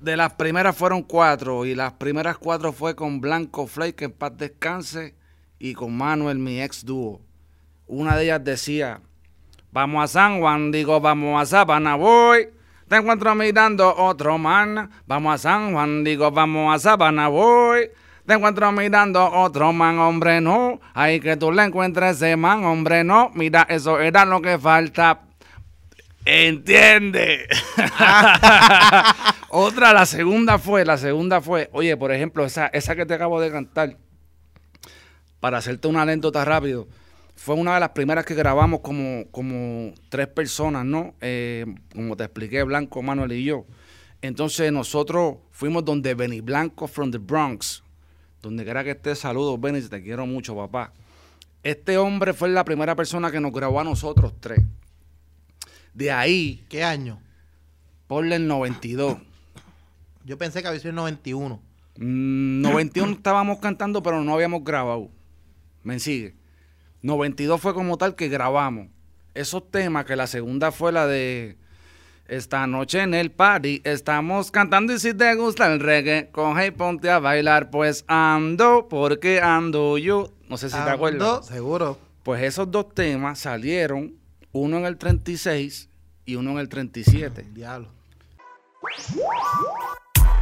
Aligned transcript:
De 0.00 0.14
las 0.14 0.34
primeras 0.34 0.76
fueron 0.76 1.02
cuatro 1.02 1.64
y 1.64 1.74
las 1.74 1.94
primeras 1.94 2.36
cuatro 2.36 2.72
fue 2.72 2.94
con 2.94 3.20
Blanco 3.20 3.66
Flake, 3.66 3.94
que 3.96 4.04
en 4.04 4.12
paz 4.12 4.32
descanse, 4.36 5.14
y 5.58 5.72
con 5.72 5.96
Manuel, 5.96 6.38
mi 6.38 6.60
ex 6.60 6.84
dúo. 6.84 7.22
Una 7.86 8.14
de 8.14 8.24
ellas 8.24 8.44
decía, 8.44 9.00
vamos 9.72 10.04
a 10.04 10.08
San 10.08 10.40
Juan, 10.40 10.70
digo, 10.70 11.00
vamos 11.00 11.40
a 11.40 11.46
Sabana, 11.46 11.94
voy. 11.94 12.48
Te 12.88 12.96
encuentro 12.96 13.34
mirando 13.34 13.94
otro 13.96 14.36
man, 14.36 14.90
vamos 15.06 15.34
a 15.34 15.38
San 15.38 15.72
Juan, 15.72 16.04
digo, 16.04 16.30
vamos 16.30 16.74
a 16.74 16.78
Sabana, 16.78 17.28
voy. 17.28 17.88
Te 18.26 18.34
encuentro 18.34 18.70
mirando 18.72 19.24
otro 19.24 19.72
man, 19.72 19.98
hombre, 19.98 20.42
no. 20.42 20.78
Ahí 20.92 21.20
que 21.20 21.38
tú 21.38 21.52
le 21.52 21.62
encuentres 21.62 22.16
ese 22.16 22.36
man, 22.36 22.64
hombre, 22.64 23.02
no. 23.02 23.30
Mira, 23.34 23.66
eso 23.70 23.98
era 23.98 24.26
lo 24.26 24.42
que 24.42 24.58
falta. 24.58 25.20
Entiende. 26.24 27.46
Otra, 29.58 29.94
la 29.94 30.04
segunda 30.04 30.58
fue, 30.58 30.84
la 30.84 30.98
segunda 30.98 31.40
fue, 31.40 31.70
oye, 31.72 31.96
por 31.96 32.12
ejemplo, 32.12 32.44
esa, 32.44 32.66
esa 32.66 32.94
que 32.94 33.06
te 33.06 33.14
acabo 33.14 33.40
de 33.40 33.50
cantar, 33.50 33.96
para 35.40 35.56
hacerte 35.56 35.88
una 35.88 36.02
anécdota 36.02 36.44
rápido, 36.44 36.88
fue 37.36 37.54
una 37.54 37.72
de 37.72 37.80
las 37.80 37.88
primeras 37.88 38.26
que 38.26 38.34
grabamos 38.34 38.80
como, 38.80 39.24
como 39.30 39.94
tres 40.10 40.26
personas, 40.26 40.84
¿no? 40.84 41.14
Eh, 41.22 41.64
como 41.94 42.18
te 42.18 42.24
expliqué, 42.24 42.64
Blanco, 42.64 43.00
Manuel 43.00 43.32
y 43.32 43.44
yo. 43.44 43.64
Entonces 44.20 44.70
nosotros 44.70 45.36
fuimos 45.52 45.86
donde 45.86 46.12
Benny 46.12 46.42
Blanco 46.42 46.86
from 46.86 47.10
the 47.10 47.16
Bronx, 47.16 47.82
donde 48.42 48.62
quiera 48.62 48.84
que 48.84 48.90
esté, 48.90 49.14
saludos 49.14 49.58
Benny, 49.58 49.80
te 49.80 50.02
quiero 50.02 50.26
mucho, 50.26 50.54
papá. 50.54 50.92
Este 51.62 51.96
hombre 51.96 52.34
fue 52.34 52.50
la 52.50 52.62
primera 52.62 52.94
persona 52.94 53.30
que 53.30 53.40
nos 53.40 53.52
grabó 53.54 53.80
a 53.80 53.84
nosotros 53.84 54.34
tres. 54.38 54.60
De 55.94 56.12
ahí, 56.12 56.66
¿Qué 56.68 56.84
año? 56.84 57.22
ponle 58.06 58.36
el 58.36 58.46
92. 58.46 59.16
Yo 60.26 60.36
pensé 60.36 60.60
que 60.60 60.66
había 60.66 60.80
sido 60.80 60.90
el 60.90 60.96
91. 60.96 61.62
Mm, 61.98 62.60
91 62.60 63.12
estábamos 63.12 63.60
cantando, 63.60 64.02
pero 64.02 64.22
no 64.22 64.34
habíamos 64.34 64.64
grabado. 64.64 65.08
¿Me 65.84 66.00
sigue? 66.00 66.34
92 67.02 67.60
fue 67.60 67.72
como 67.74 67.96
tal 67.96 68.16
que 68.16 68.28
grabamos. 68.28 68.88
Esos 69.34 69.70
temas, 69.70 70.04
que 70.04 70.16
la 70.16 70.26
segunda 70.26 70.72
fue 70.72 70.90
la 70.90 71.06
de 71.06 71.56
Esta 72.26 72.66
noche 72.66 73.02
en 73.02 73.14
el 73.14 73.30
party, 73.30 73.82
estamos 73.84 74.50
cantando 74.50 74.92
y 74.92 74.98
si 74.98 75.14
te 75.14 75.32
gusta 75.36 75.72
el 75.72 75.78
reggae, 75.78 76.28
coge 76.32 76.66
y 76.66 76.70
ponte 76.72 77.08
a 77.08 77.20
bailar, 77.20 77.70
pues 77.70 78.04
ando, 78.08 78.88
porque 78.88 79.40
ando 79.40 79.96
yo. 79.96 80.32
No 80.48 80.56
sé 80.56 80.68
si 80.68 80.74
te 80.74 80.80
Ando, 80.80 80.90
acuerdas. 80.92 81.46
Seguro. 81.46 82.00
Pues 82.24 82.42
esos 82.42 82.68
dos 82.68 82.92
temas 82.92 83.38
salieron, 83.38 84.16
uno 84.50 84.78
en 84.78 84.86
el 84.86 84.96
36 84.96 85.88
y 86.24 86.34
uno 86.34 86.50
en 86.50 86.58
el 86.58 86.68
37. 86.68 87.46
Diablo. 87.52 87.90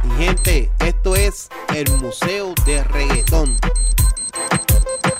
Y 0.05 0.23
gente, 0.23 0.69
esto 0.79 1.15
es 1.15 1.49
el 1.73 1.91
Museo 1.97 2.53
de 2.65 2.83
Reggaetón. 2.83 3.57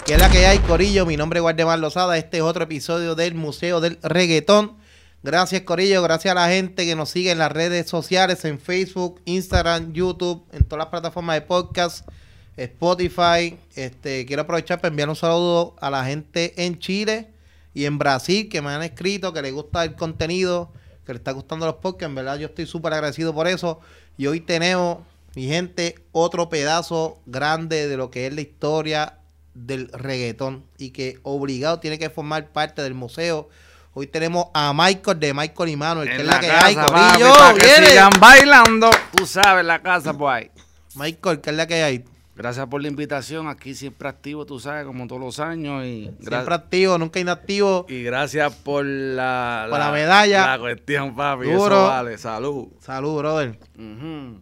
¿Qué 0.05 0.13
es 0.13 0.19
la 0.19 0.29
que 0.29 0.45
hay, 0.45 0.59
Corillo? 0.59 1.07
Mi 1.07 1.17
nombre 1.17 1.39
es 1.39 1.41
Guardemar 1.41 1.79
Lozada. 1.79 2.17
Este 2.17 2.37
es 2.37 2.43
otro 2.43 2.65
episodio 2.65 3.15
del 3.15 3.33
Museo 3.33 3.81
del 3.81 3.97
Reggaetón. 4.03 4.77
Gracias, 5.23 5.63
Corillo. 5.63 6.03
Gracias 6.03 6.31
a 6.31 6.35
la 6.35 6.49
gente 6.49 6.85
que 6.85 6.95
nos 6.95 7.09
sigue 7.09 7.31
en 7.31 7.39
las 7.39 7.51
redes 7.51 7.89
sociales, 7.89 8.45
en 8.45 8.59
Facebook, 8.59 9.21
Instagram, 9.25 9.91
YouTube, 9.93 10.45
en 10.51 10.63
todas 10.63 10.85
las 10.85 10.89
plataformas 10.89 11.37
de 11.37 11.41
podcast, 11.41 12.07
Spotify. 12.55 13.57
Este, 13.75 14.27
quiero 14.27 14.43
aprovechar 14.43 14.79
para 14.79 14.89
enviar 14.89 15.09
un 15.09 15.15
saludo 15.15 15.75
a 15.81 15.89
la 15.89 16.05
gente 16.05 16.53
en 16.63 16.77
Chile 16.77 17.29
y 17.73 17.85
en 17.85 17.97
Brasil 17.97 18.49
que 18.49 18.61
me 18.61 18.69
han 18.69 18.83
escrito 18.83 19.33
que 19.33 19.41
les 19.41 19.51
gusta 19.51 19.83
el 19.83 19.95
contenido, 19.95 20.71
que 21.07 21.13
les 21.13 21.21
está 21.21 21.31
gustando 21.31 21.65
los 21.65 21.75
podcasts. 21.75 22.09
En 22.09 22.13
verdad, 22.13 22.37
yo 22.37 22.45
estoy 22.45 22.67
súper 22.67 22.93
agradecido 22.93 23.33
por 23.33 23.47
eso. 23.47 23.79
Y 24.17 24.27
hoy 24.27 24.39
tenemos, 24.39 24.99
mi 25.35 25.47
gente, 25.47 25.95
otro 26.11 26.47
pedazo 26.49 27.19
grande 27.25 27.87
de 27.87 27.97
lo 27.97 28.11
que 28.11 28.27
es 28.27 28.33
la 28.33 28.41
historia 28.41 29.17
del 29.53 29.89
reggaetón 29.89 30.65
y 30.77 30.91
que 30.91 31.19
obligado 31.23 31.79
tiene 31.79 31.99
que 31.99 32.09
formar 32.09 32.49
parte 32.49 32.81
del 32.81 32.93
museo. 32.93 33.49
Hoy 33.93 34.07
tenemos 34.07 34.47
a 34.53 34.73
Michael 34.73 35.19
de 35.19 35.33
Michael 35.33 35.69
y 35.69 35.75
Manuel, 35.75 36.09
que 36.09 36.17
es 36.17 36.25
la, 36.25 36.39
que 36.39 36.51
hay, 36.51 36.75
papi, 36.75 37.23
para 37.23 37.53
que 37.53 37.87
sigan 37.87 38.09
bailando. 38.19 38.89
Tú 39.15 39.25
sabes, 39.25 39.65
la 39.65 39.81
casa, 39.81 40.13
pues. 40.13 40.49
Michael, 40.95 41.41
que 41.41 41.49
es 41.49 41.55
la 41.55 41.67
que 41.67 41.83
hay. 41.83 42.05
Gracias 42.35 42.67
por 42.67 42.81
la 42.81 42.89
invitación. 42.89 43.47
Aquí 43.47 43.73
siempre 43.75 44.09
activo, 44.09 44.45
tú 44.45 44.59
sabes, 44.59 44.85
como 44.85 45.07
todos 45.07 45.21
los 45.21 45.39
años. 45.39 45.85
Y, 45.85 46.11
Siempre 46.19 46.53
activo, 46.53 46.97
nunca 46.97 47.19
inactivo. 47.19 47.85
y 47.87 48.03
gracias 48.03 48.53
por 48.53 48.85
la, 48.85 49.67
Por 49.69 49.79
la 49.79 49.91
medalla. 49.91 50.45
La 50.47 50.59
cuestión, 50.59 51.15
papi. 51.15 51.45
Duro. 51.45 51.65
Eso 51.75 51.87
vale. 51.87 52.17
Salud. 52.17 52.67
Salud, 52.81 53.17
brother. 53.17 53.57
Ujú. 53.77 54.41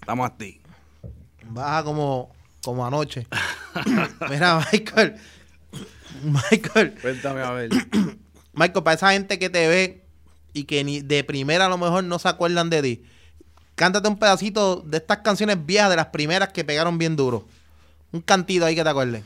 Estamos 0.00 0.30
a 0.30 0.36
ti. 0.36 0.60
Baja 1.46 1.84
como, 1.84 2.32
como 2.62 2.86
anoche. 2.86 3.26
Mira, 4.30 4.66
Michael. 4.72 5.16
Michael. 6.22 6.94
Cuéntame 7.02 7.42
a 7.42 7.50
ver. 7.50 7.70
Michael, 8.54 8.82
para 8.82 8.94
esa 8.94 9.12
gente 9.12 9.38
que 9.38 9.50
te 9.50 9.68
ve 9.68 10.04
y 10.54 10.64
que 10.64 10.84
ni 10.84 11.00
de 11.00 11.22
primera 11.24 11.66
a 11.66 11.68
lo 11.68 11.76
mejor 11.76 12.04
no 12.04 12.18
se 12.18 12.28
acuerdan 12.28 12.70
de 12.70 12.82
ti, 12.82 13.02
cántate 13.74 14.08
un 14.08 14.18
pedacito 14.18 14.76
de 14.80 14.98
estas 14.98 15.18
canciones 15.18 15.64
viejas, 15.64 15.90
de 15.90 15.96
las 15.96 16.06
primeras 16.06 16.48
que 16.50 16.64
pegaron 16.64 16.98
bien 16.98 17.16
duro. 17.16 17.46
Un 18.12 18.20
cantito 18.20 18.64
ahí 18.64 18.74
que 18.74 18.82
te 18.84 18.88
acuerdes. 18.90 19.24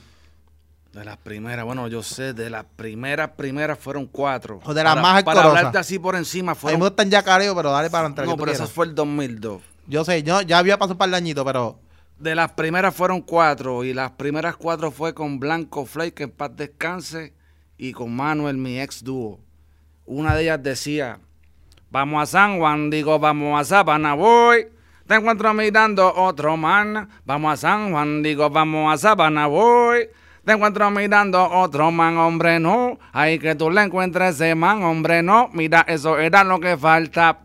De 0.92 1.04
las 1.04 1.18
primeras, 1.18 1.64
bueno, 1.64 1.86
yo 1.88 2.02
sé, 2.02 2.32
de 2.32 2.48
las 2.50 2.64
primeras, 2.76 3.30
primeras 3.36 3.78
fueron 3.78 4.06
cuatro. 4.06 4.60
O 4.64 4.72
de 4.74 4.82
las 4.82 4.94
Para- 4.94 5.02
más 5.02 5.22
Para 5.22 5.42
hablarte 5.42 5.78
así 5.78 5.98
por 5.98 6.16
encima 6.16 6.52
A 6.52 6.54
mí 6.54 6.60
fueron... 6.60 6.80
me 6.80 6.86
gustan 6.86 7.10
ya 7.10 7.22
careo, 7.22 7.54
pero 7.54 7.70
dale 7.70 7.90
para 7.90 8.06
entrar. 8.08 8.26
No, 8.26 8.36
pero 8.36 8.50
eso 8.50 8.66
fue 8.66 8.86
el 8.86 8.94
2002. 8.94 9.62
Yo 9.86 10.04
sé, 10.04 10.22
yo 10.22 10.40
ya 10.42 10.58
había 10.58 10.78
pasado 10.78 10.94
un 10.94 10.98
par 10.98 11.10
de 11.10 11.16
añitos, 11.16 11.44
pero 11.44 11.78
De 12.18 12.34
las 12.34 12.52
primeras 12.52 12.94
fueron 12.94 13.20
cuatro 13.20 13.84
y 13.84 13.92
las 13.94 14.10
primeras 14.12 14.56
cuatro 14.56 14.90
fue 14.90 15.14
con 15.14 15.38
Blanco 15.38 15.84
Flake, 15.86 16.14
que 16.14 16.22
en 16.24 16.30
paz 16.30 16.50
descanse, 16.56 17.32
y 17.76 17.92
con 17.92 18.14
Manuel, 18.16 18.56
mi 18.56 18.80
ex 18.80 19.04
dúo. 19.04 19.38
Una 20.04 20.34
de 20.34 20.42
ellas 20.42 20.62
decía, 20.62 21.20
vamos 21.90 22.22
a 22.22 22.26
San 22.26 22.58
Juan, 22.58 22.90
digo, 22.90 23.18
vamos 23.18 23.60
a 23.60 23.64
Sabana, 23.64 24.14
voy. 24.14 24.66
Te 25.06 25.14
encuentro 25.14 25.54
mirando 25.54 26.12
otro 26.14 26.56
man, 26.56 27.08
vamos 27.24 27.54
a 27.54 27.56
San 27.56 27.92
Juan, 27.92 28.22
digo, 28.22 28.50
vamos 28.50 28.92
a 28.92 28.98
Sabana, 28.98 29.46
voy. 29.46 30.08
Te 30.44 30.52
encuentro 30.52 30.90
mirando 30.90 31.42
otro 31.46 31.90
man, 31.90 32.16
hombre, 32.16 32.58
no. 32.58 32.98
Ahí 33.12 33.38
que 33.38 33.54
tú 33.54 33.70
le 33.70 33.82
encuentres 33.82 34.36
ese 34.36 34.54
man, 34.54 34.82
hombre, 34.82 35.22
no. 35.22 35.50
Mira, 35.52 35.84
eso 35.86 36.18
era 36.18 36.44
lo 36.44 36.58
que 36.58 36.76
falta. 36.76 37.40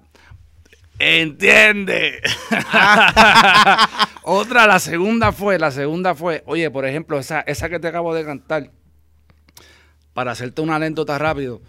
Entiende. 0.99 2.21
Otra, 4.23 4.67
la 4.67 4.79
segunda 4.79 5.33
fue, 5.33 5.59
la 5.59 5.71
segunda 5.71 6.15
fue, 6.15 6.43
oye, 6.45 6.71
por 6.71 6.85
ejemplo, 6.85 7.19
esa, 7.19 7.41
esa 7.41 7.67
que 7.67 7.79
te 7.79 7.89
acabo 7.89 8.13
de 8.13 8.23
cantar, 8.23 8.71
para 10.13 10.31
hacerte 10.31 10.61
una 10.61 10.75
anécdota 10.75 11.17
rápido, 11.17 11.61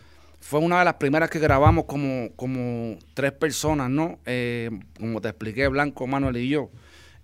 fue 0.45 0.61
una 0.61 0.81
de 0.81 0.85
las 0.85 0.95
primeras 0.97 1.31
que 1.31 1.39
grabamos 1.39 1.87
como, 1.87 2.29
como 2.37 2.99
tres 3.15 3.33
personas, 3.33 3.89
¿no? 3.89 4.19
Eh, 4.27 4.69
como 5.01 5.19
te 5.23 5.29
expliqué, 5.29 5.69
Blanco, 5.69 6.07
Manuel 6.07 6.37
y 6.37 6.51
yo. 6.51 6.69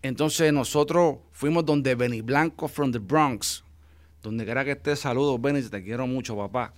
Entonces 0.00 0.50
nosotros 0.54 1.18
fuimos 1.30 1.66
donde 1.66 1.94
Benny 1.94 2.22
Blanco 2.22 2.66
from 2.66 2.90
the 2.90 2.98
Bronx, 2.98 3.62
donde 4.22 4.46
quiera 4.46 4.64
que 4.64 4.70
esté, 4.70 4.96
saludos 4.96 5.38
Benny, 5.38 5.60
te 5.60 5.84
quiero 5.84 6.06
mucho, 6.06 6.34
papá. 6.34 6.72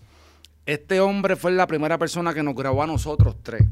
Este 0.66 0.98
hombre 0.98 1.36
fue 1.36 1.53
la 1.53 1.69
primera 1.69 1.97
persona 1.97 2.34
que 2.34 2.42
nos 2.42 2.56
grabó 2.56 2.82
a 2.82 2.88
nosotros 2.88 3.36
tres. 3.41 3.62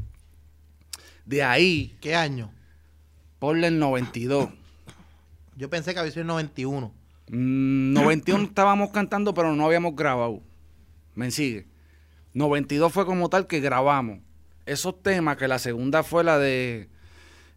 De 1.25 1.43
ahí, 1.43 1.97
¿qué 1.99 2.15
año? 2.15 2.51
ponle 3.37 3.67
el 3.67 3.79
92. 3.79 4.49
Yo 5.57 5.69
pensé 5.69 5.93
que 5.93 5.99
había 5.99 6.11
sido 6.11 6.21
el 6.21 6.27
91. 6.27 6.93
Mm, 7.27 7.93
91 7.93 8.43
estábamos 8.45 8.91
cantando, 8.91 9.33
pero 9.33 9.53
no 9.53 9.65
habíamos 9.65 9.93
grabado. 9.93 10.39
¿Me 11.15 11.31
sigue? 11.31 11.65
92 12.33 12.91
fue 12.91 13.05
como 13.05 13.29
tal 13.29 13.47
que 13.47 13.59
grabamos. 13.59 14.19
Esos 14.65 15.01
temas, 15.01 15.37
que 15.37 15.47
la 15.47 15.59
segunda 15.59 16.03
fue 16.03 16.23
la 16.23 16.37
de 16.37 16.89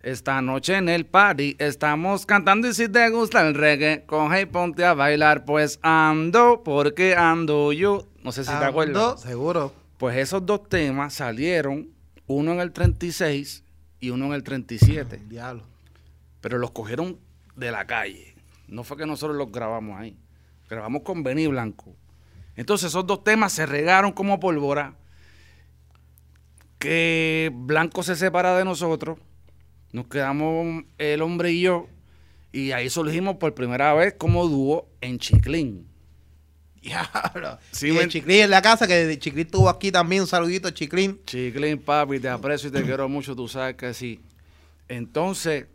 Esta 0.03 0.43
noche 0.43 0.77
en 0.77 0.89
el 0.89 1.07
party, 1.07 1.57
estamos 1.59 2.27
cantando 2.27 2.69
y 2.69 2.75
si 2.75 2.89
te 2.89 3.09
gusta 3.11 3.47
el 3.47 3.55
reggae, 3.55 4.05
coge 4.05 4.43
y 4.43 4.47
ponte 4.47 4.85
a 4.85 4.93
bailar, 4.95 5.45
pues 5.45 5.79
ando, 5.83 6.63
porque 6.63 7.15
ando 7.15 7.73
yo. 7.73 8.07
No 8.23 8.33
sé 8.33 8.45
si 8.45 8.51
te 8.51 8.65
acuerdas. 8.65 9.23
Seguro. 9.23 9.73
Pues 9.97 10.17
esos 10.17 10.45
dos 10.45 10.69
temas 10.69 11.15
salieron, 11.15 11.89
uno 12.27 12.53
en 12.53 12.61
el 12.61 12.73
36 12.73 13.65
y 14.01 14.11
uno 14.11 14.27
en 14.27 14.33
el 14.33 14.43
37 14.43 15.23
Diablo. 15.29 15.63
pero 16.41 16.59
los 16.59 16.73
cogieron 16.73 17.19
de 17.57 17.71
la 17.71 17.87
calle. 17.87 18.35
No 18.69 18.83
fue 18.85 18.97
que 18.97 19.07
nosotros 19.07 19.37
los 19.37 19.51
grabamos 19.53 19.99
ahí. 19.99 20.17
Grabamos 20.69 21.03
con 21.03 21.23
Benny 21.23 21.47
Blanco. 21.47 21.95
Entonces 22.57 22.89
esos 22.89 23.07
dos 23.07 23.25
temas 23.25 23.53
se 23.53 23.67
regaron 23.67 24.13
como 24.13 24.39
pólvora. 24.41 24.95
Que 26.79 27.51
Blanco 27.55 28.03
se 28.03 28.17
separa 28.17 28.57
de 28.59 28.65
nosotros. 28.65 29.19
Nos 29.93 30.07
quedamos 30.09 30.85
el 30.99 31.23
hombre 31.23 31.53
y 31.53 31.63
yo. 31.63 31.89
Y 32.53 32.73
ahí 32.73 32.91
surgimos 32.91 33.37
por 33.37 33.55
primera 33.55 33.95
vez 33.95 34.15
como 34.17 34.47
dúo 34.47 34.89
en 35.01 35.19
Chiclín. 35.19 35.87
Diablo. 36.83 37.59
Sí, 37.71 37.89
y 37.89 37.93
me- 37.93 38.03
el 38.03 38.09
Chiclín 38.11 38.43
en 38.43 38.51
la 38.51 38.61
casa, 38.61 38.87
que 38.87 39.19
Chiclín 39.19 39.47
estuvo 39.47 39.69
aquí 39.69 39.91
también. 39.91 40.23
Un 40.23 40.29
saludito, 40.29 40.71
Chiclín. 40.71 41.19
Chiclín, 41.25 41.79
papi, 41.79 42.21
te 42.21 42.29
aprecio 42.29 42.69
y 42.69 42.73
te 42.73 42.83
quiero 42.83 43.09
mucho. 43.09 43.35
Tú 43.35 43.49
sabes 43.49 43.77
que 43.77 43.95
sí. 43.95 44.21
Entonces, 44.89 45.67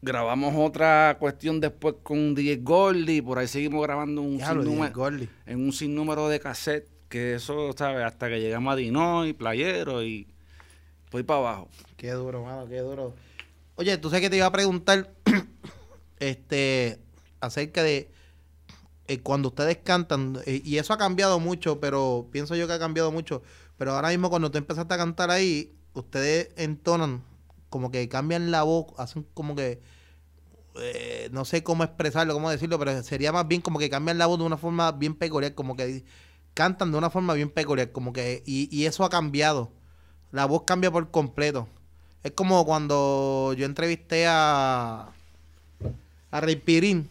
grabamos 0.00 0.54
otra 0.56 1.16
cuestión 1.18 1.60
después 1.60 1.96
con 2.02 2.34
DJ 2.34 2.58
Goldie, 2.62 3.22
por 3.22 3.38
ahí 3.38 3.48
seguimos 3.48 3.82
grabando 3.82 4.22
un 4.22 4.40
sinnúmero, 4.40 5.28
en 5.46 5.60
un 5.60 5.72
sinnúmero 5.72 6.28
de 6.28 6.40
cassette, 6.40 6.88
que 7.08 7.34
eso, 7.34 7.72
¿sabes? 7.76 8.04
Hasta 8.04 8.28
que 8.28 8.40
llegamos 8.40 8.72
a 8.72 8.76
Dinoy, 8.76 9.32
Playero 9.32 10.02
y 10.02 10.28
voy 11.10 11.22
para 11.22 11.40
abajo. 11.40 11.68
Qué 11.96 12.10
duro, 12.12 12.44
mano, 12.44 12.66
qué 12.68 12.78
duro. 12.78 13.14
Oye, 13.76 13.96
tú 13.98 14.08
sabes 14.10 14.22
que 14.22 14.30
te 14.30 14.36
iba 14.36 14.46
a 14.46 14.52
preguntar 14.52 15.10
este 16.18 16.98
acerca 17.40 17.82
de 17.82 18.10
eh, 19.06 19.20
cuando 19.20 19.48
ustedes 19.48 19.78
cantan, 19.78 20.38
eh, 20.44 20.60
y 20.64 20.76
eso 20.76 20.92
ha 20.92 20.98
cambiado 20.98 21.40
mucho, 21.40 21.80
pero 21.80 22.28
pienso 22.30 22.54
yo 22.54 22.66
que 22.66 22.74
ha 22.74 22.78
cambiado 22.78 23.10
mucho, 23.10 23.42
pero 23.78 23.92
ahora 23.92 24.08
mismo 24.08 24.28
cuando 24.28 24.50
tú 24.50 24.58
empezaste 24.58 24.92
a 24.92 24.98
cantar 24.98 25.30
ahí, 25.30 25.72
ustedes 25.94 26.50
entonan, 26.56 27.22
como 27.70 27.90
que 27.90 28.08
cambian 28.08 28.50
la 28.50 28.62
voz, 28.62 28.86
hacen 28.98 29.26
como 29.34 29.54
que, 29.54 29.80
eh, 30.80 31.28
no 31.32 31.44
sé 31.44 31.62
cómo 31.62 31.84
expresarlo, 31.84 32.34
cómo 32.34 32.50
decirlo, 32.50 32.78
pero 32.78 33.02
sería 33.02 33.32
más 33.32 33.46
bien 33.48 33.60
como 33.60 33.78
que 33.78 33.90
cambian 33.90 34.18
la 34.18 34.26
voz 34.26 34.38
de 34.38 34.44
una 34.44 34.56
forma 34.56 34.92
bien 34.92 35.14
peculiar, 35.14 35.54
como 35.54 35.76
que 35.76 36.04
cantan 36.54 36.92
de 36.92 36.98
una 36.98 37.10
forma 37.10 37.34
bien 37.34 37.50
peculiar, 37.50 37.92
como 37.92 38.12
que, 38.12 38.42
y, 38.46 38.68
y 38.76 38.86
eso 38.86 39.04
ha 39.04 39.10
cambiado. 39.10 39.72
La 40.32 40.44
voz 40.44 40.64
cambia 40.64 40.90
por 40.90 41.10
completo. 41.10 41.68
Es 42.22 42.32
como 42.32 42.64
cuando 42.66 43.54
yo 43.56 43.64
entrevisté 43.64 44.26
a, 44.26 45.12
a 46.30 46.40
Rey 46.40 46.56
Pirín, 46.56 47.08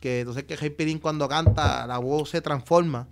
que 0.00 0.24
sabes 0.26 0.44
que 0.44 0.56
Rey 0.56 0.70
Pirín 0.70 0.98
cuando 0.98 1.28
canta 1.28 1.86
la 1.86 1.98
voz 1.98 2.30
se 2.30 2.40
transforma. 2.40 3.08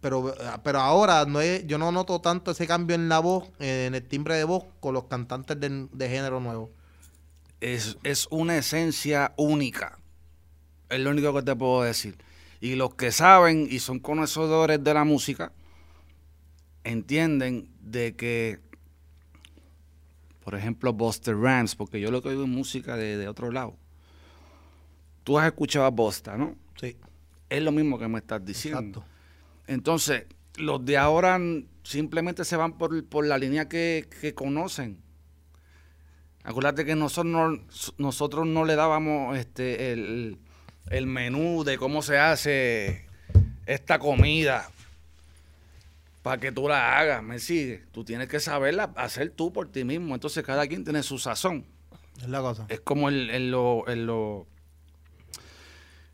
Pero, 0.00 0.32
pero 0.62 0.78
ahora 0.80 1.24
no 1.26 1.40
es, 1.40 1.66
yo 1.66 1.76
no 1.76 1.90
noto 1.90 2.20
tanto 2.20 2.52
ese 2.52 2.66
cambio 2.66 2.94
en 2.94 3.08
la 3.08 3.18
voz, 3.18 3.50
en 3.58 3.94
el 3.94 4.02
timbre 4.06 4.36
de 4.36 4.44
voz, 4.44 4.64
con 4.80 4.94
los 4.94 5.04
cantantes 5.04 5.58
de, 5.58 5.88
de 5.92 6.08
género 6.08 6.40
nuevo. 6.40 6.70
Es, 7.60 7.98
es 8.04 8.28
una 8.30 8.56
esencia 8.58 9.32
única. 9.36 9.98
Es 10.88 11.00
lo 11.00 11.10
único 11.10 11.34
que 11.34 11.42
te 11.42 11.56
puedo 11.56 11.82
decir. 11.82 12.16
Y 12.60 12.76
los 12.76 12.94
que 12.94 13.10
saben 13.12 13.66
y 13.70 13.80
son 13.80 13.98
conocedores 13.98 14.82
de 14.82 14.94
la 14.94 15.04
música, 15.04 15.52
entienden 16.84 17.68
de 17.80 18.14
que, 18.14 18.60
por 20.44 20.54
ejemplo, 20.54 20.92
Buster 20.92 21.36
Rams, 21.36 21.74
porque 21.74 22.00
yo 22.00 22.10
lo 22.10 22.22
que 22.22 22.28
oigo 22.30 22.42
es 22.44 22.48
música 22.48 22.96
de, 22.96 23.16
de 23.16 23.28
otro 23.28 23.50
lado. 23.50 23.76
Tú 25.24 25.38
has 25.38 25.46
escuchado 25.46 25.84
a 25.84 25.90
Busta, 25.90 26.36
¿no? 26.36 26.54
Sí, 26.80 26.96
Es 27.50 27.62
lo 27.62 27.72
mismo 27.72 27.98
que 27.98 28.08
me 28.08 28.18
estás 28.18 28.44
diciendo. 28.44 29.00
exacto. 29.00 29.17
Entonces, 29.68 30.24
los 30.56 30.84
de 30.84 30.96
ahora 30.96 31.38
simplemente 31.84 32.44
se 32.44 32.56
van 32.56 32.76
por, 32.78 33.04
por 33.06 33.24
la 33.24 33.38
línea 33.38 33.68
que, 33.68 34.08
que 34.20 34.34
conocen. 34.34 35.00
Acuérdate 36.42 36.84
que 36.84 36.96
nosotros 36.96 37.26
no, 37.32 37.64
nosotros 37.98 38.46
no 38.46 38.64
le 38.64 38.74
dábamos 38.74 39.36
este 39.36 39.92
el, 39.92 40.38
el 40.90 41.06
menú 41.06 41.62
de 41.62 41.76
cómo 41.78 42.00
se 42.02 42.18
hace 42.18 43.06
esta 43.66 43.98
comida 43.98 44.70
para 46.22 46.40
que 46.40 46.50
tú 46.50 46.66
la 46.68 46.98
hagas, 46.98 47.22
¿me 47.22 47.38
sigues? 47.38 47.82
Tú 47.92 48.04
tienes 48.04 48.28
que 48.28 48.40
saberla 48.40 48.92
hacer 48.96 49.30
tú 49.30 49.52
por 49.52 49.70
ti 49.70 49.84
mismo. 49.84 50.14
Entonces, 50.14 50.42
cada 50.44 50.66
quien 50.66 50.84
tiene 50.84 51.02
su 51.02 51.18
sazón. 51.18 51.64
Es 52.18 52.28
la 52.28 52.40
cosa. 52.40 52.66
Es 52.68 52.80
como 52.80 53.08
el- 53.08 53.30
en, 53.30 53.50
lo- 53.50 53.86
en 53.88 54.06
lo- 54.06 54.46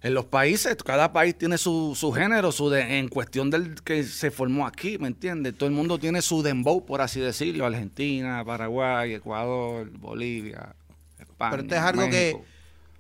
en 0.05 0.13
los 0.13 0.27
países, 0.27 0.77
cada 0.85 1.15
país 1.15 1.35
tiene 1.37 1.57
su, 1.57 1.95
su 1.97 2.13
género, 2.13 2.53
su 2.53 2.69
de- 2.69 2.99
en 2.99 3.09
cuestión 3.09 3.49
del 3.49 3.83
que 3.83 4.05
se 4.05 4.31
formó 4.31 4.67
aquí, 4.67 4.99
¿me 4.99 5.09
entiendes? 5.09 5.57
Todo 5.57 5.67
el 5.67 5.75
mundo 5.75 5.99
tiene 5.99 6.21
su 6.21 6.43
dembow, 6.43 6.85
por 6.85 7.01
así 7.01 7.21
decirlo, 7.21 7.65
Argentina, 7.65 8.45
Paraguay, 8.45 9.15
Ecuador, 9.15 9.91
Bolivia, 9.99 10.77
España. 11.19 11.51
Pero 11.53 11.63
esto 11.63 11.75
es 11.75 11.81
algo 11.81 12.07
México. 12.07 12.39
que, 12.43 12.45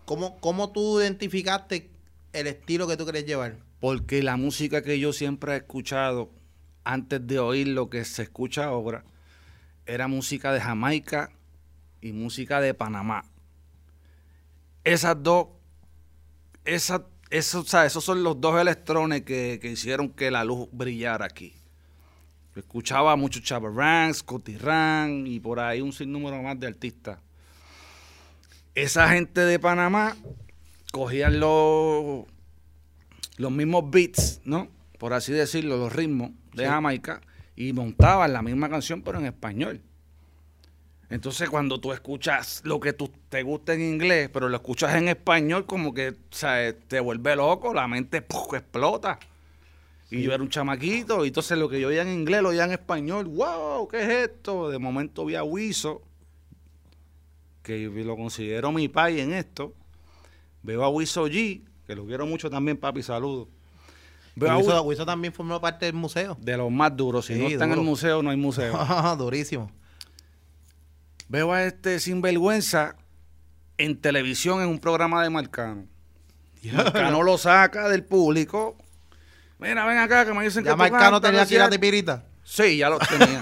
¿cómo, 0.06 0.40
¿cómo 0.40 0.72
tú 0.72 0.98
identificaste 0.98 1.90
el 2.32 2.46
estilo 2.46 2.88
que 2.88 2.96
tú 2.96 3.04
querías 3.04 3.26
llevar? 3.26 3.56
Porque 3.80 4.22
la 4.22 4.38
música 4.38 4.82
que 4.82 4.98
yo 4.98 5.12
siempre 5.12 5.52
he 5.52 5.56
escuchado, 5.58 6.30
antes 6.84 7.26
de 7.26 7.38
oír 7.38 7.68
lo 7.68 7.90
que 7.90 8.02
se 8.06 8.22
escucha 8.22 8.64
ahora, 8.64 9.04
era 9.84 10.08
música 10.08 10.54
de 10.54 10.60
Jamaica 10.62 11.30
y 12.00 12.12
música 12.12 12.62
de 12.62 12.72
Panamá. 12.72 13.26
Esas 14.84 15.22
dos, 15.22 15.48
esas, 16.64 17.02
esos, 17.30 17.66
o 17.66 17.68
sea, 17.68 17.86
esos 17.86 18.04
son 18.04 18.22
los 18.22 18.40
dos 18.40 18.60
electrones 18.60 19.22
que, 19.22 19.58
que 19.60 19.70
hicieron 19.72 20.08
que 20.10 20.30
la 20.30 20.44
luz 20.44 20.68
brillara 20.72 21.26
aquí. 21.26 21.54
Yo 22.54 22.60
escuchaba 22.60 23.16
mucho 23.16 23.40
Chava 23.40 23.68
Ranks, 23.68 24.18
Scotty 24.18 24.56
Ran 24.56 25.26
y 25.26 25.40
por 25.40 25.58
ahí 25.58 25.80
un 25.80 25.92
sinnúmero 25.92 26.40
más 26.42 26.58
de 26.60 26.68
artistas. 26.68 27.18
Esa 28.74 29.08
gente 29.08 29.40
de 29.40 29.58
Panamá 29.58 30.16
cogían 30.92 31.40
los, 31.40 32.24
los 33.36 33.50
mismos 33.50 33.90
beats, 33.90 34.40
¿no? 34.44 34.68
Por 34.98 35.12
así 35.12 35.32
decirlo, 35.32 35.76
los 35.76 35.92
ritmos 35.92 36.30
de 36.54 36.64
Sí. 36.64 36.68
Jamaica 36.68 37.20
y 37.56 37.72
montaban 37.72 38.32
la 38.32 38.42
misma 38.42 38.68
canción 38.68 39.02
pero 39.02 39.18
en 39.18 39.26
español. 39.26 39.80
Entonces 41.10 41.50
cuando 41.50 41.80
tú 41.80 41.92
escuchas 41.92 42.62
lo 42.64 42.80
que 42.80 42.92
tú, 42.92 43.10
te 43.28 43.42
gusta 43.42 43.74
en 43.74 43.82
inglés, 43.82 44.30
pero 44.32 44.48
lo 44.48 44.56
escuchas 44.56 44.94
en 44.94 45.08
español, 45.08 45.66
como 45.66 45.92
que 45.92 46.14
sea, 46.30 46.76
te 46.76 47.00
vuelve 47.00 47.36
loco, 47.36 47.74
la 47.74 47.86
mente 47.86 48.22
¡puf! 48.22 48.54
explota. 48.54 49.18
Y 50.10 50.22
yo 50.22 50.32
era 50.32 50.42
un 50.42 50.48
chamaquito, 50.48 51.24
y 51.24 51.28
entonces 51.28 51.58
lo 51.58 51.68
que 51.68 51.80
yo 51.80 51.88
oía 51.88 52.02
en 52.02 52.08
inglés 52.08 52.42
lo 52.42 52.50
oía 52.50 52.64
en 52.64 52.72
español. 52.72 53.26
¡Wow! 53.26 53.88
¿Qué 53.88 54.02
es 54.02 54.30
esto? 54.30 54.70
De 54.70 54.78
momento 54.78 55.24
vi 55.24 55.34
a 55.34 55.42
Wiso, 55.42 56.02
que 57.62 57.88
lo 57.88 58.16
considero 58.16 58.70
mi 58.70 58.88
pai 58.88 59.20
en 59.20 59.32
esto. 59.32 59.74
Veo 60.62 60.84
a 60.84 60.88
Wiso 60.88 61.26
G, 61.26 61.62
que 61.86 61.96
lo 61.96 62.06
quiero 62.06 62.26
mucho 62.26 62.48
también, 62.48 62.76
papi, 62.76 63.02
saludos. 63.02 63.48
Wiso, 64.36 65.06
también 65.06 65.32
formó 65.32 65.60
parte 65.60 65.86
del 65.86 65.94
museo. 65.94 66.36
de 66.40 66.56
los 66.56 66.70
más 66.70 66.96
duros. 66.96 67.26
Si 67.26 67.34
Sí, 67.34 67.40
no 67.40 67.48
está 67.48 67.64
en 67.64 67.72
el 67.72 67.80
museo, 67.80 68.22
no 68.22 68.30
hay 68.30 68.36
museo. 68.36 68.76
Durísimo. 69.18 69.70
Veo 71.28 71.52
a 71.52 71.64
este 71.64 72.00
sinvergüenza 72.00 72.96
en 73.78 73.96
televisión 74.00 74.62
en 74.62 74.68
un 74.68 74.78
programa 74.78 75.22
de 75.22 75.30
Marcano. 75.30 75.86
Marcano 76.72 77.22
lo 77.22 77.36
saca 77.38 77.88
del 77.88 78.04
público. 78.04 78.76
Mira, 79.58 79.86
ven 79.86 79.98
acá, 79.98 80.24
que 80.24 80.32
me 80.32 80.44
dicen 80.44 80.64
Ya 80.64 80.72
que 80.72 80.76
Marcano 80.76 81.20
tenía 81.20 81.38
¿no 81.40 81.42
aquí 81.44 81.56
la 81.56 81.70
tipirita. 81.70 82.24
Sí, 82.42 82.76
ya 82.78 82.88
los 82.90 83.00
tenía. 83.08 83.40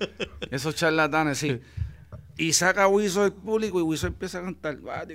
Esos 0.50 0.74
charlatanes, 0.74 1.38
sí. 1.38 1.60
Y 2.36 2.52
saca 2.52 2.84
a 2.84 2.88
Wiso 2.88 3.22
del 3.22 3.32
público 3.32 3.78
y 3.78 3.82
Wiso 3.82 4.06
empieza 4.06 4.38
a 4.38 4.42
cantar. 4.42 4.78
La- 4.82 5.06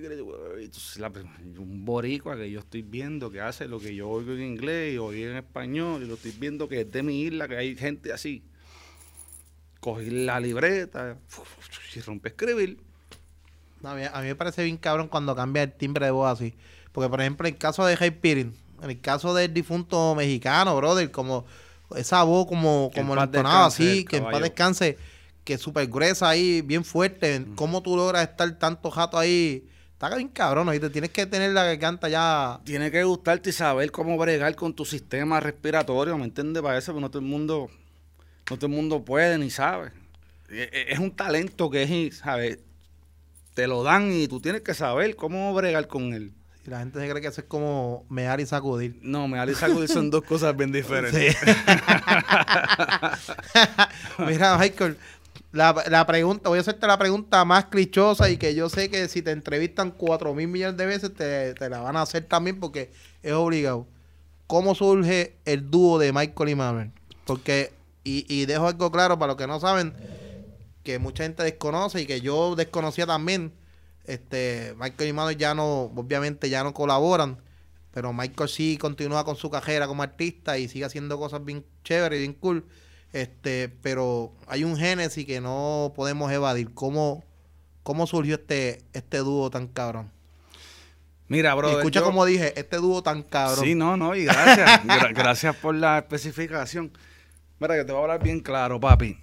un 1.57 1.85
boricua 1.85 2.37
que 2.37 2.49
yo 2.49 2.59
estoy 2.59 2.81
viendo 2.81 3.29
que 3.29 3.41
hace 3.41 3.67
lo 3.67 3.79
que 3.79 3.93
yo 3.93 4.07
oigo 4.09 4.31
en 4.33 4.41
inglés 4.41 4.93
y 4.93 4.97
oigo 4.97 5.29
en 5.31 5.37
español 5.37 6.01
y 6.03 6.07
lo 6.07 6.13
estoy 6.15 6.31
viendo 6.31 6.69
que 6.69 6.81
es 6.81 6.91
de 6.91 7.03
mi 7.03 7.23
isla, 7.23 7.47
que 7.47 7.57
hay 7.57 7.75
gente 7.75 8.13
así. 8.13 8.43
Cogí 9.79 10.09
la 10.09 10.39
libreta 10.39 11.17
y 11.95 12.01
rompe 12.01 12.29
a 12.29 12.31
escribir. 12.31 12.79
No, 13.81 13.89
a, 13.89 13.95
mí, 13.95 14.03
a 14.11 14.21
mí 14.21 14.27
me 14.27 14.35
parece 14.35 14.63
bien 14.63 14.77
cabrón 14.77 15.07
cuando 15.07 15.35
cambia 15.35 15.63
el 15.63 15.71
timbre 15.71 16.05
de 16.05 16.11
voz 16.11 16.31
así. 16.31 16.53
Porque, 16.91 17.09
por 17.09 17.21
ejemplo, 17.21 17.47
en 17.47 17.53
el 17.53 17.59
caso 17.59 17.85
de 17.85 17.95
Jay 17.95 18.11
Pirin, 18.11 18.55
en 18.81 18.89
el 18.89 18.99
caso 18.99 19.33
del 19.33 19.53
difunto 19.53 20.15
mexicano, 20.15 20.75
brother, 20.75 21.11
como 21.11 21.45
esa 21.95 22.23
voz 22.23 22.47
como, 22.47 22.91
Que 22.93 23.01
como 23.01 23.13
entonaba 23.13 23.65
descanse 23.65 23.83
así, 23.83 23.99
el 23.99 24.05
que 24.05 24.17
en 24.17 24.23
paz 24.25 24.41
descanse, 24.41 24.97
que 25.43 25.53
es 25.53 25.61
súper 25.61 25.87
gruesa 25.87 26.29
ahí, 26.29 26.61
bien 26.61 26.83
fuerte. 26.83 27.45
¿Cómo 27.55 27.81
tú 27.81 27.95
logras 27.95 28.27
estar 28.27 28.51
tanto 28.59 28.91
jato 28.91 29.17
ahí? 29.17 29.67
Está 29.93 30.15
bien 30.15 30.29
cabrón, 30.29 30.69
¿oíste? 30.69 30.89
Tienes 30.89 31.09
que 31.11 31.25
tener 31.25 31.51
la 31.51 31.65
garganta 31.65 32.07
ya... 32.07 32.61
Tiene 32.63 32.89
que 32.89 33.03
gustarte 33.03 33.49
y 33.49 33.53
saber 33.53 33.91
cómo 33.91 34.17
bregar 34.17 34.55
con 34.55 34.73
tu 34.73 34.85
sistema 34.85 35.41
respiratorio, 35.41 36.17
¿me 36.17 36.23
entiendes? 36.23 36.63
Para 36.63 36.77
eso, 36.77 36.93
porque 36.93 37.01
no 37.01 37.09
todo 37.09 37.21
el 37.21 37.27
mundo, 37.27 37.69
no 38.49 38.55
todo 38.55 38.67
el 38.67 38.71
mundo 38.71 39.03
puede 39.03 39.37
ni 39.37 39.49
sabe. 39.49 39.91
E- 40.51 40.69
e- 40.71 40.93
Es 40.93 40.99
un 40.99 41.15
talento 41.15 41.69
que 41.69 41.83
es, 42.07 42.17
¿sabes? 42.17 42.59
Te 43.53 43.67
lo 43.67 43.83
dan 43.83 44.11
y 44.11 44.27
tú 44.27 44.39
tienes 44.39 44.61
que 44.61 44.73
saber 44.73 45.15
cómo 45.15 45.53
bregar 45.53 45.87
con 45.87 46.13
él. 46.13 46.33
Y 46.65 46.69
la 46.69 46.79
gente 46.79 46.99
se 46.99 47.09
cree 47.09 47.21
que 47.21 47.27
eso 47.27 47.41
es 47.41 47.47
como 47.47 48.05
mear 48.09 48.39
y 48.39 48.45
sacudir. 48.45 48.99
No, 49.01 49.27
me 49.27 49.37
da 49.37 49.49
y 49.49 49.55
sacudir 49.55 49.89
son 49.89 50.09
dos 50.09 50.23
cosas 50.23 50.55
bien 50.55 50.71
diferentes. 50.71 51.35
Mira, 54.19 54.57
Michael, 54.57 54.97
la, 55.51 55.75
la 55.89 56.05
pregunta, 56.05 56.49
voy 56.49 56.57
a 56.57 56.61
hacerte 56.61 56.85
la 56.87 56.97
pregunta 56.97 57.43
más 57.45 57.65
clichosa 57.65 58.29
y 58.29 58.37
que 58.37 58.53
yo 58.55 58.69
sé 58.69 58.89
que 58.89 59.07
si 59.07 59.21
te 59.21 59.31
entrevistan 59.31 59.91
cuatro 59.91 60.33
mil 60.33 60.47
millones 60.47 60.77
de 60.77 60.85
veces 60.85 61.13
te, 61.13 61.53
te 61.53 61.69
la 61.69 61.79
van 61.79 61.97
a 61.97 62.01
hacer 62.03 62.25
también 62.25 62.59
porque 62.59 62.91
es 63.23 63.33
obligado. 63.33 63.87
¿Cómo 64.47 64.73
surge 64.75 65.35
el 65.45 65.69
dúo 65.69 65.99
de 65.99 66.11
Michael 66.11 66.49
y 66.49 66.55
Manuel? 66.55 66.91
Porque, 67.25 67.71
y, 68.03 68.25
y 68.33 68.45
dejo 68.45 68.67
algo 68.67 68.91
claro 68.91 69.17
para 69.19 69.33
los 69.33 69.37
que 69.37 69.47
no 69.47 69.59
saben, 69.59 69.93
que 70.89 70.99
mucha 70.99 71.23
gente 71.23 71.43
desconoce 71.43 72.01
y 72.01 72.05
que 72.07 72.19
yo 72.21 72.55
desconocía 72.55 73.05
también. 73.05 73.53
Este, 74.05 74.73
Michael 74.79 75.09
y 75.09 75.13
Manuel 75.13 75.37
ya 75.37 75.53
no, 75.53 75.83
obviamente 75.95 76.49
ya 76.49 76.63
no 76.63 76.73
colaboran, 76.73 77.37
pero 77.93 78.11
Michael 78.11 78.49
sí 78.49 78.77
continúa 78.77 79.23
con 79.23 79.35
su 79.35 79.51
carrera 79.51 79.85
como 79.85 80.01
artista 80.01 80.57
y 80.57 80.67
sigue 80.67 80.85
haciendo 80.85 81.19
cosas 81.19 81.45
bien 81.45 81.63
chéveres 81.83 82.17
y 82.17 82.21
bien 82.21 82.33
cool. 82.33 82.65
Este, 83.13 83.69
pero 83.83 84.33
hay 84.47 84.63
un 84.63 84.77
génesis 84.77 85.25
que 85.27 85.41
no 85.41 85.93
podemos 85.95 86.31
evadir. 86.31 86.73
¿Cómo, 86.73 87.23
cómo 87.83 88.07
surgió 88.07 88.35
este, 88.35 88.81
este 88.93 89.17
dúo 89.19 89.51
tan 89.51 89.67
cabrón? 89.67 90.11
Mira, 91.27 91.53
bro. 91.53 91.77
Escucha 91.77 92.01
como 92.01 92.25
dije, 92.25 92.59
este 92.59 92.77
dúo 92.77 93.03
tan 93.03 93.21
cabrón. 93.21 93.63
Sí, 93.63 93.75
no, 93.75 93.95
no, 93.95 94.15
y 94.15 94.25
gracias. 94.25 94.83
gra- 94.85 95.13
gracias 95.13 95.55
por 95.57 95.75
la 95.75 95.99
especificación. 95.99 96.91
Mira, 97.59 97.75
que 97.75 97.83
te 97.85 97.91
voy 97.91 97.99
a 97.99 98.03
hablar 98.05 98.23
bien 98.23 98.39
claro, 98.39 98.79
papi. 98.79 99.19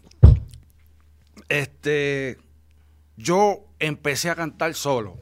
Este, 1.49 2.39
yo 3.17 3.65
empecé 3.79 4.31
a 4.31 4.35
cantar 4.35 4.75
solo. 4.75 5.19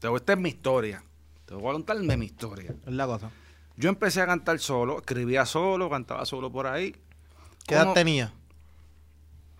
Te 0.00 0.08
voy- 0.08 0.18
Esta 0.18 0.32
es 0.32 0.38
mi 0.38 0.48
historia. 0.50 1.02
Te 1.46 1.54
voy 1.54 1.70
a 1.70 1.72
contarme 1.72 2.16
mi 2.16 2.26
historia. 2.26 2.74
Es 2.86 2.92
la 2.92 3.06
cosa. 3.06 3.30
Yo 3.76 3.88
empecé 3.88 4.20
a 4.20 4.26
cantar 4.26 4.58
solo, 4.58 4.98
escribía 4.98 5.46
solo, 5.46 5.88
cantaba 5.90 6.24
solo 6.26 6.50
por 6.50 6.66
ahí. 6.66 6.94
¿Qué 7.66 7.74
edad 7.74 7.82
Como- 7.84 7.94
tenía? 7.94 8.32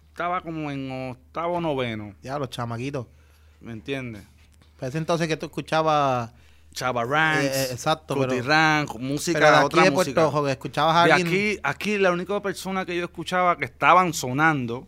Estaba 0.08 0.40
como 0.42 0.70
en 0.70 1.10
octavo, 1.12 1.60
noveno, 1.60 2.14
Ya, 2.22 2.38
los 2.38 2.50
chamaquitos. 2.50 3.06
¿me 3.60 3.72
entiendes? 3.72 4.24
Para 4.76 4.88
ese 4.88 4.98
entonces 4.98 5.28
que 5.28 5.36
tú 5.36 5.46
escuchabas. 5.46 6.32
Chava 6.72 7.04
Ranks, 7.04 7.44
Eh, 7.44 7.50
eh, 7.52 7.68
exacto, 7.72 8.14
pero- 8.18 8.42
Rank, 8.42 8.94
música, 8.96 9.38
Pero 9.38 9.50
de 9.50 9.56
aquí 9.56 9.64
otra 9.66 9.82
de 9.84 9.90
música. 9.90 10.14
Puerto 10.14 10.30
Rico, 10.30 10.44
que 10.46 10.50
escuchabas 10.52 10.96
a 10.96 11.04
De 11.06 11.12
alguien. 11.12 11.28
aquí, 11.28 11.58
aquí 11.62 11.98
la 11.98 12.12
única 12.12 12.40
persona 12.40 12.84
que 12.86 12.96
yo 12.96 13.04
escuchaba 13.04 13.56
que 13.58 13.64
estaban 13.64 14.12
sonando 14.14 14.86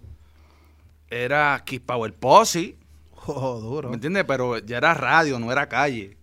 era 1.11 1.61
Kiss 1.65 1.81
Power 1.81 2.15
Posse, 2.15 2.77
Oh, 3.27 3.61
duro. 3.61 3.89
¿me 3.89 3.95
entiendes? 3.97 4.25
Pero 4.27 4.59
ya 4.59 4.79
era 4.79 4.95
radio, 4.95 5.39
no 5.39 5.51
era 5.53 5.69
calle. 5.69 6.17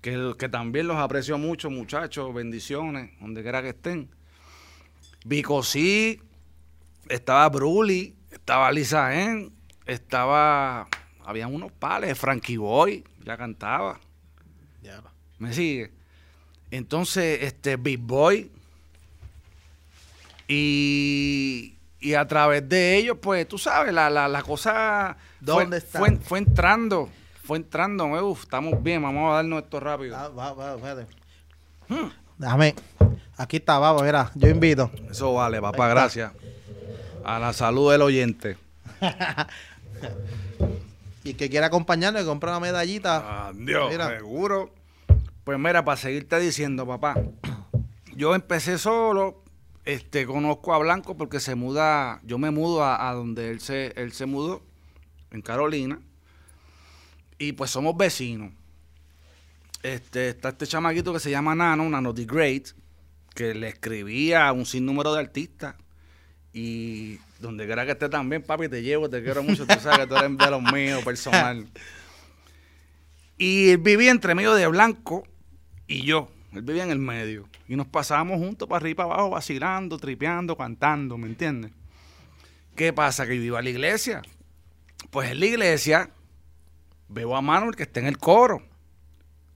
Que, 0.00 0.34
que 0.38 0.48
también 0.48 0.88
los 0.88 0.96
aprecio 0.96 1.38
mucho, 1.38 1.70
muchachos. 1.70 2.34
Bendiciones, 2.34 3.10
donde 3.20 3.42
quiera 3.42 3.62
que 3.62 3.68
estén. 3.68 4.10
Vico 5.24 5.62
sí, 5.62 6.20
estaba 7.08 7.48
Bruli, 7.48 8.16
estaba 8.30 8.72
Lisa 8.72 9.12
Gen, 9.12 9.52
estaba. 9.86 10.88
Habían 11.24 11.54
unos 11.54 11.70
pales, 11.70 12.18
Frankie 12.18 12.56
Boy, 12.56 13.04
ya 13.24 13.36
cantaba. 13.36 14.00
Ya. 14.82 15.02
¿Me 15.38 15.52
sigue? 15.52 15.90
Entonces, 16.70 17.42
este 17.42 17.76
Big 17.76 17.98
Boy. 18.00 18.50
Y, 20.48 21.76
y 22.00 22.14
a 22.14 22.26
través 22.26 22.68
de 22.68 22.96
ellos, 22.96 23.18
pues, 23.20 23.46
tú 23.48 23.58
sabes, 23.58 23.94
la, 23.94 24.10
la, 24.10 24.28
la 24.28 24.42
cosa 24.42 25.16
¿Dónde 25.40 25.80
fue, 25.80 25.86
está? 25.86 25.98
fue, 25.98 26.16
fue 26.16 26.38
entrando. 26.38 27.08
Fue 27.44 27.56
entrando. 27.58 28.06
Uf, 28.06 28.42
estamos 28.42 28.82
bien, 28.82 29.02
vamos 29.02 29.32
a 29.32 29.36
darnos 29.36 29.62
esto 29.62 29.80
rápido. 29.80 30.16
Ah, 30.16 30.28
va, 30.28 30.52
va. 30.52 30.76
Hmm. 31.88 32.10
Déjame. 32.38 32.74
Aquí 33.36 33.56
está, 33.56 33.78
vamos, 33.78 34.02
mira. 34.02 34.30
Yo 34.34 34.48
invito. 34.48 34.90
Eso 35.10 35.34
vale, 35.34 35.60
papá, 35.60 35.88
gracias. 35.88 36.32
A 37.24 37.38
la 37.38 37.52
salud 37.52 37.90
del 37.92 38.02
oyente. 38.02 38.56
Y 41.24 41.30
el 41.30 41.36
que 41.36 41.48
quiera 41.48 41.66
acompañarnos, 41.66 42.22
que 42.22 42.26
compre 42.26 42.50
una 42.50 42.60
medallita. 42.60 43.48
Adiós, 43.48 43.90
Mira. 43.90 44.08
seguro. 44.16 44.74
Pues 45.44 45.58
mira, 45.58 45.84
para 45.84 45.96
seguirte 45.96 46.38
diciendo, 46.38 46.86
papá, 46.86 47.14
yo 48.14 48.34
empecé 48.34 48.78
solo, 48.78 49.42
este, 49.84 50.24
conozco 50.26 50.72
a 50.72 50.78
Blanco 50.78 51.16
porque 51.16 51.40
se 51.40 51.54
muda, 51.56 52.20
yo 52.24 52.38
me 52.38 52.50
mudo 52.50 52.84
a, 52.84 53.08
a 53.08 53.12
donde 53.12 53.50
él 53.50 53.60
se, 53.60 53.92
él 53.96 54.12
se 54.12 54.26
mudó, 54.26 54.62
en 55.32 55.42
Carolina, 55.42 56.00
y 57.38 57.52
pues 57.52 57.70
somos 57.70 57.96
vecinos. 57.96 58.52
Este, 59.82 60.28
está 60.28 60.50
este 60.50 60.66
chamaquito 60.66 61.12
que 61.12 61.18
se 61.18 61.30
llama 61.30 61.56
Nano, 61.56 61.88
Nano 61.88 62.14
the 62.14 62.24
Great, 62.24 62.68
que 63.34 63.52
le 63.54 63.68
escribía 63.68 64.46
a 64.46 64.52
un 64.52 64.64
sinnúmero 64.64 65.12
de 65.12 65.20
artistas. 65.20 65.74
Y 66.52 67.18
donde 67.38 67.66
quiera 67.66 67.86
que 67.86 67.92
esté 67.92 68.08
también, 68.08 68.42
papi, 68.42 68.68
te 68.68 68.82
llevo, 68.82 69.08
te 69.08 69.22
quiero 69.22 69.42
mucho, 69.42 69.66
tú 69.66 69.74
sabes 69.80 70.00
que 70.00 70.06
tú 70.06 70.16
eres 70.16 70.36
de 70.36 70.50
los 70.50 70.62
míos, 70.62 71.02
personal. 71.04 71.66
Y 73.38 73.70
él 73.70 73.78
vivía 73.78 74.12
entre 74.12 74.36
medio 74.36 74.54
de 74.54 74.68
Blanco 74.68 75.26
y 75.88 76.02
yo. 76.02 76.30
Él 76.52 76.62
vivía 76.62 76.84
en 76.84 76.92
el 76.92 77.00
medio. 77.00 77.48
Y 77.66 77.74
nos 77.74 77.88
pasábamos 77.88 78.38
juntos 78.38 78.68
para 78.68 78.76
arriba 78.76 78.90
y 78.90 78.94
para 78.94 79.14
abajo, 79.14 79.30
vacilando, 79.30 79.98
tripeando, 79.98 80.56
cantando, 80.56 81.18
¿me 81.18 81.26
entiendes? 81.26 81.72
¿Qué 82.76 82.92
pasa? 82.92 83.26
Que 83.26 83.36
yo 83.36 83.42
iba 83.42 83.58
a 83.58 83.62
la 83.62 83.70
iglesia. 83.70 84.22
Pues 85.10 85.30
en 85.32 85.40
la 85.40 85.46
iglesia 85.46 86.10
veo 87.08 87.34
a 87.34 87.42
Manuel 87.42 87.74
que 87.74 87.82
está 87.82 88.00
en 88.00 88.06
el 88.06 88.18
coro. 88.18 88.62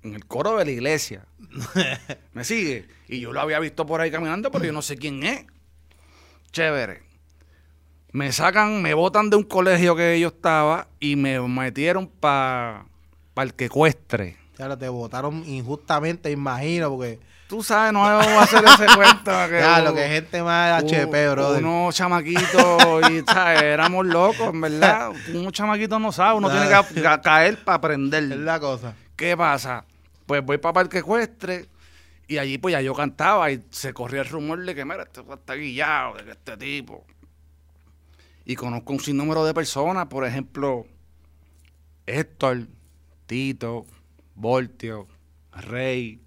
En 0.02 0.14
el 0.14 0.26
coro 0.26 0.56
de 0.56 0.64
la 0.64 0.70
iglesia. 0.70 1.24
¿Me 2.32 2.44
sigue? 2.44 2.88
Y 3.08 3.20
yo 3.20 3.32
lo 3.32 3.40
había 3.40 3.60
visto 3.60 3.86
por 3.86 4.00
ahí 4.00 4.10
caminando, 4.10 4.50
pero 4.50 4.64
yo 4.64 4.72
no 4.72 4.82
sé 4.82 4.96
quién 4.96 5.22
es. 5.22 5.46
Chévere. 6.60 7.02
Me 8.12 8.32
sacan, 8.32 8.80
me 8.80 8.94
botan 8.94 9.28
de 9.28 9.36
un 9.36 9.42
colegio 9.42 9.94
que 9.94 10.18
yo 10.18 10.28
estaba 10.28 10.88
y 10.98 11.14
me 11.14 11.38
metieron 11.38 12.08
para 12.08 12.86
el 13.36 13.52
que 13.52 13.66
ecuestre. 13.66 14.38
Ya 14.58 14.66
lo 14.66 14.78
te 14.78 14.88
votaron 14.88 15.44
injustamente, 15.46 16.30
imagino, 16.30 16.88
porque. 16.88 17.20
Tú 17.46 17.62
sabes, 17.62 17.92
no 17.92 18.00
vamos 18.00 18.26
a 18.26 18.42
hacer 18.44 18.64
ese 18.64 18.86
cuento. 18.96 19.30
Que 19.50 19.60
Ya, 19.60 19.82
u- 19.82 19.84
lo 19.84 19.94
que 19.94 20.08
gente 20.08 20.42
más 20.42 20.82
u- 20.82 20.86
HP, 20.86 21.28
brother. 21.28 21.62
Unos 21.62 21.94
chamaquitos 21.94 23.10
y, 23.10 23.20
¿sabes? 23.30 23.62
Éramos 23.62 24.06
locos, 24.06 24.48
en 24.48 24.60
verdad. 24.62 25.10
Unos 25.34 25.52
chamaquitos 25.52 26.00
no 26.00 26.10
sabe, 26.10 26.38
uno 26.38 26.48
tiene 26.50 26.68
que 26.94 27.02
ca- 27.02 27.20
caer 27.20 27.62
para 27.64 27.76
aprender. 27.76 28.22
Es 28.22 28.30
la 28.38 28.58
cosa. 28.58 28.94
¿Qué 29.14 29.36
pasa? 29.36 29.84
Pues 30.24 30.42
voy 30.42 30.56
para 30.56 30.72
Parque 30.72 30.98
Ecuestre 31.00 31.66
y 32.28 32.38
allí 32.38 32.58
pues 32.58 32.72
ya 32.72 32.80
yo 32.80 32.94
cantaba 32.94 33.50
y 33.52 33.64
se 33.70 33.92
corría 33.94 34.22
el 34.22 34.28
rumor 34.28 34.64
de 34.64 34.74
que, 34.74 34.84
mira, 34.84 35.02
este 35.04 35.20
tipo 35.22 35.34
está 35.34 35.54
guillado, 35.54 36.14
de 36.16 36.24
que 36.24 36.30
este 36.32 36.56
tipo. 36.56 37.04
Y 38.44 38.54
conozco 38.56 38.92
un 38.92 39.00
sinnúmero 39.00 39.44
de 39.44 39.54
personas, 39.54 40.06
por 40.06 40.24
ejemplo, 40.24 40.86
Héctor, 42.06 42.66
Tito, 43.26 43.86
Voltio, 44.34 45.08
Rey, 45.52 46.20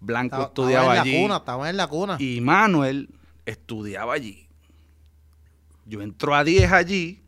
Blanco 0.00 0.34
Estaba- 0.36 0.44
estudiaba 0.46 0.82
estaba 0.84 0.94
en 0.96 1.00
allí. 1.02 1.12
la 1.16 1.22
cuna, 1.22 1.36
estaba 1.36 1.70
en 1.70 1.76
la 1.76 1.86
cuna. 1.86 2.16
Y 2.18 2.40
Manuel 2.40 3.08
estudiaba 3.46 4.14
allí. 4.14 4.48
Yo 5.86 6.02
entro 6.02 6.34
a 6.34 6.42
10 6.44 6.72
allí 6.72 7.22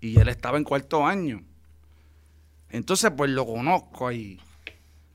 y 0.00 0.18
él 0.20 0.28
estaba 0.28 0.56
en 0.58 0.64
cuarto 0.64 1.04
año. 1.06 1.42
Entonces, 2.68 3.10
pues 3.16 3.30
lo 3.30 3.44
conozco 3.46 4.06
ahí. 4.06 4.40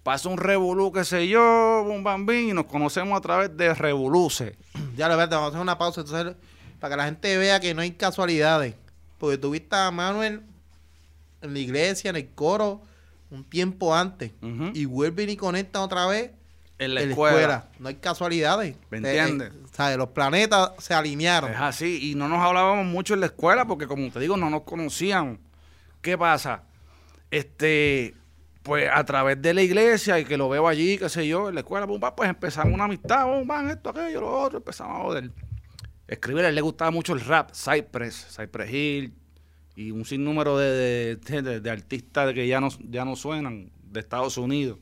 Pasa 0.06 0.30
un 0.30 0.38
revolú, 0.38 0.92
qué 0.92 1.04
sé 1.04 1.28
yo, 1.28 1.82
un 1.82 2.04
bambín, 2.04 2.50
y 2.50 2.54
nos 2.54 2.66
conocemos 2.68 3.18
a 3.18 3.22
través 3.22 3.58
de 3.58 3.74
revoluce. 3.74 4.56
Ya 4.96 5.10
lo 5.10 5.18
ves, 5.18 5.28
vamos 5.30 5.46
a 5.46 5.50
hacer 5.50 5.60
una 5.62 5.78
pausa 5.80 6.02
entonces, 6.02 6.36
para 6.80 6.94
que 6.94 6.98
la 6.98 7.06
gente 7.06 7.38
vea 7.40 7.60
que 7.60 7.74
no 7.74 7.82
hay 7.82 7.92
casualidades. 7.94 8.76
Porque 9.18 9.40
tuviste 9.40 9.76
a 9.76 9.90
Manuel 9.90 10.42
en 11.42 11.54
la 11.54 11.60
iglesia, 11.60 12.12
en 12.12 12.18
el 12.18 12.30
coro, 12.30 12.82
un 13.32 13.44
tiempo 13.44 13.96
antes. 13.96 14.32
Y 14.74 14.86
vuelven 14.86 15.30
y 15.32 15.36
conectan 15.38 15.82
otra 15.82 16.06
vez 16.06 16.32
En 16.78 16.94
la 16.94 17.02
en 17.02 17.10
escuela. 17.10 17.68
No 17.80 17.88
hay 17.90 17.96
casualidades. 17.96 18.76
¿Me 18.92 18.98
Eh, 19.00 19.02
entiendes? 19.18 19.52
eh, 19.54 19.68
¿sabes? 19.74 19.98
Los 19.98 20.10
planetas 20.10 20.72
se 20.78 20.94
alinearon. 20.94 21.52
Es 21.52 21.58
así. 21.60 22.12
Y 22.12 22.16
no 22.16 22.30
nos 22.30 22.40
hablábamos 22.40 22.86
mucho 22.86 23.16
en 23.16 23.22
la 23.22 23.26
escuela 23.26 23.66
porque, 23.66 23.88
como 23.88 24.10
te 24.12 24.20
digo, 24.20 24.38
no 24.38 24.50
nos 24.52 24.62
conocíamos. 24.62 25.40
¿Qué 26.02 26.18
pasa? 26.18 26.62
Este, 27.32 28.14
pues 28.66 28.90
a 28.92 29.04
través 29.06 29.40
de 29.42 29.54
la 29.54 29.62
iglesia 29.62 30.20
y 30.20 30.26
que 30.26 30.38
lo 30.38 30.50
veo 30.50 30.68
allí, 30.68 30.98
qué 30.98 31.08
sé 31.08 31.28
yo, 31.28 31.50
en 31.50 31.56
la 31.56 31.62
escuela, 31.62 31.86
pum, 31.86 32.02
pues 32.18 32.28
empezamos 32.30 32.74
una 32.74 32.86
amistad, 32.86 33.26
pum, 33.26 33.48
esto, 33.70 33.92
aquello, 33.92 34.22
lo 34.22 34.40
otro, 34.42 34.58
empezamos 34.58 34.98
a 35.00 35.04
joder. 35.04 35.32
Escribir, 36.08 36.44
a 36.46 36.50
él 36.50 36.56
le 36.56 36.62
gustaba 36.62 36.90
mucho 36.90 37.14
el 37.14 37.22
rap, 37.22 37.52
Cypress, 37.54 38.36
Cypress 38.36 38.72
Hill 38.74 39.14
y 39.76 39.92
un 39.92 40.04
sinnúmero 40.04 40.58
de, 40.58 41.16
de, 41.16 41.42
de- 41.44 41.60
de 41.62 41.70
artistas 41.70 42.34
que 42.34 42.48
ya 42.48 42.60
no, 42.60 42.70
ya 42.90 43.06
no 43.06 43.16
suenan 43.16 43.70
de 43.84 44.00
Estados 44.00 44.38
Unidos. 44.38 44.80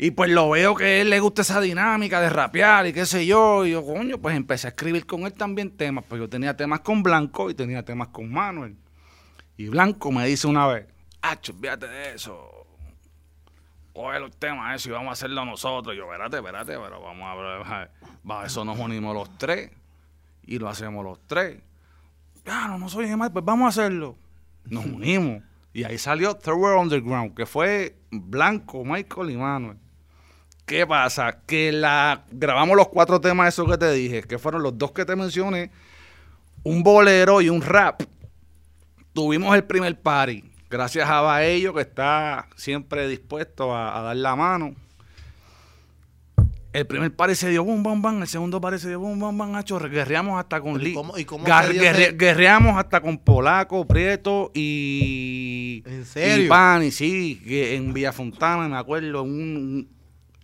Y 0.00 0.12
pues 0.12 0.30
lo 0.30 0.50
veo 0.50 0.74
que 0.74 0.84
a 0.84 1.00
él 1.00 1.10
le 1.10 1.18
gusta 1.20 1.42
esa 1.42 1.60
dinámica 1.60 2.20
de 2.20 2.30
rapear 2.30 2.86
y 2.86 2.92
qué 2.92 3.04
sé 3.06 3.26
yo. 3.26 3.64
Y 3.66 3.72
yo, 3.72 3.84
coño, 3.84 4.18
pues 4.18 4.36
empecé 4.36 4.68
a 4.68 4.70
escribir 4.70 5.06
con 5.06 5.22
él 5.22 5.32
también 5.32 5.76
temas. 5.76 6.04
Pues 6.08 6.20
yo 6.20 6.28
tenía 6.28 6.56
temas 6.56 6.80
con 6.80 7.02
Blanco 7.02 7.50
y 7.50 7.54
tenía 7.54 7.84
temas 7.84 8.08
con 8.08 8.30
Manuel. 8.30 8.76
Y 9.56 9.66
Blanco 9.68 10.12
me 10.12 10.24
dice 10.26 10.46
una 10.46 10.68
vez, 10.68 10.86
Acho, 11.22 11.52
fíjate 11.54 11.88
de 11.88 12.14
eso. 12.14 12.66
Coge 13.92 14.20
los 14.20 14.36
temas 14.36 14.76
eso 14.76 14.90
y 14.90 14.92
vamos 14.92 15.10
a 15.10 15.12
hacerlo 15.12 15.44
nosotros. 15.44 15.94
Y 15.94 15.98
yo, 15.98 16.04
espérate, 16.04 16.36
espérate, 16.36 16.78
pero 16.78 17.00
vamos 17.00 17.26
a 17.26 17.34
ver. 17.34 17.90
Va, 18.28 18.46
eso 18.46 18.64
nos 18.64 18.78
unimos 18.78 19.14
los 19.14 19.36
tres. 19.38 19.70
Y 20.44 20.58
lo 20.58 20.68
hacemos 20.68 21.04
los 21.04 21.18
tres. 21.26 21.60
Claro, 22.44 22.78
no 22.78 22.88
soy 22.88 23.14
mal, 23.16 23.32
pues 23.32 23.44
vamos 23.44 23.66
a 23.66 23.68
hacerlo. 23.68 24.16
Nos 24.64 24.84
unimos. 24.86 25.42
Y 25.72 25.84
ahí 25.84 25.98
salió 25.98 26.34
Third 26.34 26.54
World 26.54 26.80
Underground, 26.82 27.34
que 27.34 27.46
fue 27.46 27.96
Blanco, 28.10 28.84
Michael 28.84 29.30
y 29.30 29.36
Manuel. 29.36 29.76
¿Qué 30.64 30.86
pasa? 30.86 31.40
Que 31.46 31.72
la 31.72 32.24
grabamos 32.30 32.76
los 32.76 32.88
cuatro 32.88 33.20
temas 33.20 33.48
esos 33.48 33.70
que 33.70 33.78
te 33.78 33.90
dije, 33.92 34.22
que 34.22 34.38
fueron 34.38 34.62
los 34.62 34.76
dos 34.76 34.92
que 34.92 35.04
te 35.04 35.16
mencioné, 35.16 35.70
un 36.62 36.82
bolero 36.82 37.40
y 37.40 37.48
un 37.48 37.62
rap. 37.62 38.02
Tuvimos 39.14 39.54
el 39.54 39.64
primer 39.64 39.98
party, 40.00 40.44
gracias 40.70 41.08
a 41.08 41.20
Baello, 41.20 41.74
que 41.74 41.82
está 41.82 42.46
siempre 42.56 43.08
dispuesto 43.08 43.74
a, 43.74 43.98
a 43.98 44.02
dar 44.02 44.16
la 44.16 44.36
mano. 44.36 44.74
El 46.70 46.86
primer 46.86 47.10
pare 47.16 47.34
se 47.34 47.48
dio 47.48 47.64
bum, 47.64 47.82
bam, 47.82 48.00
bam. 48.02 48.20
El 48.22 48.28
segundo 48.28 48.60
pare 48.60 48.78
se 48.78 48.88
dio 48.88 49.00
bum, 49.00 49.18
bam, 49.18 49.36
bam, 49.36 49.54
hacho. 49.56 49.78
Guerreamos 49.80 50.38
hasta 50.38 50.60
con 50.60 50.78
¿Y 50.80 50.84
Lee. 50.84 50.92
cómo- 50.94 51.16
y 51.18 51.24
cómo 51.24 51.44
guerre- 51.44 52.12
Guerreamos 52.12 52.76
hasta 52.76 53.00
con 53.00 53.16
Polaco, 53.18 53.86
Prieto 53.86 54.50
y. 54.54 55.82
¿En 55.86 56.04
serio? 56.04 56.44
Y 56.44 56.48
Pani, 56.48 56.90
sí. 56.90 57.40
en 57.46 57.92
Villa 57.94 58.12
Fontana, 58.12 58.68
me 58.68 58.76
acuerdo. 58.76 59.22
Un, 59.22 59.30
un- 59.32 59.88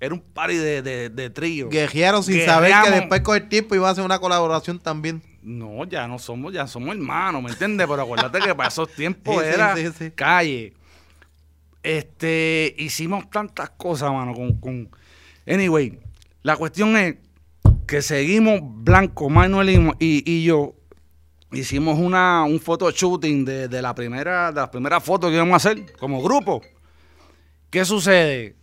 era 0.00 0.14
un 0.14 0.20
party 0.20 0.56
de, 0.56 0.82
de, 0.82 1.08
de 1.10 1.30
trío. 1.30 1.68
Guerrearon 1.68 2.22
sin 2.24 2.44
saber 2.44 2.72
que 2.84 2.90
después 2.90 3.20
con 3.20 3.36
el 3.36 3.48
tiempo 3.48 3.74
iba 3.74 3.88
a 3.88 3.92
hacer 3.92 4.04
una 4.04 4.18
colaboración 4.18 4.78
también. 4.78 5.22
No, 5.44 5.84
ya 5.84 6.08
no 6.08 6.18
somos, 6.18 6.54
ya 6.54 6.66
somos 6.66 6.96
hermanos, 6.96 7.42
¿me 7.42 7.50
entiendes? 7.50 7.86
Pero 7.86 8.02
acuérdate 8.02 8.40
que 8.40 8.54
para 8.54 8.70
esos 8.70 8.90
tiempos 8.90 9.36
Sí, 9.42 9.48
era 9.52 9.76
sí, 9.76 9.88
sí. 9.96 10.10
calle. 10.10 10.72
Este, 11.82 12.74
hicimos 12.78 13.28
tantas 13.28 13.68
cosas, 13.70 14.10
mano, 14.10 14.32
con, 14.32 14.54
con... 14.58 14.88
Anyway, 15.46 16.00
la 16.42 16.56
cuestión 16.56 16.96
es 16.96 17.16
que 17.86 18.00
seguimos 18.00 18.60
Blanco, 18.62 19.28
Manuel 19.28 19.94
y, 19.98 20.44
yo, 20.44 20.76
hicimos 21.52 21.98
una, 21.98 22.44
un 22.44 22.58
photo 22.58 22.90
shooting 22.90 23.44
de, 23.44 23.68
de 23.68 23.82
la 23.82 23.94
primera, 23.94 24.50
de 24.50 24.62
las 24.62 24.70
primeras 24.70 25.04
fotos 25.04 25.28
que 25.28 25.36
íbamos 25.36 25.52
a 25.52 25.56
hacer 25.56 25.92
como 25.98 26.22
grupo. 26.22 26.62
¿Qué 27.68 27.84
sucede? 27.84 28.56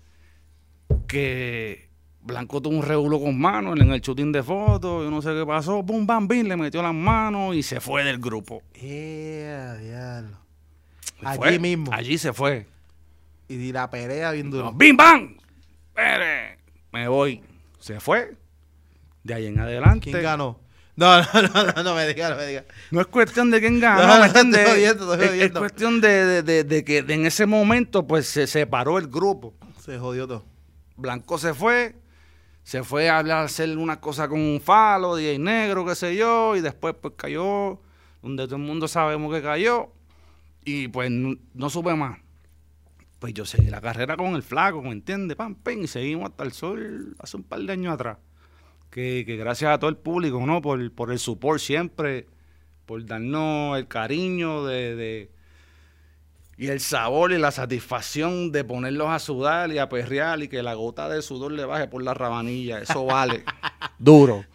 Que 1.08 1.91
Blanco 2.24 2.62
tuvo 2.62 2.76
un 2.78 2.84
regulo 2.84 3.20
con 3.20 3.38
Manuel 3.40 3.82
en 3.82 3.92
el 3.92 4.00
shooting 4.02 4.32
de 4.32 4.44
fotos, 4.44 5.04
yo 5.04 5.10
no 5.10 5.22
sé 5.22 5.30
qué 5.34 5.44
pasó, 5.46 5.84
pum, 5.84 6.06
bam, 6.06 6.28
bim, 6.28 6.46
le 6.48 6.56
metió 6.56 6.82
las 6.84 6.94
manos 6.94 7.56
y 7.56 7.64
se 7.64 7.80
fue 7.80 8.04
del 8.04 8.20
grupo. 8.20 8.62
Eh, 8.76 9.78
diablo. 9.82 10.38
Allí 11.24 11.38
fue, 11.38 11.60
mismo. 11.60 11.92
Allí 11.94 12.18
se 12.20 12.32
fue. 12.34 12.68
Y 13.48 13.56
di 13.58 13.72
la 13.72 13.90
pelea 13.90 14.32
bien 14.32 14.52
duro. 14.52 14.72
¡Bim, 14.72 14.96
bam! 14.96 15.36
Espere, 15.90 16.58
Me 16.92 17.08
voy. 17.08 17.42
Se 17.80 18.00
fue. 18.00 18.36
De 19.24 19.34
ahí 19.34 19.48
en 19.48 19.60
adelante. 19.60 20.12
¿Quién 20.12 20.24
ganó? 20.24 20.60
No, 20.96 21.20
no, 21.22 21.26
no, 21.34 21.64
no, 21.76 21.84
no 21.84 21.96
me 21.96 22.08
digas, 22.08 22.30
no 22.32 22.38
me 22.38 22.46
digas. 22.48 22.66
No 22.92 23.02
es 23.02 23.08
cuestión 23.08 23.50
de 23.50 23.60
quién 23.60 23.80
ganó, 23.80 24.04
No, 24.04 24.08
no, 24.16 24.20
¿me 24.22 24.28
estoy 24.28 24.42
entiendes? 24.42 24.70
jodiendo, 24.74 25.14
estoy 25.16 25.40
Es- 25.40 25.46
es, 25.46 25.52
cuestión 25.52 26.02
de, 26.02 26.26
de- 26.26 26.44
de- 26.44 26.64
de 26.64 26.84
que 26.84 26.98
en 27.00 27.26
ese 27.26 27.46
momento 27.48 28.06
pues 28.06 28.28
se 28.28 28.46
separó 28.46 29.00
el 29.00 29.08
grupo. 29.08 29.54
Se 29.80 29.98
jodió 29.98 30.28
todo. 30.28 30.46
Blanco 30.98 31.38
se 31.40 31.54
fue, 31.54 31.96
se 32.64 32.84
fue 32.84 33.10
a 33.10 33.18
hablar, 33.20 33.46
hacer 33.46 33.78
una 33.78 34.00
cosa 34.00 34.28
con 34.28 34.40
un 34.40 34.62
falo, 34.62 35.16
DJ 35.16 35.40
negro, 35.40 35.86
qué 35.86 35.96
sé 35.96 36.16
yo, 36.16 36.56
y 36.56 36.62
después 36.62 36.96
pues 37.02 37.14
cayó 37.18 37.82
donde 38.22 38.46
todo 38.46 38.58
el 38.58 38.62
mundo 38.62 38.88
sabemos 38.88 39.34
que 39.34 39.42
cayó, 39.42 39.90
y 40.64 40.88
pues 40.90 41.10
no, 41.12 41.70
supe 41.70 41.96
más. 41.96 42.20
Pues 43.20 43.34
yo 43.34 43.46
seguí 43.46 43.68
la 43.70 43.82
carrera 43.82 44.18
con 44.18 44.36
el 44.36 44.44
flaco, 44.44 44.82
¿me 44.82 44.92
entiendes? 44.92 45.38
Pam, 45.38 45.56
pam, 45.56 45.84
y 45.84 45.88
seguimos 45.88 46.30
hasta 46.32 46.44
el 46.44 46.52
sol 46.54 47.16
hace 47.20 47.38
un 47.38 47.44
par 47.44 47.60
de 47.62 47.74
años 47.74 47.94
atrás. 47.94 48.18
Que, 48.90 49.24
que 49.26 49.38
gracias 49.38 49.72
a 49.74 49.80
todo 49.80 49.90
el 49.90 49.98
público, 49.98 50.44
¿no? 50.46 50.62
Por, 50.62 50.92
por 50.94 51.12
el 51.12 51.20
support 51.20 51.60
siempre, 51.60 52.28
por 52.86 53.06
darnos 53.06 53.78
el 53.78 53.88
cariño 53.88 54.66
de, 54.66 54.96
de- 54.96 55.32
y 56.62 56.68
el 56.68 56.80
sabor 56.80 57.32
y 57.32 57.40
la 57.40 57.50
satisfacción 57.50 58.52
de 58.52 58.64
ponerlos 58.64 59.10
a 59.10 59.18
sudar 59.18 59.72
y 59.72 59.80
a 59.80 59.90
perrear 59.90 60.44
y 60.44 60.48
que 60.48 60.62
la 60.62 60.76
gota 60.76 61.10
de 61.10 61.24
sudor 61.24 61.54
le 61.54 61.66
baje 61.66 61.88
por 61.88 62.04
la 62.04 62.14
rabanilla. 62.14 62.78
Eso 62.78 63.04
vale. 63.08 63.44
Duro. 63.98 64.46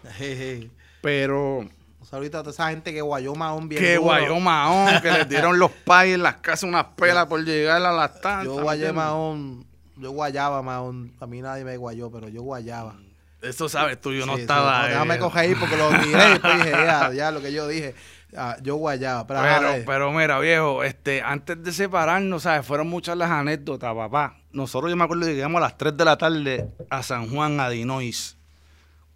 Pero 1.01 1.59
O 1.59 2.05
sea, 2.05 2.19
ahorita 2.19 2.45
toda 2.45 2.53
esa 2.53 2.69
gente 2.71 2.95
que 2.95 3.01
guayó 3.01 3.35
mahón 3.35 3.69
bien 3.69 3.83
que 3.83 3.95
duro. 3.97 4.05
guayó 4.05 4.39
mahón, 4.39 5.03
que 5.03 5.11
les 5.11 5.29
dieron 5.29 5.59
los 5.59 5.73
pais 5.73 6.15
en 6.15 6.23
las 6.23 6.37
casas 6.37 6.63
unas 6.63 6.85
pelas 6.95 7.27
por 7.27 7.45
llegar 7.45 7.83
a 7.85 7.91
las 7.93 8.21
tantas. 8.21 8.45
Yo 8.45 8.55
¿me 8.55 8.63
guayé 8.63 8.93
mahón. 8.93 9.67
Yo 9.97 10.13
guayaba 10.13 10.63
mahón. 10.63 11.13
A 11.19 11.27
mí 11.27 11.43
nadie 11.43 11.65
me 11.65 11.77
guayó, 11.77 12.09
pero 12.13 12.29
yo 12.29 12.43
guayaba. 12.43 12.95
Eso 13.43 13.69
sabes 13.69 14.01
tú, 14.01 14.13
yo 14.13 14.27
no 14.27 14.35
Sí, 14.35 14.37
sí, 14.37 14.43
estaba. 14.43 14.83
no, 14.83 14.89
déjame 14.91 15.15
eh, 15.17 15.19
coger 15.19 15.41
ahí 15.43 15.55
porque 15.57 15.77
lo 15.77 15.89
tiré 15.89 16.25
y 16.25 16.31
después 16.31 16.57
dije, 16.59 16.71
ya, 16.71 17.13
ya, 17.13 17.31
lo 17.33 17.43
que 17.43 17.53
yo 17.53 17.67
dije. 17.67 17.97
Ah, 18.37 18.57
yo 18.63 18.77
guayaba. 18.77 19.27
Pero, 19.27 19.41
ajá, 19.41 19.75
Pero, 19.87 20.13
mira, 20.13 20.39
viejo, 20.41 20.83
este, 20.85 21.23
antes 21.23 21.63
de 21.63 21.73
separarnos, 21.73 22.43
¿sabes? 22.43 22.67
Fueron 22.67 22.89
muchas 22.89 23.17
las 23.17 23.31
anécdotas, 23.31 23.95
papá. 23.95 24.39
Nosotros, 24.53 24.91
yo 24.91 24.97
me 24.97 25.05
acuerdo 25.05 25.27
que 25.27 25.35
llegamos 25.35 25.59
a 25.59 25.65
las 25.67 25.79
3 25.79 25.97
de 25.97 26.05
la 26.05 26.19
tarde 26.19 26.69
a 26.91 27.03
San 27.03 27.29
Juan, 27.31 27.61
a 27.61 27.69
Dinois. 27.71 28.37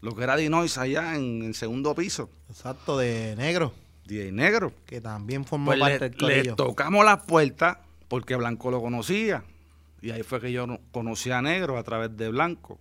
Lo 0.01 0.15
que 0.15 0.23
era 0.25 0.37
Dinois 0.37 0.79
allá 0.79 1.15
en 1.17 1.43
el 1.43 1.55
segundo 1.55 1.95
piso. 1.95 2.31
Exacto, 2.49 2.97
de 2.99 3.35
negro. 3.37 3.73
DJ 4.07 4.33
Negro. 4.33 4.73
Que 4.87 5.01
también 5.01 5.45
formó 5.45 5.67
Pues 5.67 5.81
parte 5.81 5.99
le, 5.99 6.09
del 6.11 6.11
le 6.13 6.19
corillo. 6.19 6.57
tocamos 6.57 7.05
las 7.05 7.23
puertas 7.25 7.77
porque 8.09 8.35
Blanco 8.37 8.71
lo 8.71 8.81
conocía. 8.81 9.45
Y 10.03 10.11
ahí 10.11 10.23
fue 10.23 10.41
que 10.41 10.51
yo 10.51 10.67
no- 10.67 10.81
conocí 10.93 11.31
a 11.31 11.43
Negro 11.43 11.77
a 11.79 11.83
través 11.83 12.17
de 12.17 12.29
Blanco. 12.31 12.79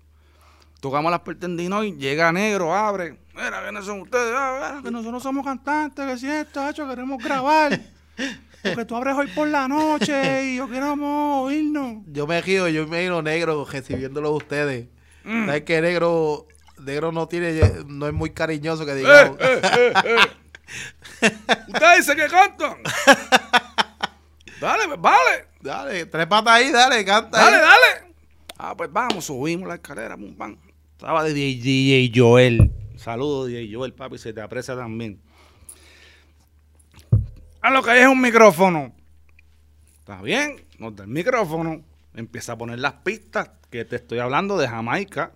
Tocamos 0.80 1.12
las 1.12 1.22
puertas 1.22 1.50
en 1.50 2.00
llega 2.00 2.32
Negro, 2.32 2.74
abre. 2.74 3.20
Mira, 3.34 3.62
¿quiénes 3.63 3.86
son 3.86 4.02
ustedes? 4.02 4.34
Ah, 4.36 4.72
mira, 4.72 4.82
que 4.84 4.92
nosotros 4.92 5.22
somos 5.22 5.46
cantantes, 5.46 6.06
que 6.06 6.18
si 6.18 6.30
esto, 6.30 6.62
hacho, 6.62 6.88
queremos 6.88 7.22
grabar. 7.22 7.80
Porque 8.62 8.86
tú 8.86 8.96
abres 8.96 9.15
hoy 9.15 9.28
por 9.28 9.48
la 9.48 9.68
noche 9.68 10.46
y 10.46 10.58
yo 10.58 10.70
queremos 10.70 11.46
oírnos. 11.46 12.04
Yo 12.08 12.28
me 12.28 12.42
río, 12.42 12.68
yo 12.68 12.88
me 12.88 13.04
imagino 13.04 13.22
negro 13.22 13.65
recibiéndolo 13.70 14.30
de 14.32 14.36
ustedes. 14.36 14.88
Mm. 15.24 15.46
¿Sabes 15.46 15.63
que 15.63 15.82
negro, 15.82 16.48
negro 16.80 17.12
no 17.12 17.28
tiene, 17.28 17.62
no 17.88 18.08
es 18.08 18.13
muy 18.13 18.32
cariñoso 18.32 18.86
que 18.86 18.92
¡Eh, 18.92 18.96
digamos? 18.96 19.38
eh, 19.39 19.62
eh, 19.63 19.94
eh! 21.22 21.38
Ustedes 21.68 22.08
que 22.08 22.28
cantan. 22.28 22.78
Dale, 24.60 24.88
pues, 24.88 25.02
vale. 25.02 25.48
Dale, 25.62 26.06
tres 26.06 26.28
patas 26.28 26.54
ahí, 26.54 26.72
dale, 26.72 27.04
canta. 27.06 27.38
Dale, 27.38 27.58
ahí. 27.58 27.62
dale. 27.62 28.13
Ah, 28.58 28.76
pues 28.76 28.92
vamos, 28.92 29.26
subimos 29.26 29.68
la 29.68 29.76
escalera, 29.76 30.18
pum, 30.18 30.36
pam. 30.36 30.58
Estaba 30.99 31.23
de 31.23 31.33
DJ, 31.33 32.12
Joel. 32.13 32.73
Saludos, 32.97 33.47
DJ 33.47 33.73
Joel, 33.73 33.93
papi, 33.93 34.17
se 34.17 34.33
te 34.33 34.41
aprecia 34.41 34.75
también. 34.75 35.21
A 37.62 37.69
lo 37.69 37.81
que 37.81 37.91
hay 37.91 38.01
es 38.01 38.07
un 38.07 38.19
micrófono. 38.19 38.93
Está 39.99 40.21
bien, 40.21 40.62
nos 40.77 40.93
da 40.97 41.05
el 41.05 41.09
micrófono. 41.09 41.85
Empieza 42.13 42.51
a 42.51 42.57
poner 42.57 42.79
las 42.79 42.95
pistas 42.95 43.49
que 43.69 43.85
te 43.85 43.95
estoy 43.95 44.19
hablando 44.19 44.57
de 44.57 44.67
Jamaica. 44.67 45.31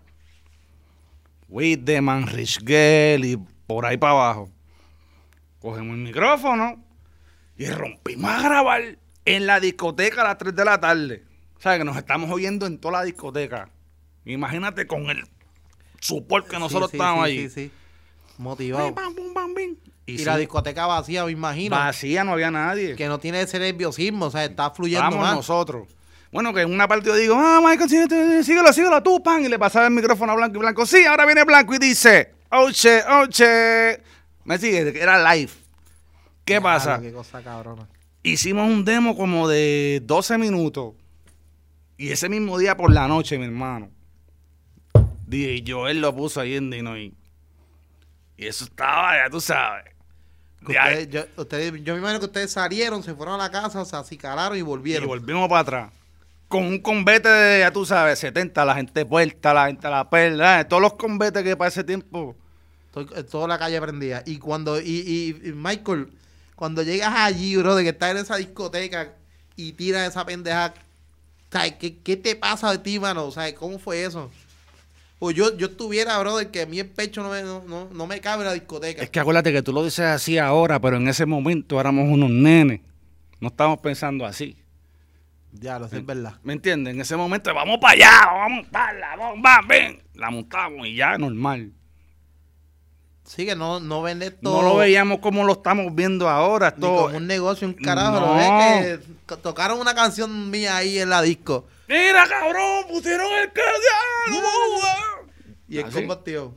Whitman, 1.47 2.28
Rich 2.28 2.60
Girl 2.65 3.23
y 3.23 3.39
por 3.65 3.86
ahí 3.86 3.95
para 3.95 4.12
abajo. 4.12 4.49
Cogemos 5.62 5.95
el 5.95 6.04
micrófono 6.04 6.84
y 7.56 7.67
rompimos 7.67 8.30
a 8.30 8.41
grabar 8.41 8.97
en 9.23 9.47
la 9.47 9.62
discoteca 9.62 10.23
a 10.23 10.26
las 10.26 10.38
3 10.39 10.54
de 10.58 10.65
la 10.65 10.82
tarde. 10.82 11.23
O 11.56 11.62
sea, 11.62 11.78
que 11.78 11.86
nos 11.86 11.95
estamos 11.95 12.30
oyendo 12.30 12.65
en 12.65 12.80
toda 12.80 12.99
la 12.99 13.06
discoteca. 13.06 13.69
Imagínate 14.26 14.88
con 14.88 15.10
el 15.10 15.23
support 16.04 16.48
que 16.48 16.60
nosotros 16.60 16.92
Sí, 16.92 16.98
estábamos 16.98 17.26
sí, 17.26 17.32
allí. 17.32 17.50
Sí, 17.50 17.56
sí. 17.66 17.72
Motivado. 18.38 18.94
Y, 20.06 20.18
la 20.26 20.38
discoteca 20.38 20.86
vacía, 20.86 21.24
me 21.24 21.32
imagino. 21.32 21.76
vacía, 21.78 22.24
no 22.26 22.34
había 22.34 22.52
nadie. 22.52 22.96
Que 22.96 23.08
no 23.08 23.20
tiene 23.20 23.42
ese 23.42 23.58
nerviosismo, 23.58 24.26
o 24.26 24.32
sea, 24.32 24.44
está 24.44 24.70
fluyendo 24.72 25.06
Vamos 25.06 25.20
más. 25.20 25.36
nosotros. 25.36 25.88
Bueno, 26.32 26.54
que 26.54 26.62
en 26.62 26.74
una 26.74 26.88
parte 26.88 27.08
yo 27.08 27.16
digo, 27.16 27.36
ah, 27.38 27.62
Michael, 27.63 27.89
síguete, 27.89 28.44
síguelo, 28.44 28.74
síguelo 28.74 29.02
tú, 29.02 29.24
pan. 29.24 29.46
Y 29.46 29.48
le 29.48 29.58
pasaba 29.58 29.86
el 29.88 29.94
micrófono 29.94 30.34
a 30.34 30.36
Blanco 30.36 30.58
y 30.58 30.60
Blanco. 30.60 30.86
Sí, 30.86 31.06
ahora 31.06 31.26
viene 31.26 31.44
Blanco 31.46 31.76
y 31.76 31.78
dice, 31.78 32.34
oche, 32.50 33.02
oche. 33.08 34.02
Me 34.44 34.58
sigue, 34.58 35.02
era 35.02 35.34
live. 35.34 35.52
¿Qué 36.44 36.60
pasa? 36.60 37.00
Qué 37.00 37.13
cosa 37.13 37.42
cabrona. 37.42 37.88
Hicimos 38.24 38.68
un 38.68 38.84
demo 38.84 39.16
como 39.16 39.48
de 39.48 40.02
12 40.04 40.38
minutos. 40.38 40.96
Y 41.98 42.10
ese 42.12 42.28
mismo 42.28 42.58
día 42.58 42.76
por 42.76 42.92
la 42.92 43.08
noche, 43.08 43.38
mi 43.38 43.46
hermano. 43.46 43.89
DJ 45.28 45.64
Joel 45.68 46.02
lo 46.02 46.16
puso 46.16 46.42
ahí 46.42 46.56
en 46.56 46.70
Dinoy. 46.70 47.14
Y 48.38 48.48
eso 48.48 48.66
estaba, 48.66 49.16
ya 49.24 49.30
tú 49.30 49.40
sabes. 49.40 49.86
Ustedes- 50.62 51.10
yo, 51.10 51.26
ustedes- 51.38 51.84
yo 51.84 51.94
me 51.94 52.00
imagino 52.00 52.20
que 52.20 52.26
ustedes 52.28 52.52
salieron, 52.52 53.04
se 53.04 53.14
fueron 53.14 53.36
a 53.36 53.38
la 53.38 53.52
casa, 53.52 53.84
se 53.86 53.96
acicalaron 53.96 54.56
y 54.58 54.60
y 54.60 54.64
volvieron. 54.64 55.08
volvimos 55.08 55.48
para 55.50 55.60
atrás. 55.62 55.94
Con 56.48 56.64
un 56.66 56.80
convete 56.80 57.28
de, 57.30 57.60
ya 57.60 57.72
tú 57.72 57.86
sabes, 57.86 58.20
70, 58.20 58.64
la 58.64 58.76
gente 58.76 59.06
puerta, 59.06 59.54
la 59.54 59.68
gente 59.68 59.88
a 59.88 59.90
la 59.90 60.10
perla, 60.10 60.62
eh, 60.62 60.66
todos 60.66 60.82
los 60.82 60.94
convetes 60.94 61.44
que 61.44 61.58
para 61.58 61.68
ese 61.70 61.84
tiempo. 61.84 62.36
Estoy- 62.88 63.10
eh, 63.16 63.24
toda 63.24 63.48
la 63.48 63.58
calle 63.58 63.82
prendía. 63.82 64.24
Y 64.26 64.38
cuando, 64.38 64.80
y, 64.80 64.84
y- 64.86 65.50
y 65.50 65.52
Michael, 65.52 66.10
cuando 66.56 66.84
llegas 66.84 67.14
allí, 67.16 67.56
bro, 67.58 67.76
de 67.76 67.84
que 67.84 67.90
estás 67.90 68.12
en 68.12 68.18
esa 68.18 68.36
discoteca 68.38 69.14
y 69.56 69.74
tiras 69.74 70.08
esa 70.10 70.26
pendeja, 70.26 70.74
¿sabes? 71.52 71.74
¿Qué, 71.74 71.98
¿Qué 72.00 72.16
te 72.18 72.36
pasa 72.36 72.72
de 72.72 72.78
ti, 72.78 73.00
mano? 73.00 73.32
¿Sabes? 73.32 73.54
¿Cómo 73.56 73.80
fue 73.80 74.04
eso? 74.06 74.32
Pues 75.24 75.38
yo, 75.38 75.56
yo 75.56 75.68
estuviera, 75.68 76.20
bro, 76.20 76.36
de 76.36 76.52
que 76.52 76.64
a 76.64 76.66
mí 76.66 76.82
el 76.82 76.90
pecho 76.90 77.24
no 77.24 77.30
me, 77.30 77.44
no, 77.44 77.64
no- 77.66 77.88
no 77.94 78.08
me 78.08 78.20
cabe 78.20 78.42
en 78.42 78.48
la 78.48 78.54
discoteca. 78.54 79.02
Es 79.04 79.10
que 79.10 79.22
acuérdate 79.22 79.54
que 79.54 79.62
tú 79.62 79.72
lo 79.72 79.82
dices 79.82 80.04
así 80.04 80.38
ahora, 80.38 80.82
pero 80.82 80.98
en 80.98 81.08
ese 81.08 81.26
momento 81.26 81.80
éramos 81.80 82.10
unos 82.10 82.30
nenes. 82.30 82.82
No 83.40 83.48
estábamos 83.48 83.80
pensando 83.80 84.26
así. 84.26 84.58
Ya, 85.54 85.80
lo 85.80 85.88
sé, 85.88 86.00
es 86.00 86.06
verdad. 86.06 86.34
¿Me 86.44 86.52
entiendes? 86.52 86.94
En 86.94 87.00
ese 87.00 87.16
momento, 87.16 87.54
vamos 87.54 87.78
para 87.80 87.94
allá, 87.94 88.12
vamos 88.26 88.44
a 88.44 88.50
montarla, 88.50 89.16
vamos, 89.16 89.38
va, 89.46 89.62
ven. 89.66 90.04
La 90.16 90.30
montamos 90.30 90.88
y 90.88 90.96
ya, 90.98 91.18
normal. 91.18 91.72
Sí, 93.24 93.46
que 93.46 93.56
no, 93.56 93.80
no 93.80 94.02
vende 94.02 94.30
todo. 94.32 94.62
No 94.62 94.68
lo 94.68 94.76
veíamos 94.76 95.20
como 95.20 95.46
lo 95.46 95.54
estamos 95.54 95.96
viendo 95.96 96.28
ahora. 96.28 96.74
Ni 96.76 96.82
Todo. 96.82 97.04
como 97.06 97.16
un 97.18 97.28
negocio, 97.28 97.66
un 97.66 97.76
carajo. 97.76 98.20
No. 98.20 98.26
Lo 98.28 98.36
ves 98.36 99.00
que 99.00 99.06
to- 99.26 99.38
tocaron 99.38 99.80
una 99.80 99.96
canción 99.96 100.52
mía 100.52 100.76
ahí 100.76 101.00
en 101.00 101.10
la 101.10 101.22
disco. 101.22 101.66
Mira, 101.94 102.26
cabrón, 102.28 102.86
pusieron 102.90 103.28
el 103.42 103.52
cañón. 103.54 105.30
Y 105.68 105.78
el 105.78 105.86
Así. 105.86 105.94
combo 106.00 106.14
activo. 106.14 106.56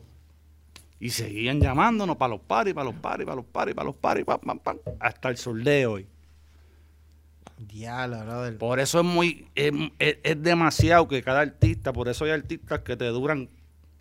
Y 0.99 1.11
seguían 1.11 1.61
llamándonos 1.61 2.16
para 2.16 2.31
los 2.31 2.40
paris, 2.40 2.72
para 2.72 2.87
los 2.90 2.94
paris, 2.94 3.27
para 3.27 3.37
los 3.37 3.44
paris, 3.44 3.75
para 3.75 3.87
los 3.87 3.96
paris, 3.96 4.25
pam, 4.25 4.40
pam, 4.40 4.59
pam, 4.59 4.79
hasta 4.99 5.29
el 5.29 5.37
sol 5.37 5.62
de 5.62 5.87
hoy. 5.87 6.07
Diablo, 7.59 8.18
brother. 8.25 8.59
Por 8.59 8.81
eso 8.81 9.01
es 9.01 9.05
muy, 9.07 9.46
es, 9.55 9.72
es- 9.99 10.18
es 10.22 10.42
demasiado 10.42 11.07
que 11.09 11.22
cada 11.22 11.40
artista, 11.40 11.92
por 11.92 12.09
eso 12.09 12.25
hay 12.25 12.31
artistas 12.31 12.81
que 12.81 12.96
te 12.96 13.07
duran 13.07 13.49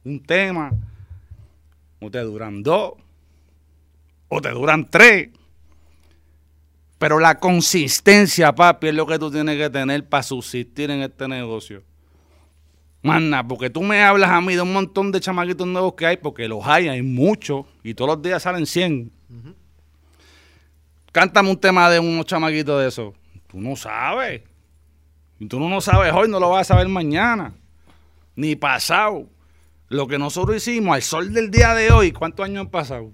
un 0.04 0.24
tema, 0.24 0.71
o 2.00 2.10
te 2.12 2.19
duran 2.19 2.63
dos, 2.63 2.93
o 4.30 4.41
te 4.41 4.50
duran 4.52 4.89
tres. 4.89 5.30
Pero 7.05 7.19
la 7.19 7.39
consistencia, 7.39 8.55
papi, 8.55 8.87
es 8.87 8.95
lo 8.95 9.05
que 9.05 9.19
tú 9.19 9.29
tienes 9.29 9.59
que 9.59 9.69
tener 9.69 10.09
para 10.09 10.23
subsistir 10.23 10.89
en 10.89 11.03
este 11.03 11.27
negocio. 11.27 11.83
Mana, 13.03 13.47
porque 13.47 13.69
tú 13.69 13.83
me 13.83 14.01
hablas 14.01 14.31
a 14.31 14.41
mí 14.41 14.55
de 14.55 14.61
un 14.61 14.73
montón 14.73 15.11
de 15.11 15.19
chamaquitos 15.19 15.67
nuevos 15.67 15.93
que 15.93 16.07
hay, 16.07 16.17
porque 16.17 16.47
los 16.47 16.65
hay, 16.65 16.87
hay 16.87 17.03
muchos, 17.03 17.67
y 17.83 17.93
todos 17.93 18.09
los 18.09 18.23
días 18.23 18.41
salen 18.41 18.65
100. 18.65 19.11
Cántame 21.11 21.51
un 21.51 21.59
tema 21.59 21.91
de 21.91 21.99
unos 21.99 22.25
chamaquitos 22.25 22.81
de 22.81 22.87
esos. 22.87 23.13
Tú 23.49 23.61
no 23.61 23.75
sabes. 23.75 24.41
Y 25.39 25.45
tú 25.45 25.59
no 25.59 25.69
lo 25.69 25.81
sabes 25.81 26.11
hoy, 26.11 26.27
no 26.27 26.39
lo 26.39 26.49
vas 26.49 26.61
a 26.61 26.73
saber 26.73 26.87
mañana. 26.87 27.53
Ni 28.35 28.55
pasado. 28.55 29.29
Lo 29.89 30.07
que 30.07 30.17
nosotros 30.17 30.57
hicimos 30.57 30.95
al 30.95 31.03
sol 31.03 31.31
del 31.31 31.51
día 31.51 31.75
de 31.75 31.91
hoy, 31.91 32.11
¿cuántos 32.11 32.43
años 32.47 32.61
han 32.61 32.71
pasado? 32.71 33.11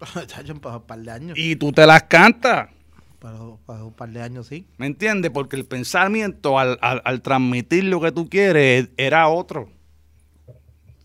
Chacho, 0.26 0.58
para 0.58 0.78
un 0.78 0.86
par 0.86 1.00
de 1.00 1.10
años. 1.10 1.38
Y 1.38 1.56
tú 1.56 1.70
te 1.70 1.86
las 1.86 2.04
cantas. 2.04 2.79
Para, 3.20 3.38
para 3.66 3.84
un 3.84 3.92
par 3.92 4.08
de 4.08 4.22
años, 4.22 4.46
sí. 4.46 4.66
¿Me 4.78 4.86
entiendes? 4.86 5.30
Porque 5.30 5.54
el 5.56 5.66
pensamiento 5.66 6.58
al, 6.58 6.78
al- 6.80 7.02
al 7.04 7.20
transmitir 7.22 7.84
lo 7.84 8.00
que 8.00 8.12
tú 8.12 8.28
quieres 8.28 8.88
era 8.96 9.28
otro. 9.28 9.68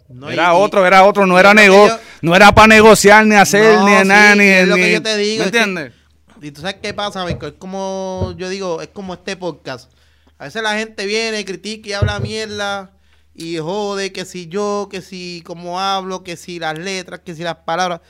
No, 0.08 0.30
era 0.30 0.54
y- 0.54 0.62
otro, 0.62 0.86
era 0.86 1.04
otro, 1.04 1.26
no 1.26 1.38
era 1.40 1.54
lo 1.54 1.60
que 1.60 1.64
nego 1.68 1.88
yo- 1.88 2.00
no 2.22 2.36
era 2.36 2.54
para 2.54 2.68
negociar, 2.68 3.26
ni 3.26 3.36
hacer, 3.36 3.76
No, 3.80 3.86
ni 3.88 3.96
sí, 4.02 4.08
nada, 4.08 4.36
ni, 4.36 4.44
es 4.46 4.68
lo 4.68 4.76
que 4.76 4.86
ni- 4.86 4.92
yo 4.94 5.02
te 5.02 5.18
digo, 5.18 5.44
¿Me 5.46 5.52
que- 5.52 5.58
entiendes? 5.58 5.94
Y 6.42 6.52
tú 6.52 6.62
sabes 6.62 6.78
qué 6.82 6.94
pasa, 6.94 7.26
Michael. 7.26 7.54
Es 7.54 7.58
como, 7.60 8.34
yo 8.38 8.50
digo, 8.50 8.82
es 8.82 8.90
como 8.90 9.14
este 9.16 9.36
podcast. 9.36 9.92
A 10.38 10.44
veces 10.46 10.62
la 10.62 10.78
gente 10.78 11.06
viene, 11.06 11.44
critica 11.44 11.90
y 11.90 11.94
habla 11.94 12.20
mierda 12.20 12.92
y 13.34 13.58
jode 13.58 14.12
que 14.14 14.26
si 14.26 14.48
yo, 14.48 14.88
que 14.92 15.02
si 15.02 15.42
cómo 15.46 15.80
hablo, 15.80 16.24
que 16.24 16.36
si 16.38 16.60
las 16.60 16.78
letras, 16.78 17.22
que 17.26 17.34
si 17.36 17.42
las 17.44 17.56
palabras. 17.58 18.02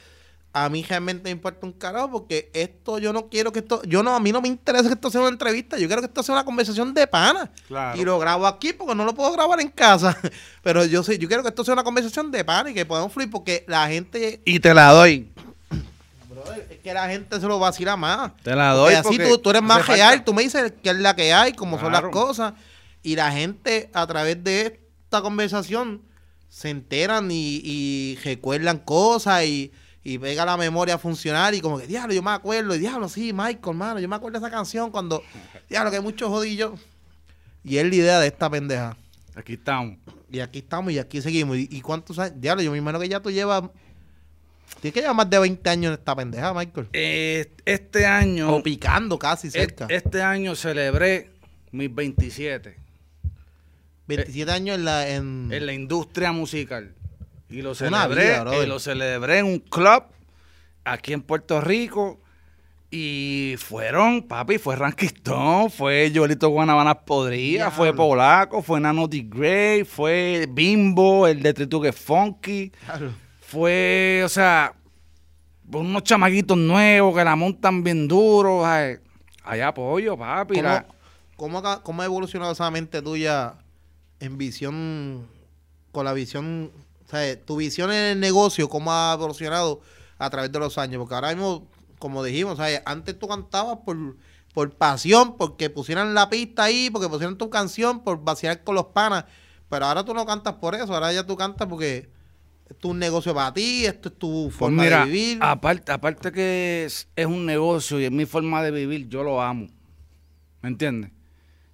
A 0.57 0.69
mí 0.69 0.85
realmente 0.87 1.25
me 1.25 1.31
importa 1.31 1.65
un 1.65 1.73
carajo 1.73 2.09
porque 2.09 2.49
esto 2.53 2.97
yo 2.97 3.11
no 3.11 3.27
quiero 3.27 3.51
que 3.51 3.59
esto, 3.59 3.81
yo 3.83 4.01
no, 4.03 4.15
a 4.15 4.21
mí 4.21 4.31
no 4.31 4.39
me 4.41 4.47
interesa 4.47 4.87
que 4.87 4.93
esto 4.93 5.11
sea 5.11 5.19
una 5.19 5.29
entrevista, 5.29 5.77
yo 5.77 5.87
quiero 5.87 6.01
que 6.01 6.07
esto 6.07 6.23
sea 6.23 6.33
una 6.33 6.45
conversación 6.45 6.93
de 6.93 7.05
pana. 7.07 7.51
Claro. 7.67 7.99
Y 7.99 8.05
lo 8.05 8.17
grabo 8.19 8.47
aquí 8.47 8.71
porque 8.71 8.95
no 8.95 9.03
lo 9.03 9.13
puedo 9.13 9.33
grabar 9.33 9.59
en 9.59 9.67
casa. 9.67 10.17
Pero 10.63 10.85
yo 10.85 11.03
sí, 11.03 11.17
yo 11.17 11.27
quiero 11.27 11.43
que 11.43 11.49
esto 11.49 11.65
sea 11.65 11.73
una 11.73 11.83
conversación 11.83 12.31
de 12.31 12.45
pana 12.45 12.69
y 12.69 12.73
que 12.73 12.85
podamos 12.85 13.11
fluir 13.11 13.29
porque 13.29 13.65
la 13.67 13.85
gente 13.89 14.41
Y 14.45 14.61
te 14.61 14.73
la 14.73 14.91
doy. 14.93 15.29
Brother, 16.29 16.67
es 16.71 16.79
que 16.79 16.93
la 16.93 17.09
gente 17.09 17.37
se 17.37 17.47
lo 17.47 17.59
vacila 17.59 17.97
más. 17.97 18.31
Te 18.41 18.55
la 18.55 18.73
Porque 18.73 18.77
doy. 18.77 18.93
así 18.93 19.07
porque 19.17 19.27
tú, 19.27 19.37
tú 19.39 19.49
eres 19.49 19.61
más 19.61 19.85
real, 19.85 20.09
falta. 20.11 20.23
tú 20.23 20.33
me 20.33 20.43
dices 20.43 20.71
que 20.81 20.89
es 20.91 20.95
la 20.95 21.17
que 21.17 21.33
hay, 21.33 21.51
como 21.51 21.77
son 21.77 21.91
las 21.91 22.03
cosas. 22.03 22.53
Y 23.03 23.17
la 23.17 23.29
gente 23.33 23.89
a 23.93 24.07
través 24.07 24.41
de 24.41 24.79
esta 25.03 25.21
conversación 25.21 26.01
se 26.47 26.69
enteran 26.69 27.29
y, 27.29 27.59
y 27.61 28.19
recuerdan 28.23 28.77
cosas 28.77 29.43
y, 29.43 29.73
y 30.05 30.19
pega 30.19 30.45
la 30.45 30.55
memoria 30.55 30.95
a 30.95 30.97
funcionar 30.99 31.55
y 31.55 31.61
como 31.61 31.79
que, 31.79 31.87
diablo, 31.87 32.13
yo 32.13 32.21
me 32.21 32.29
acuerdo, 32.29 32.75
y 32.75 32.79
diablo, 32.79 33.09
sí, 33.09 33.33
Michael, 33.33 33.75
mano, 33.75 33.99
yo 33.99 34.07
me 34.07 34.15
acuerdo 34.15 34.39
de 34.39 34.45
esa 34.45 34.55
canción 34.55 34.91
cuando, 34.91 35.23
diablo, 35.67 35.89
que 35.89 35.97
hay 35.97 36.03
muchos 36.03 36.29
jodillos. 36.29 36.79
Y 37.63 37.77
es 37.77 37.89
la 37.89 37.95
idea 37.95 38.19
de 38.19 38.27
esta 38.27 38.47
pendeja. 38.47 38.95
Aquí 39.33 39.53
estamos. 39.53 39.97
Y 40.31 40.41
aquí 40.41 40.59
estamos 40.59 40.93
y 40.93 40.99
aquí 40.99 41.23
seguimos. 41.23 41.57
¿Y, 41.57 41.67
y 41.71 41.81
cuántos 41.81 42.19
años? 42.19 42.39
Diablo, 42.39 42.61
yo 42.61 42.71
me 42.71 42.77
imagino 42.77 42.99
que 42.99 43.09
ya 43.09 43.19
tú 43.19 43.31
llevas... 43.31 43.63
Tienes 44.79 44.93
que 44.93 45.01
llevar 45.01 45.15
más 45.15 45.29
de 45.31 45.39
20 45.39 45.69
años 45.71 45.87
en 45.87 45.99
esta 45.99 46.15
pendeja, 46.15 46.53
Michael. 46.53 46.87
Eh, 46.93 47.51
este 47.65 48.05
año. 48.05 48.55
O 48.55 48.61
picando 48.61 49.17
casi 49.17 49.49
cerca. 49.49 49.85
Este, 49.85 49.95
este 49.95 50.21
año 50.21 50.53
celebré 50.53 51.31
mis 51.71 51.93
27 51.93 52.77
27 54.05 54.51
años 54.51 54.75
en 54.77 54.85
la. 54.85 55.09
En, 55.09 55.49
en 55.51 55.65
la 55.65 55.73
industria 55.73 56.31
musical. 56.31 56.93
Y 57.49 57.61
lo 57.61 57.75
celebré, 57.75 58.39
vida, 58.39 58.63
y 58.63 58.65
lo 58.65 58.79
celebré 58.79 59.39
en 59.39 59.45
un 59.45 59.59
club 59.59 60.03
aquí 60.83 61.13
en 61.13 61.21
Puerto 61.21 61.61
Rico. 61.61 62.19
Y 62.91 63.55
fueron, 63.57 64.23
papi, 64.23 64.57
fue 64.57 64.75
Ranquistón, 64.75 65.69
fue 65.69 66.11
Yolito 66.11 66.47
Guanabanas 66.49 66.97
Podría, 67.05 67.69
fue. 67.71 67.93
Polaco, 67.93 68.61
fue 68.61 68.79
Nano 68.79 69.07
D. 69.07 69.25
Gray, 69.27 69.83
fue 69.83 70.47
Bimbo, 70.49 71.27
el 71.27 71.41
de 71.43 71.53
Trituque 71.53 71.91
Funky. 71.91 72.71
Fue, 73.41 74.21
o 74.23 74.29
sea, 74.29 74.73
unos 75.71 76.03
chamaquitos 76.03 76.57
nuevos 76.57 77.15
que 77.15 77.23
la 77.23 77.35
montan 77.35 77.83
bien 77.83 78.07
duro. 78.07 78.65
ay. 78.65 78.97
Hay 79.43 79.61
apoyo, 79.61 80.17
papi. 80.17 80.55
¿Cómo, 80.55 80.67
la- 80.67 80.85
cómo, 81.35 81.57
ha- 81.59 81.83
cómo 81.83 82.01
ha 82.01 82.05
evolucionado 82.05 82.53
esa 82.53 82.71
mente 82.71 83.01
tuya 83.01 83.55
en 84.19 84.37
visión, 84.37 85.27
con 85.91 86.05
la 86.05 86.13
visión, 86.13 86.71
sea, 87.15 87.41
tu 87.45 87.57
visión 87.57 87.91
en 87.91 88.03
el 88.13 88.19
negocio, 88.19 88.69
cómo 88.69 88.91
ha 88.91 89.13
evolucionado 89.13 89.81
a 90.17 90.29
través 90.29 90.51
de 90.51 90.59
los 90.59 90.77
años? 90.77 90.99
Porque 90.99 91.15
ahora 91.15 91.29
mismo, 91.35 91.67
como 91.99 92.23
dijimos, 92.23 92.59
antes 92.85 93.17
tú 93.19 93.27
cantabas 93.27 93.79
por, 93.85 93.97
por 94.53 94.71
pasión, 94.75 95.37
porque 95.37 95.69
pusieran 95.69 96.13
la 96.13 96.29
pista 96.29 96.63
ahí, 96.65 96.89
porque 96.89 97.09
pusieran 97.09 97.37
tu 97.37 97.49
canción, 97.49 98.03
por 98.03 98.23
vaciar 98.23 98.63
con 98.63 98.75
los 98.75 98.85
panas, 98.87 99.25
pero 99.69 99.85
ahora 99.85 100.03
tú 100.05 100.13
no 100.13 100.25
cantas 100.25 100.55
por 100.55 100.75
eso, 100.75 100.93
ahora 100.93 101.11
ya 101.13 101.25
tú 101.25 101.35
cantas 101.35 101.67
porque 101.67 102.09
es 102.69 102.75
un 102.83 102.97
negocio 102.99 103.33
para 103.33 103.53
ti, 103.53 103.85
esto 103.85 104.09
es 104.09 104.17
tu 104.17 104.45
Pues 104.47 104.55
forma 104.57 104.83
mira, 104.83 104.99
de 105.01 105.05
vivir. 105.11 105.39
aparte, 105.41 105.91
aparte 105.91 106.31
que 106.31 106.85
es, 106.85 107.07
es 107.15 107.25
un 107.25 107.45
negocio 107.45 107.99
y 107.99 108.05
es 108.05 108.11
mi 108.11 108.25
forma 108.25 108.63
de 108.63 108.71
vivir, 108.71 109.07
yo 109.09 109.23
lo 109.23 109.41
amo. 109.41 109.67
¿Me 110.61 110.69
entiendes? 110.69 111.11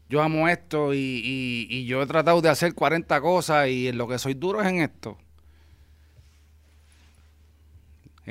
Yo 0.10 0.21
amo 0.21 0.49
esto 0.49 0.93
y, 0.93 0.97
y- 0.97 1.67
y 1.69 1.86
yo 1.86 2.01
he 2.01 2.06
tratado 2.06 2.41
de 2.41 2.49
hacer 2.49 2.73
40 2.73 3.21
cosas 3.21 3.69
y 3.69 3.88
en 3.88 3.97
lo 3.97 4.08
que 4.10 4.19
soy 4.19 4.34
duro 4.34 4.62
es 4.62 4.67
en 4.67 4.82
esto. 4.82 5.17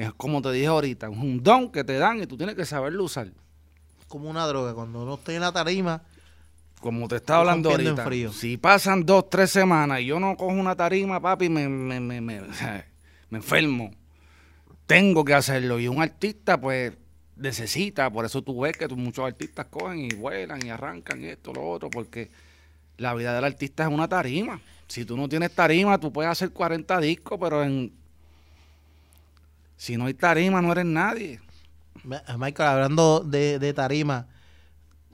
Es 0.01 0.15
como 0.15 0.41
te 0.41 0.51
dije 0.53 0.67
ahorita, 0.67 1.09
es 1.09 1.17
un 1.17 1.43
don 1.43 1.71
que 1.71 1.85
te 1.85 1.99
dan 1.99 2.23
y 2.23 2.27
tú 2.27 2.37
tienes 2.39 2.55
que 2.55 2.65
saberlo 2.65 3.05
usar. 3.05 3.31
como 4.09 4.31
una 4.31 4.47
droga, 4.47 4.73
cuando 4.75 5.05
no 5.05 5.15
estoy 5.15 5.35
en 5.35 5.43
la 5.43 5.53
tarima, 5.53 6.03
Como 6.81 7.07
te 7.07 7.17
estaba 7.17 7.41
hablando 7.41 7.71
ahorita, 7.71 8.05
frío. 8.05 8.33
si 8.33 8.57
pasan 8.57 9.05
dos, 9.05 9.29
tres 9.29 9.51
semanas 9.51 10.01
y 10.01 10.07
yo 10.07 10.19
no 10.19 10.35
cojo 10.39 10.53
una 10.53 10.75
tarima, 10.75 11.21
papi, 11.21 11.51
me, 11.51 11.69
me, 11.69 12.01
me, 12.01 12.21
me, 12.23 12.41
me 13.31 13.39
enfermo. 13.39 13.91
Tengo 14.87 15.23
que 15.23 15.35
hacerlo. 15.35 15.79
Y 15.79 15.87
un 15.87 16.01
artista, 16.01 16.59
pues, 16.59 16.95
necesita. 17.37 18.11
Por 18.11 18.25
eso 18.25 18.41
tú 18.43 18.59
ves 18.61 18.77
que 18.79 18.89
muchos 18.89 19.27
artistas 19.27 19.67
cogen 19.71 19.99
y 19.99 20.15
vuelan 20.15 20.65
y 20.65 20.71
arrancan 20.71 21.23
y 21.23 21.27
esto, 21.27 21.53
lo 21.53 21.69
otro, 21.69 21.91
porque 21.91 22.31
la 22.97 23.13
vida 23.15 23.35
del 23.35 23.45
artista 23.45 23.83
es 23.85 23.91
una 23.91 24.09
tarima. 24.09 24.61
Si 24.89 25.05
tú 25.05 25.17
no 25.17 25.29
tienes 25.29 25.55
tarima, 25.55 25.99
tú 26.01 26.11
puedes 26.11 26.33
hacer 26.33 26.51
40 26.51 26.99
discos, 27.01 27.39
pero 27.39 27.63
en... 27.63 28.00
Si 29.81 29.97
no 29.97 30.05
hay 30.05 30.13
tarima, 30.13 30.61
no 30.61 30.73
eres 30.73 30.85
nadie. 30.85 31.41
Ma- 32.05 32.23
Michael, 32.37 32.69
hablando 32.69 33.21
de, 33.21 33.59
de 33.59 33.73
tarima, 33.73 34.27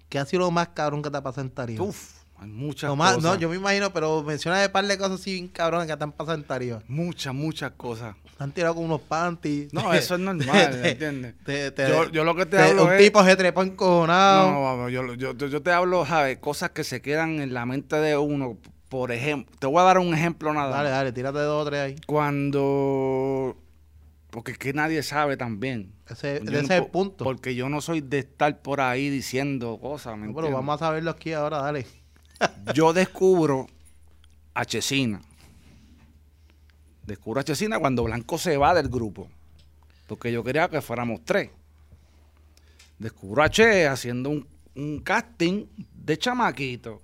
¿qué 0.09 0.19
ha 0.19 0.25
sido 0.25 0.41
lo 0.41 0.51
más 0.51 0.69
cabrón 0.75 1.03
que 1.03 1.11
te 1.11 1.17
ha 1.17 1.23
pasado 1.23 1.43
en 1.47 1.51
tarima? 1.53 1.85
Uf, 1.85 2.15
hay 2.37 2.49
muchas 2.49 2.97
más- 2.97 3.15
cosas. 3.15 3.35
no, 3.35 3.39
yo 3.39 3.49
me 3.49 3.55
imagino, 3.55 3.93
pero 3.93 4.25
menciona 4.25 4.59
de 4.59 4.69
par 4.69 4.85
de 4.85 4.99
cosas 4.99 5.21
así 5.21 5.35
bien 5.35 5.47
cabrones 5.47 5.87
que 5.87 5.97
te 5.97 6.03
han 6.03 6.11
pasado 6.11 6.37
en 6.37 6.43
tarima. 6.43 6.83
Muchas, 6.89 7.33
muchas 7.33 7.71
cosas. 7.77 8.17
Te 8.37 8.43
han 8.43 8.51
tirado 8.51 8.75
con 8.75 8.87
unos 8.87 9.03
panties. 9.03 9.73
No, 9.73 9.95
eso 9.95 10.15
es 10.17 10.21
normal, 10.21 10.81
¿entiendes? 10.85 11.35
Te- 11.45 11.71
te- 11.71 11.89
Yo- 11.89 12.11
yo 12.11 12.25
lo 12.25 12.35
que 12.35 12.47
te 12.47 12.59
hablo 12.59 12.87
Un 12.87 12.93
es- 12.95 12.99
tipo 12.99 13.25
se 13.25 13.37
trepó 13.37 13.63
encojonado. 13.63 14.51
No, 14.51 14.63
vamos, 14.65 14.91
yo, 14.91 15.15
yo, 15.15 15.33
yo, 15.33 15.63
te 15.63 15.71
hablo, 15.71 16.05
¿sabes? 16.07 16.39
Cosas 16.39 16.71
que 16.71 16.83
se 16.83 17.01
quedan 17.01 17.39
en 17.41 17.55
la 17.55 17.67
mente 17.67 17.95
de 17.95 18.17
uno. 18.17 18.59
Por 18.89 19.13
ejemplo, 19.13 19.55
te 19.61 19.67
voy 19.69 19.79
a 19.81 19.85
dar 19.85 19.99
un 19.99 20.13
ejemplo 20.13 20.53
nada. 20.53 20.71
Dale, 20.77 20.91
dale, 20.91 21.13
tírate 21.13 21.39
dos 21.39 21.63
o 21.63 21.71
tres 21.71 21.81
ahí. 21.83 21.97
Cuando. 22.05 23.57
Porque 24.37 24.53
es 24.53 24.59
que 24.59 24.75
nadie 24.75 25.03
sabe 25.03 25.39
también. 25.39 25.95
Ese, 26.11 26.37
es 26.37 26.71
el 26.71 26.87
punto. 26.89 27.25
Porque 27.25 27.55
yo 27.55 27.71
no 27.71 27.81
soy 27.81 28.03
de 28.03 28.19
estar 28.19 28.61
por 28.61 28.83
ahí 28.83 29.09
diciendo 29.09 29.79
cosas. 29.81 30.19
¿me 30.19 30.31
vamos 30.31 30.75
a 30.75 30.79
saberlo 30.79 31.11
aquí 31.13 31.33
ahora, 31.33 31.63
dale. 31.63 31.87
yo 32.75 32.93
descubro 32.93 33.67
a 34.53 34.67
Chesina. 34.67 35.23
Descubro 37.07 37.41
a 37.41 37.45
Chesina 37.45 37.79
cuando 37.79 38.05
Blanco 38.05 38.37
se 38.37 38.59
va 38.59 38.75
del 38.75 38.91
grupo. 38.91 39.27
Porque 40.07 40.31
yo 40.31 40.45
quería 40.45 40.69
que 40.69 40.83
fuéramos 40.83 41.25
tres. 41.25 41.49
Descubro 42.99 43.43
a 43.43 43.49
Che 43.49 43.87
haciendo 43.87 44.29
un, 44.75 45.01
casting 45.01 45.65
de 45.95 46.19
chamaquito. 46.19 47.01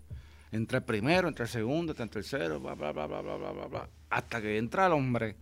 Entre 0.50 0.76
el 0.76 0.84
primero, 0.84 1.28
entre 1.28 1.44
el 1.44 1.50
segundo, 1.50 1.92
entre 1.92 2.04
el 2.04 2.10
tercero, 2.10 2.60
bla, 2.60 2.74
bla, 2.74 2.92
bla, 2.92 3.06
bla, 3.06 3.22
bla, 3.22 3.36
bla, 3.38 3.66
bla. 3.68 3.88
Hasta 4.10 4.42
que 4.42 4.58
entra 4.58 4.84
el 4.84 4.92
hombre. 4.92 5.34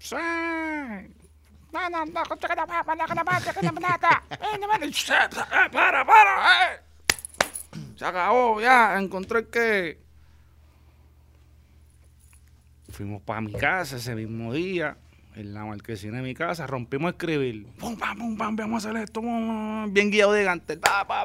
¡Sí! 0.00 0.16
No, 1.72 1.90
no, 1.90 2.06
para, 5.72 6.04
para, 6.04 6.74
eh. 6.74 6.80
Se 7.96 8.04
acabó, 8.04 8.60
ya, 8.60 8.98
encontré 8.98 9.48
que 9.48 9.98
fuimos 12.90 13.22
para 13.22 13.40
mi 13.40 13.52
casa 13.52 13.96
ese 13.96 14.14
mismo 14.14 14.52
día, 14.52 14.96
en 15.36 15.54
la 15.54 15.64
marquesina 15.64 16.16
de 16.16 16.22
mi 16.22 16.34
casa, 16.34 16.66
rompimos 16.66 17.08
a 17.08 17.10
escribir. 17.10 17.66
Pum, 17.78 17.96
pam, 17.96 18.18
pum, 18.18 18.36
pam, 18.36 18.56
vamos 18.56 18.84
a 18.84 18.88
hacer 18.88 19.02
esto, 19.02 19.20
bien 19.20 20.10
guiado 20.10 20.32
de 20.32 20.44
gante. 20.44 20.80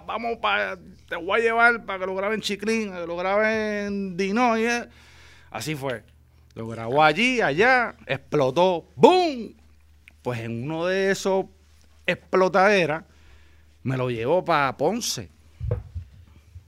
Vamos 0.06 0.38
para, 0.42 0.78
te 1.08 1.16
voy 1.16 1.40
a 1.40 1.44
llevar 1.44 1.86
para 1.86 2.00
que 2.00 2.06
lo 2.06 2.16
graben 2.16 2.36
en 2.36 2.42
Chiclín, 2.42 2.92
que 2.92 3.08
lo 3.08 3.16
graben 3.16 3.88
en 3.88 4.18
Dino. 4.18 4.54
Así 5.50 5.76
fue. 5.76 6.04
Lo 6.54 6.68
grabó 6.68 7.04
allí, 7.04 7.42
allá, 7.42 7.96
explotó, 8.06 8.88
¡boom! 8.96 9.56
Pues 10.24 10.40
en 10.40 10.64
uno 10.64 10.86
de 10.88 11.12
esos 11.12 11.46
explotaderas 12.08 13.04
me 13.84 13.98
lo 13.98 14.10
llevó 14.10 14.44
para 14.44 14.76
Ponce. 14.78 15.30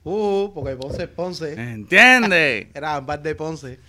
Uh, 0.03 0.51
porque 0.53 0.75
Ponce 0.75 1.03
es 1.03 1.09
Ponce. 1.09 1.53
¿Entiendes? 1.53 2.67
Era 2.75 2.95
ambas 2.95 3.23
de 3.23 3.33
Ponce. 3.33 3.79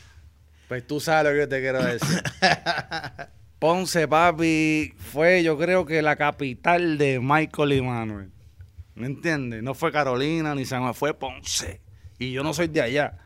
Pues 0.68 0.86
tú 0.86 0.98
sabes 0.98 1.24
lo 1.24 1.30
que 1.30 1.38
yo 1.40 1.48
te 1.48 1.60
quiero 1.60 1.84
decir. 1.84 2.22
Ponce, 3.58 4.06
papi, 4.06 4.94
fue 4.96 5.42
yo 5.42 5.58
creo 5.58 5.84
que 5.84 6.02
la 6.02 6.16
capital 6.16 6.98
de 6.98 7.20
Michael 7.20 7.72
y 7.72 7.82
Manuel. 7.82 8.30
¿Me 8.94 9.06
entiendes? 9.06 9.62
No 9.62 9.74
fue 9.74 9.92
Carolina 9.92 10.54
ni 10.54 10.64
San 10.64 10.82
Juan, 10.82 10.94
fue 10.94 11.12
Ponce. 11.12 11.80
Y 12.18 12.32
yo 12.32 12.42
no 12.42 12.54
soy 12.54 12.68
de 12.68 12.80
allá. 12.80 13.18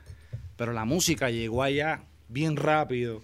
Pero 0.56 0.72
la 0.72 0.84
música 0.84 1.30
llegó 1.30 1.62
allá 1.62 2.02
bien 2.28 2.56
rápido. 2.56 3.22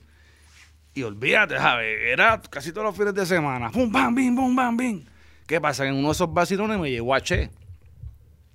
Y 0.97 1.03
olvídate, 1.03 1.59
¿sabes? 1.59 1.95
Era 2.07 2.41
casi 2.49 2.73
todos 2.73 2.87
los 2.87 2.97
fines 2.97 3.13
de 3.13 3.27
semana. 3.27 3.71
Pum, 3.71 3.93
bam, 3.93 4.15
bim, 4.15 4.35
pum, 4.35 4.57
bam, 4.57 4.75
bim. 4.79 5.05
¿Qué 5.47 5.61
pasa? 5.61 5.87
En 5.87 5.95
uno 5.95 6.09
de 6.09 6.13
esos 6.13 6.33
vacilones 6.33 6.79
me 6.79 6.91
llegó 6.91 7.15
a 7.15 7.21
Che. 7.21 7.51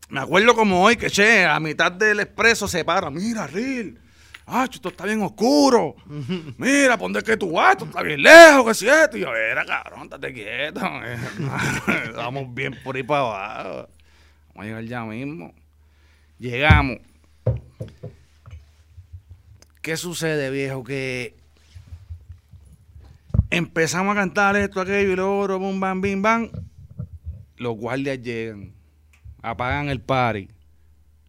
Me 0.10 0.22
acuerdo 0.22 0.56
como 0.56 0.82
hoy 0.82 0.96
que 0.96 1.12
Che, 1.12 1.46
a 1.46 1.60
mitad 1.60 1.92
del 1.92 2.20
expreso 2.20 2.68
se 2.68 2.84
para. 2.84 3.12
Mira, 3.12 3.46
Ril. 3.46 4.00
Ah, 4.48 4.68
esto 4.70 4.90
está 4.90 5.06
bien 5.06 5.22
oscuro. 5.22 5.96
Mira, 6.58 6.98
¿por 6.98 7.16
es 7.16 7.24
que 7.24 7.38
tú 7.38 7.52
vas? 7.52 7.74
Esto 7.74 7.86
está 7.86 8.02
bien 8.02 8.24
lejos, 8.24 8.66
que 8.66 8.74
si 8.74 8.90
esto. 8.90 9.18
Y 9.18 9.20
yo, 9.20 9.36
era 9.36 9.64
cabrón, 9.64 10.06
estate 10.06 10.34
quieto. 10.34 10.82
Vamos 12.16 12.52
bien 12.56 12.76
por 12.84 12.96
ahí 12.96 13.04
para 13.04 13.20
abajo. 13.20 13.90
Vamos 14.48 14.58
a 14.58 14.64
llegar 14.64 14.84
ya 14.86 15.04
mismo. 15.04 15.54
Llegamos. 16.40 16.98
¿Qué 19.84 19.96
sucede, 19.96 20.50
viejo? 20.50 20.84
Que 20.84 21.40
empezamos 23.52 24.14
a 24.14 24.16
cantar 24.22 24.56
esto, 24.56 24.82
aquello 24.82 25.12
y 25.12 25.16
lo 25.16 25.40
otro, 25.40 25.60
bum, 25.60 25.80
bam, 25.80 26.02
bim, 26.02 26.22
bam. 26.22 26.50
Los 27.58 27.76
guardias 27.78 28.20
llegan, 28.22 28.74
apagan 29.44 29.90
el 29.90 30.02
party. 30.02 30.48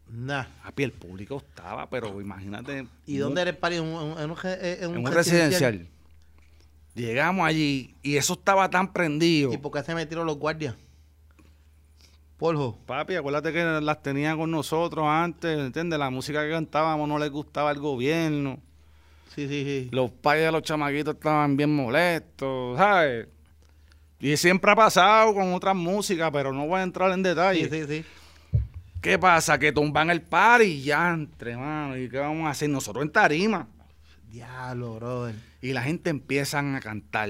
Nah. 0.08 0.44
Papi, 0.62 0.82
el 0.84 0.92
público 0.92 1.38
estaba, 1.38 1.88
pero 1.90 2.20
imagínate. 2.20 2.86
¿Y 3.06 3.16
dónde 3.16 3.42
era 3.42 3.50
el 3.50 3.56
party? 3.56 3.76
¿En 3.76 3.84
un, 3.84 4.18
en 4.18 4.30
un, 4.30 4.36
re- 4.36 4.82
en 4.82 4.90
un 4.90 4.96
En 4.96 5.06
un 5.06 5.12
residencial. 5.12 5.86
Llegamos 6.94 7.46
allí 7.46 7.94
y 8.02 8.16
eso 8.16 8.34
estaba 8.34 8.68
tan 8.68 8.92
prendido. 8.92 9.52
¿Y 9.52 9.56
por 9.56 9.72
qué 9.72 9.82
se 9.82 9.94
metieron 9.94 10.26
los 10.26 10.36
guardias? 10.38 10.74
Polvo. 12.36 12.78
Papi, 12.86 13.14
acuérdate 13.14 13.52
que 13.52 13.64
las 13.64 14.02
tenían 14.02 14.36
con 14.36 14.50
nosotros 14.50 15.04
antes, 15.06 15.58
¿entiendes? 15.58 15.98
La 15.98 16.10
música 16.10 16.42
que 16.44 16.50
cantábamos 16.50 17.08
no 17.08 17.18
les 17.18 17.30
gustaba 17.30 17.70
al 17.70 17.78
gobierno. 17.78 18.58
Sí, 19.34 19.48
sí, 19.48 19.64
sí. 19.64 19.88
Los 19.92 20.10
padres 20.10 20.44
de 20.46 20.52
los 20.52 20.62
chamaquitos 20.62 21.14
estaban 21.14 21.56
bien 21.56 21.74
molestos, 21.74 22.76
¿sabes? 22.76 23.28
Y 24.20 24.36
siempre 24.36 24.70
ha 24.70 24.76
pasado 24.76 25.34
con 25.34 25.52
otras 25.54 25.74
músicas, 25.74 26.30
pero 26.32 26.52
no 26.52 26.66
voy 26.66 26.80
a 26.80 26.82
entrar 26.82 27.10
en 27.10 27.16
Sí, 27.18 27.22
detalle. 27.22 27.68
sí, 27.68 27.84
sí. 27.86 28.04
¿Qué 29.00 29.18
pasa? 29.18 29.58
Que 29.58 29.72
tumban 29.72 30.10
el 30.10 30.22
party 30.22 30.64
y 30.64 30.82
ya 30.84 31.10
entre, 31.12 31.56
mano. 31.56 31.96
¿Y 31.96 32.08
qué 32.08 32.18
vamos 32.18 32.46
a 32.46 32.50
hacer? 32.50 32.70
Nosotros 32.70 33.04
en 33.04 33.10
tarima. 33.10 33.66
Diablo, 34.30 34.94
brother. 34.96 35.34
Y 35.60 35.72
la 35.72 35.82
gente 35.82 36.10
empiezan 36.10 36.74
a 36.76 36.80
cantar. 36.80 37.28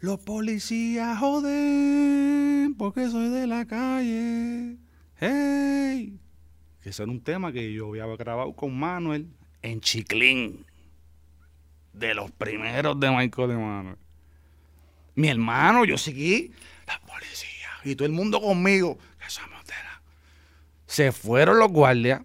Los 0.00 0.18
policías 0.20 1.18
joden 1.18 2.74
porque 2.78 3.08
soy 3.08 3.28
de 3.28 3.46
la 3.46 3.66
calle. 3.66 4.76
¡Hey! 5.18 6.18
Que 6.82 6.88
ese 6.88 7.02
era 7.02 7.12
un 7.12 7.20
tema 7.20 7.52
que 7.52 7.72
yo 7.72 7.90
había 7.90 8.06
grabado 8.16 8.52
con 8.54 8.76
Manuel 8.76 9.28
en 9.62 9.80
Chiclín. 9.80 10.66
De 11.92 12.14
los 12.14 12.30
primeros 12.30 12.98
de 13.00 13.10
Michael 13.10 13.58
Manuel. 13.58 13.96
Mi 15.16 15.28
hermano, 15.28 15.84
yo 15.84 15.98
seguí. 15.98 16.52
La 16.86 17.00
policía. 17.00 17.68
Y 17.84 17.94
todo 17.94 18.06
el 18.06 18.12
mundo 18.12 18.40
conmigo. 18.40 18.96
Que 19.18 19.28
somos 19.28 19.64
de 19.64 19.74
la... 19.74 20.02
Se 20.86 21.12
fueron 21.12 21.58
los 21.58 21.68
guardias 21.68 22.22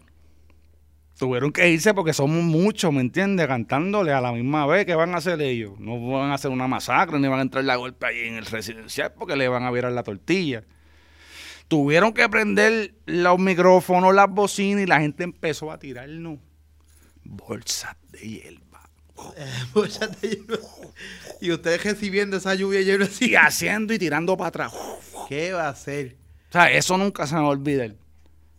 tuvieron 1.18 1.52
que 1.52 1.70
irse 1.70 1.94
porque 1.94 2.14
somos 2.14 2.44
muchos, 2.44 2.92
¿me 2.92 3.02
entiendes? 3.02 3.48
Cantándole 3.48 4.12
a 4.12 4.22
la 4.22 4.32
misma 4.32 4.66
vez 4.66 4.86
que 4.86 4.96
van 4.96 5.14
a 5.14 5.18
hacer 5.18 5.42
ellos. 5.42 5.80
No 5.80 6.00
van 6.12 6.32
a 6.32 6.36
hacer 6.36 6.52
una 6.52 6.68
masacre 6.68 7.20
ni 7.20 7.28
van 7.28 7.40
a 7.40 7.44
entrar 7.44 7.64
la 7.64 7.76
golpe 7.78 8.06
allí 8.06 8.28
en 8.28 8.36
el 8.36 8.46
residencial 8.46 9.14
porque 9.14 9.36
le 9.36 9.48
van 9.48 9.64
a 9.64 9.72
virar 9.72 9.92
la 9.92 10.04
tortilla. 10.04 10.64
Tuvieron 11.68 12.14
que 12.14 12.28
prender 12.30 12.94
los 13.06 13.40
micrófonos, 13.40 14.14
las 14.14 14.30
bocinas 14.30 14.84
y 14.84 14.86
la 14.86 15.00
gente 15.00 15.24
empezó 15.24 15.72
a 15.72 15.80
tirarnos 15.80 16.40
bolsas 17.26 17.96
de 18.12 18.20
hierba. 18.20 18.62
Muchachos, 19.74 20.18
y 21.42 21.52
ustedes 21.52 21.84
recibiendo 21.84 22.38
esa 22.38 22.54
lluvia 22.56 22.82
llena 22.82 23.06
así. 23.06 23.32
Y 23.32 23.36
haciendo 23.36 23.94
y 23.94 24.00
tirando 24.00 24.36
para 24.38 24.48
atrás. 24.50 24.74
O 25.14 25.26
¿Qué 25.28 25.52
va 25.54 25.68
a 25.68 25.70
hacer? 25.70 26.16
sea, 26.52 26.72
eso 26.72 26.98
nunca 26.98 27.26
se 27.28 27.36
me 27.36 27.42
va 27.42 27.48
a 27.48 27.50
olvidar. 27.52 27.92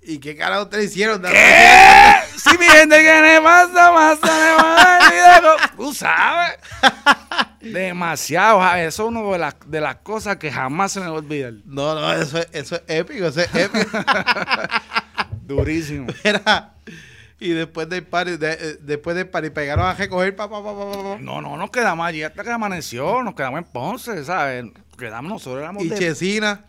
¿Y 0.03 0.19
qué 0.19 0.37
carajo 0.37 0.65
ustedes 0.65 0.91
hicieron? 0.93 1.21
¿Qué? 1.23 1.29
Si 2.39 2.57
mi 2.59 2.65
gente 2.67 2.97
que 3.03 3.21
me 3.23 3.41
pasa, 3.43 3.93
pasa, 3.93 4.27
me 4.27 4.63
va 4.63 4.83
a 4.83 5.09
olvidar. 5.09 5.77
Tú 5.77 5.93
sabes. 5.95 6.59
Demasiado. 7.61 8.61
ja, 8.61 8.83
Eso 8.85 9.03
es 9.05 9.09
una 9.09 9.23
de 9.23 9.39
las, 9.39 9.55
de 9.67 9.81
las 9.81 9.97
cosas 9.97 10.37
que 10.37 10.53
jamás 10.53 10.93
se 10.93 11.01
me 11.01 11.07
va 11.07 11.13
a 11.13 11.19
olvidar. 11.19 11.55
No, 11.65 11.95
no, 11.95 12.13
eso 12.13 12.39
es, 12.39 12.49
eso 12.53 12.77
es 12.77 12.83
épico, 12.87 13.27
eso 13.27 13.41
es 13.41 13.55
épico. 13.55 13.99
Durísimo. 15.43 16.07
Era- 16.23 16.75
y 17.39 17.51
después 17.51 17.89
del 17.89 18.05
party, 18.07 18.37
de- 18.39 18.53
eh, 18.53 18.79
después 18.81 19.15
del 19.17 19.29
party, 19.29 19.51
pegaron 19.51 19.87
a 19.87 19.95
recoger 19.95 20.35
pa, 20.35 20.49
pa, 20.49 20.63
pa, 20.63 20.75
pa, 20.75 20.93
pa, 20.93 21.03
pa. 21.03 21.19
No, 21.21 21.41
no, 21.43 21.57
nos 21.57 21.71
quedamos 21.71 22.07
allí 22.07 22.23
hasta 22.23 22.43
que 22.43 22.51
amaneció. 22.51 23.23
Nos 23.23 23.35
quedamos 23.35 23.59
en 23.59 23.65
Ponce, 23.65 24.25
¿sabes? 24.25 24.65
Quedamos 24.99 25.31
nosotros, 25.31 25.63
éramos 25.63 25.85
Y 25.85 25.89
de- 25.91 25.99
Chesina. 25.99 26.65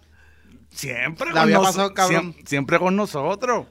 siempre 0.69 1.27
La 1.27 1.31
con 1.33 1.41
había 1.43 1.55
noso- 1.57 1.65
pasado, 1.67 1.93
cabrón. 1.93 2.33
siem- 2.33 2.47
siempre 2.47 2.79
con 2.79 2.95
nosotros. 2.95 3.67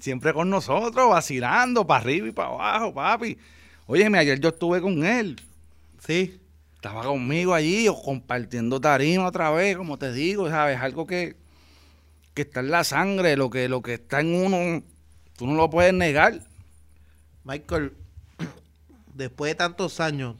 Siempre 0.00 0.32
con 0.32 0.48
nosotros, 0.48 1.10
vacilando 1.10 1.86
para 1.86 2.00
arriba 2.00 2.28
y 2.28 2.32
para 2.32 2.48
abajo, 2.48 2.94
papi. 2.94 3.36
Óyeme, 3.86 4.18
ayer 4.18 4.40
yo 4.40 4.48
estuve 4.48 4.80
con 4.80 5.04
él. 5.04 5.36
Sí. 5.98 6.40
Estaba 6.76 7.02
conmigo 7.02 7.52
allí, 7.52 7.86
o 7.88 8.00
compartiendo 8.00 8.80
tarima 8.80 9.26
otra 9.26 9.50
vez, 9.50 9.76
como 9.76 9.98
te 9.98 10.10
digo, 10.14 10.48
¿sabes? 10.48 10.80
Algo 10.80 11.06
que, 11.06 11.36
que 12.32 12.42
está 12.42 12.60
en 12.60 12.70
la 12.70 12.84
sangre, 12.84 13.36
lo 13.36 13.50
que, 13.50 13.68
lo 13.68 13.82
que 13.82 13.94
está 13.94 14.20
en 14.20 14.34
uno, 14.34 14.82
tú 15.40 15.46
no 15.46 15.54
lo 15.54 15.70
puedes 15.70 15.94
negar. 15.94 16.38
Michael, 17.44 17.94
después 19.14 19.50
de 19.50 19.54
tantos 19.54 19.98
años, 20.00 20.36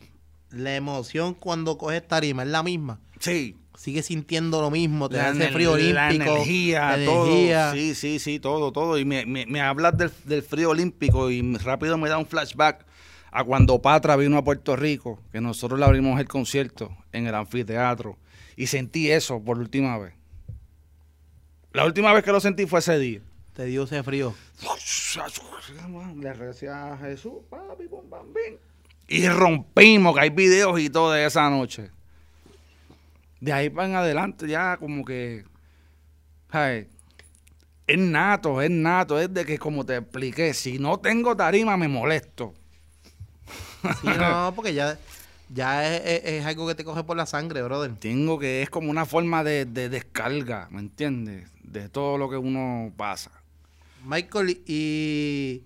la 0.51 0.77
emoción 0.77 1.33
cuando 1.33 1.79
coges 1.79 2.07
tarima 2.07 2.43
es 2.43 2.51
la 2.51 2.63
misma. 2.63 3.01
Sí. 3.19 3.57
Sigue 3.79 4.03
sintiendo 4.03 4.61
lo 4.61 4.71
mismo, 4.71 5.09
te 5.09 5.17
La 5.17 5.33
ener- 5.33 5.55
frío 5.55 5.75
La 5.79 6.09
olímpico. 6.09 6.33
energía, 6.33 6.97
la 6.99 7.05
todo. 7.07 7.27
energía. 7.29 7.73
Sí, 7.73 7.95
sí, 7.95 8.19
sí, 8.19 8.39
todo, 8.39 8.73
todo. 8.73 8.99
Y 8.99 9.07
me, 9.07 9.25
me, 9.25 9.47
me 9.47 9.63
hablas 9.63 9.97
del, 9.97 10.11
del 10.25 10.43
frío 10.43 10.69
olímpico 10.69 11.31
y 11.31 11.41
rápido 11.57 11.97
me 11.97 12.11
da 12.11 12.19
un 12.19 12.27
flashback 12.27 12.85
a 13.33 13.43
cuando 13.43 13.81
Patra 13.81 14.17
vino 14.17 14.37
a 14.37 14.45
Puerto 14.45 14.77
Rico, 14.77 15.19
que 15.33 15.41
nosotros 15.41 15.81
le 15.81 15.87
abrimos 15.87 16.21
el 16.21 16.29
concierto 16.29 16.95
en 17.13 17.27
el 17.27 17.35
anfiteatro. 17.35 18.19
Y 18.55 18.67
sentí 18.67 19.11
eso 19.11 19.41
por 19.43 19.57
última 19.59 19.97
vez. 19.97 20.13
La 21.73 21.87
última 21.87 22.13
vez 22.13 22.23
que 22.23 22.33
lo 22.33 22.41
sentí 22.41 22.67
fue 22.67 22.81
ese 22.81 22.99
día. 22.99 23.21
Te 23.55 23.65
dio 23.65 23.85
ese 23.85 24.03
frío. 24.03 24.35
Le 26.17 26.33
recé 26.33 26.69
a 26.69 26.97
Jesús, 26.99 27.35
papi, 27.49 27.85
bim. 27.87 28.57
Y 29.09 29.29
rompimos, 29.29 30.15
que 30.15 30.21
hay 30.21 30.31
videos 30.31 30.79
y 30.81 30.89
todo 30.89 31.13
de 31.13 31.25
esa 31.27 31.51
noche. 31.51 31.91
De 33.41 33.53
ahí 33.53 33.71
para 33.71 33.89
en 33.89 33.95
adelante 33.97 34.47
ya 34.47 34.77
como 34.77 35.05
que... 35.05 35.45
ay, 36.51 36.87
es 37.87 37.99
nato, 37.99 38.63
es 38.63 38.71
nato, 38.71 39.19
es 39.19 39.33
de 39.35 39.45
que 39.45 39.59
como 39.59 39.85
te 39.85 39.97
expliqué, 39.97 40.55
si 40.55 40.79
no 40.79 40.99
tengo 41.01 41.35
tarima 41.37 41.77
me 41.77 41.89
molesto. 41.89 42.55
Sí, 44.01 44.07
no, 44.17 44.53
porque 44.57 44.75
ya, 44.75 44.97
ya 45.49 45.97
es, 45.97 46.03
es- 46.05 46.25
es 46.41 46.47
algo 46.47 46.69
que 46.69 46.77
te 46.77 46.85
coge 46.85 47.03
por 47.03 47.17
la 47.17 47.27
sangre, 47.27 47.63
brother. 47.63 47.93
Tengo 47.97 48.39
que, 48.39 48.63
es 48.63 48.71
como 48.71 48.91
una 48.91 49.07
forma 49.07 49.43
de, 49.43 49.65
de 49.65 49.89
descarga, 49.89 50.69
¿me 50.71 50.79
entiendes? 50.81 51.49
De 51.65 51.89
todo 51.89 52.17
lo 52.17 52.31
que 52.31 52.37
uno 52.37 52.93
pasa. 52.97 53.33
Michael, 54.05 54.63
y 54.67 55.63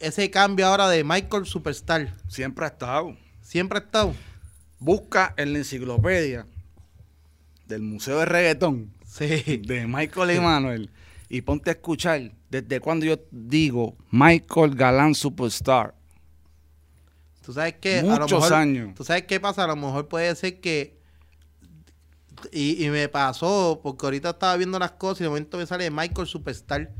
ese 0.00 0.30
cambio 0.30 0.66
ahora 0.66 0.88
de 0.88 1.04
Michael 1.04 1.46
Superstar, 1.46 2.14
Siempre 2.28 2.64
ha 2.64 2.68
estado. 2.68 3.16
siempre 3.42 3.78
ha 3.78 3.82
estado. 3.82 4.14
Busca 4.78 5.32
en 5.36 5.52
la 5.52 5.58
enciclopedia 5.60 6.46
del 7.66 7.82
Museo 7.82 8.18
de 8.18 8.26
Reggaetón 8.26 8.92
Sí. 9.06 9.62
de 9.64 9.86
Michael 9.86 10.30
Emanuel 10.30 10.90
y 11.28 11.40
ponte 11.40 11.70
a 11.70 11.72
escuchar 11.72 12.32
desde 12.50 12.80
cuando 12.80 13.06
yo 13.06 13.16
digo 13.30 13.96
Michael 14.10 14.74
Galán 14.74 15.14
Superstar. 15.14 15.94
Tú 17.44 17.52
sabes 17.52 17.74
que 17.80 18.00
a 18.00 18.02
lo 18.02 18.08
Muchos 18.20 18.40
mejor, 18.42 18.52
años. 18.54 18.94
Tú 18.94 19.04
sabes 19.04 19.22
qué 19.22 19.40
pasa, 19.40 19.64
a 19.64 19.66
lo 19.68 19.76
mejor 19.76 20.08
puede 20.08 20.34
ser 20.34 20.60
que 20.60 20.95
y, 22.52 22.84
y 22.84 22.90
me 22.90 23.08
pasó 23.08 23.80
porque 23.82 24.06
ahorita 24.06 24.30
estaba 24.30 24.56
viendo 24.56 24.78
las 24.78 24.92
cosas 24.92 25.20
y 25.20 25.24
de 25.24 25.28
momento 25.30 25.58
me 25.58 25.66
sale 25.66 25.90
Michael 25.90 26.26
Superstar, 26.26 26.90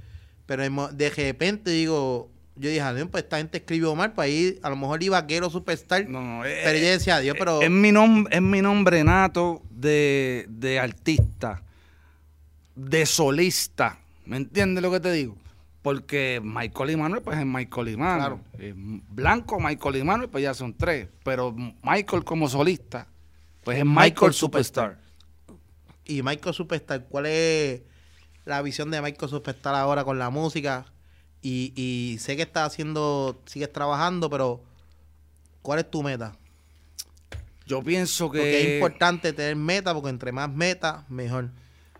pero 0.47 0.63
de 0.93 1.11
repente 1.11 1.71
digo, 1.71 2.31
yo 2.57 2.69
dije, 2.71 2.81
"Adiós, 2.81 3.09
pues 3.11 3.25
esta 3.25 3.39
gente 3.39 3.59
escribió 3.59 3.95
mal, 3.95 4.13
pues 4.13 4.27
ahí 4.27 4.59
a 4.63 4.71
lo 4.71 4.77
mejor 4.77 5.03
iba 5.03 5.21
Vaquero 5.21 5.51
Superstar, 5.51 6.09
No, 6.09 6.21
no, 6.23 6.45
eh, 6.45 6.61
pero 6.65 6.79
yo 6.79 6.87
decía, 6.87 7.19
Dios, 7.21 7.37
pero 7.39 7.61
Es 7.63 7.71
mi, 7.71 7.91
nom- 7.91 8.29
es 8.31 8.41
mi 8.43 8.63
nombre 8.63 9.05
nato 9.05 9.63
de, 9.71 10.47
de 10.49 10.79
artista, 10.81 11.63
de 12.75 13.07
solista. 13.07 13.99
¿Me 14.25 14.37
entiendes 14.39 14.83
lo 14.83 14.91
que 14.91 15.01
te 15.01 15.13
digo? 15.13 15.37
Porque 15.83 16.41
Michael 16.43 16.91
y 16.91 16.97
Manuel, 16.97 17.23
pues 17.23 17.39
es 17.39 17.47
Michael 17.47 17.89
y 17.91 17.97
Manuel. 17.97 18.19
Claro. 18.19 18.41
Eh, 18.59 18.75
Blanco, 18.77 19.61
Michael 19.61 19.97
y 19.97 20.03
Manuel, 20.05 20.29
pues 20.29 20.43
ya 20.43 20.53
son 20.53 20.75
tres. 20.75 21.09
Pero 21.23 21.55
Michael 21.83 22.25
como 22.25 22.49
solista, 22.49 23.07
pues 23.63 23.79
es 23.79 23.85
Michael, 23.85 24.11
Michael 24.11 24.33
Superstar. 24.33 24.99
Y 26.07 26.23
Michael 26.23 26.55
Superstar, 26.55 27.05
¿cuál 27.09 27.27
es 27.27 27.83
la 28.45 28.62
visión 28.62 28.90
de 28.90 29.01
Michael 29.03 29.31
Superstar 29.31 29.75
ahora 29.75 30.05
con 30.05 30.19
la 30.19 30.31
música? 30.31 30.87
Y, 31.42 31.73
y 31.77 32.19
sé 32.19 32.37
que 32.37 32.42
estás 32.42 32.73
haciendo, 32.73 33.40
sigues 33.47 33.73
trabajando, 33.73 34.29
pero 34.31 34.62
¿cuál 35.62 35.79
es 35.81 35.90
tu 35.90 36.03
meta? 36.03 36.37
Yo 37.66 37.83
pienso 37.83 38.31
que... 38.31 38.38
Porque 38.38 38.61
es 38.61 38.75
importante 38.75 39.33
tener 39.33 39.57
meta, 39.57 39.92
porque 39.92 40.09
entre 40.11 40.33
más 40.33 40.49
meta, 40.51 41.05
mejor. 41.09 41.51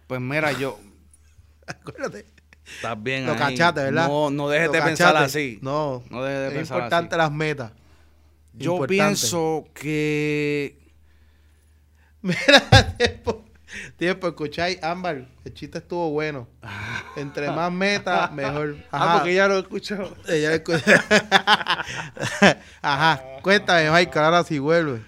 Pues 0.07 0.21
mira, 0.21 0.53
yo... 0.53 0.79
Acuérdate. 1.66 2.27
Estás 2.64 3.01
bien 3.03 3.27
Lo 3.27 3.33
ahí. 3.33 3.38
cachaste, 3.38 3.81
¿verdad? 3.83 4.09
No, 4.09 4.31
no 4.31 4.49
dejes 4.49 4.69
Lo 4.69 4.73
de 4.73 4.83
pensar 4.83 5.16
así. 5.16 5.59
No, 5.62 6.03
No 6.11 6.23
dejes 6.25 6.40
de 6.40 6.47
es 6.49 6.53
pensar 6.55 6.77
importante 6.79 7.14
así. 7.14 7.19
las 7.19 7.33
metas. 7.33 7.73
Yo 8.55 8.73
Importante. 8.73 8.88
pienso 8.95 9.64
que... 9.75 10.79
Mira, 12.23 12.97
tiempo, 12.99 13.45
tiempo, 13.96 14.29
escucháis, 14.29 14.83
Ámbar, 14.83 15.26
el 15.44 15.55
chiste 15.55 15.79
estuvo 15.79 16.11
bueno. 16.11 16.48
Entre 17.16 17.50
más 17.50 17.72
meta, 17.72 18.29
mejor. 18.29 18.76
Ah, 18.92 19.16
porque 19.18 19.35
ya 19.35 19.48
lo 19.48 19.59
escuchó. 19.59 20.16
Ella 20.29 20.50
le 20.50 20.62
escu- 20.64 20.81
Ajá, 22.83 23.22
cuéntame, 23.42 23.90
Michael, 23.90 24.24
ahora 24.24 24.44
sí 24.44 24.59
vuelve. 24.59 25.00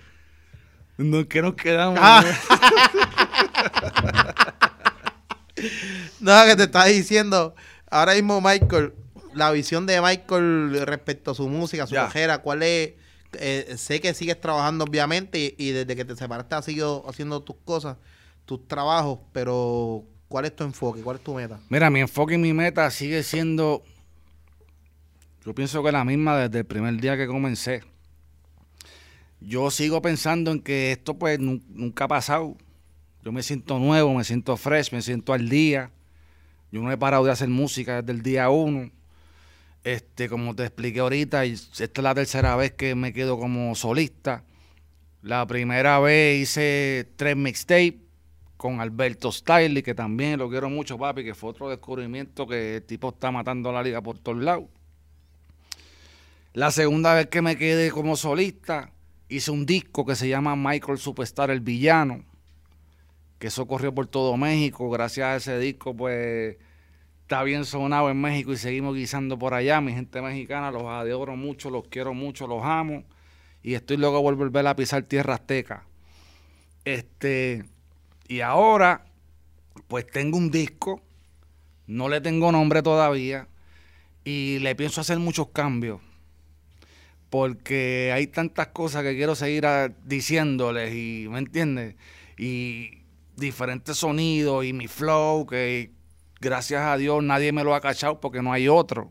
No, 0.96 1.28
que 1.28 1.42
nos 1.42 1.54
quedamos. 1.54 1.98
Ah. 2.02 2.24
No, 6.20 6.44
que 6.46 6.56
te 6.56 6.64
estaba 6.64 6.86
diciendo, 6.86 7.54
ahora 7.90 8.14
mismo 8.14 8.40
Michael, 8.40 8.94
la 9.34 9.50
visión 9.50 9.86
de 9.86 10.00
Michael 10.00 10.82
respecto 10.86 11.30
a 11.32 11.34
su 11.34 11.48
música, 11.48 11.86
su 11.86 11.94
carrera, 11.94 12.38
¿cuál 12.38 12.62
es? 12.62 12.92
Eh, 13.34 13.74
sé 13.76 14.00
que 14.00 14.14
sigues 14.14 14.40
trabajando 14.40 14.84
obviamente 14.84 15.38
y, 15.38 15.54
y 15.58 15.70
desde 15.72 15.94
que 15.94 16.04
te 16.04 16.16
separaste 16.16 16.54
has 16.54 16.64
seguido 16.64 17.04
haciendo 17.08 17.40
tus 17.42 17.56
cosas, 17.64 17.96
tus 18.48 18.66
trabajos, 18.66 19.18
pero 19.30 20.04
¿cuál 20.26 20.46
es 20.46 20.56
tu 20.56 20.64
enfoque? 20.64 21.02
¿Cuál 21.02 21.18
es 21.18 21.22
tu 21.22 21.34
meta? 21.34 21.60
Mira, 21.68 21.90
mi 21.90 22.00
enfoque 22.00 22.34
y 22.34 22.38
mi 22.38 22.54
meta 22.54 22.90
sigue 22.90 23.22
siendo, 23.22 23.82
yo 25.44 25.54
pienso 25.54 25.82
que 25.84 25.92
la 25.92 26.02
misma 26.02 26.38
desde 26.38 26.60
el 26.60 26.64
primer 26.64 26.98
día 26.98 27.14
que 27.18 27.26
comencé. 27.26 27.82
Yo 29.40 29.70
sigo 29.70 30.00
pensando 30.00 30.50
en 30.50 30.60
que 30.62 30.92
esto 30.92 31.12
pues 31.18 31.38
nu- 31.38 31.60
nunca 31.68 32.04
ha 32.04 32.08
pasado. 32.08 32.56
Yo 33.22 33.32
me 33.32 33.42
siento 33.42 33.78
nuevo, 33.78 34.14
me 34.14 34.24
siento 34.24 34.56
fresh, 34.56 34.92
me 34.92 35.02
siento 35.02 35.34
al 35.34 35.50
día. 35.50 35.90
Yo 36.72 36.80
no 36.80 36.90
he 36.90 36.96
parado 36.96 37.24
de 37.26 37.32
hacer 37.32 37.48
música 37.48 38.00
desde 38.00 38.12
el 38.12 38.22
día 38.22 38.48
uno. 38.48 38.90
Este, 39.84 40.28
como 40.30 40.56
te 40.56 40.64
expliqué 40.64 41.00
ahorita, 41.00 41.44
esta 41.44 41.84
es 41.84 41.98
la 41.98 42.14
tercera 42.14 42.56
vez 42.56 42.72
que 42.72 42.94
me 42.94 43.12
quedo 43.12 43.38
como 43.38 43.74
solista. 43.74 44.42
La 45.20 45.46
primera 45.46 45.98
vez 46.00 46.40
hice 46.42 47.12
tres 47.16 47.36
mixtapes 47.36 48.07
con 48.58 48.80
Alberto 48.80 49.30
Stiley, 49.30 49.82
que 49.82 49.94
también 49.94 50.38
lo 50.40 50.50
quiero 50.50 50.68
mucho, 50.68 50.98
papi, 50.98 51.24
que 51.24 51.34
fue 51.34 51.50
otro 51.50 51.70
descubrimiento 51.70 52.46
que 52.46 52.76
el 52.76 52.82
tipo 52.82 53.10
está 53.10 53.30
matando 53.30 53.70
a 53.70 53.72
la 53.72 53.82
liga 53.84 54.02
por 54.02 54.18
todos 54.18 54.42
lados. 54.42 54.66
La 56.54 56.72
segunda 56.72 57.14
vez 57.14 57.28
que 57.28 57.40
me 57.40 57.56
quedé 57.56 57.92
como 57.92 58.16
solista, 58.16 58.90
hice 59.28 59.52
un 59.52 59.64
disco 59.64 60.04
que 60.04 60.16
se 60.16 60.28
llama 60.28 60.56
Michael 60.56 60.98
Superstar 60.98 61.52
El 61.52 61.60
Villano, 61.60 62.24
que 63.38 63.46
eso 63.46 63.64
corrió 63.68 63.94
por 63.94 64.08
todo 64.08 64.36
México. 64.36 64.90
Gracias 64.90 65.24
a 65.24 65.36
ese 65.36 65.58
disco, 65.60 65.94
pues 65.94 66.56
está 67.22 67.44
bien 67.44 67.64
sonado 67.64 68.10
en 68.10 68.20
México 68.20 68.52
y 68.52 68.56
seguimos 68.56 68.96
guisando 68.96 69.38
por 69.38 69.54
allá. 69.54 69.80
Mi 69.80 69.92
gente 69.92 70.20
mexicana, 70.20 70.72
los 70.72 70.82
adoro 70.82 71.36
mucho, 71.36 71.70
los 71.70 71.86
quiero 71.86 72.12
mucho, 72.12 72.48
los 72.48 72.64
amo. 72.64 73.04
Y 73.62 73.74
estoy 73.74 73.98
loco 73.98 74.20
por 74.20 74.34
volver 74.34 74.66
a 74.66 74.74
pisar 74.74 75.04
tierra 75.04 75.34
azteca. 75.34 75.84
Este, 76.84 77.64
y 78.28 78.40
ahora, 78.40 79.04
pues 79.88 80.06
tengo 80.06 80.36
un 80.36 80.50
disco, 80.50 81.02
no 81.86 82.08
le 82.08 82.20
tengo 82.20 82.52
nombre 82.52 82.82
todavía, 82.82 83.48
y 84.24 84.58
le 84.60 84.74
pienso 84.74 85.00
hacer 85.00 85.18
muchos 85.18 85.48
cambios. 85.48 86.00
Porque 87.30 88.10
hay 88.14 88.26
tantas 88.26 88.68
cosas 88.68 89.02
que 89.02 89.16
quiero 89.16 89.34
seguir 89.34 89.66
diciéndoles, 90.04 90.94
y 90.94 91.26
¿me 91.28 91.38
entiendes? 91.38 91.94
Y 92.38 93.02
diferentes 93.36 93.96
sonidos 93.98 94.64
y 94.64 94.72
mi 94.72 94.86
flow, 94.88 95.46
que 95.46 95.90
gracias 96.40 96.82
a 96.82 96.96
Dios 96.96 97.22
nadie 97.22 97.52
me 97.52 97.64
lo 97.64 97.74
ha 97.74 97.80
cachado 97.80 98.20
porque 98.20 98.42
no 98.42 98.52
hay 98.52 98.68
otro. 98.68 99.10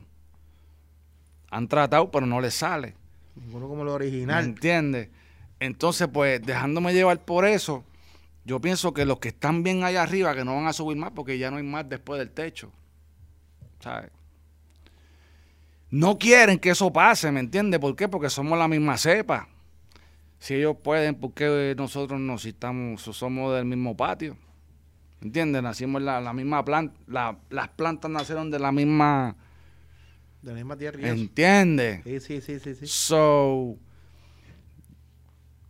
Han 1.49 1.67
tratado, 1.67 2.11
pero 2.11 2.25
no 2.25 2.41
les 2.41 2.53
sale. 2.53 2.95
Ninguno 3.35 3.67
como 3.67 3.83
lo 3.83 3.91
¿Me 3.91 3.95
original. 3.95 4.43
entiendes? 4.43 5.09
Entonces, 5.59 6.07
pues, 6.11 6.41
dejándome 6.41 6.93
llevar 6.93 7.23
por 7.23 7.45
eso, 7.45 7.83
yo 8.47 8.61
pienso 8.61 8.93
que 8.93 9.03
los 9.03 9.19
que 9.19 9.27
están 9.27 9.61
bien 9.61 9.83
allá 9.83 10.03
arriba, 10.03 10.33
que 10.33 10.45
no 10.45 10.55
van 10.55 10.67
a 10.67 10.73
subir 10.73 10.95
más 10.95 11.11
porque 11.11 11.37
ya 11.37 11.51
no 11.51 11.57
hay 11.57 11.63
más 11.63 11.87
después 11.89 12.17
del 12.17 12.31
techo. 12.31 12.71
¿Sabes? 13.81 14.09
No 15.89 16.17
quieren 16.17 16.57
que 16.57 16.69
eso 16.69 16.91
pase, 16.93 17.29
¿me 17.29 17.41
entiendes? 17.41 17.81
¿Por 17.81 17.93
qué? 17.97 18.07
Porque 18.07 18.29
somos 18.29 18.57
la 18.57 18.69
misma 18.69 18.97
cepa. 18.97 19.49
Si 20.39 20.53
ellos 20.53 20.77
pueden, 20.81 21.15
¿por 21.15 21.33
qué 21.33 21.75
nosotros 21.77 22.21
no? 22.21 22.37
Si 22.37 22.49
estamos, 22.49 23.01
somos 23.01 23.53
del 23.53 23.65
mismo 23.65 23.97
patio. 23.97 24.37
¿Me 25.19 25.27
entiendes? 25.27 25.61
Nacimos 25.61 26.01
la, 26.01 26.21
la 26.21 26.31
misma 26.31 26.63
planta. 26.63 26.95
las 27.49 27.67
plantas 27.75 28.09
nacieron 28.09 28.49
de 28.49 28.59
la 28.59 28.71
misma. 28.71 29.35
De 30.41 30.51
la 30.51 30.55
misma 30.55 30.77
tierra. 30.77 31.05
¿Entiendes? 31.05 32.01
Sí, 32.05 32.21
sí, 32.21 32.39
sí, 32.39 32.59
sí, 32.59 32.75
sí. 32.75 32.87
So, 32.87 33.77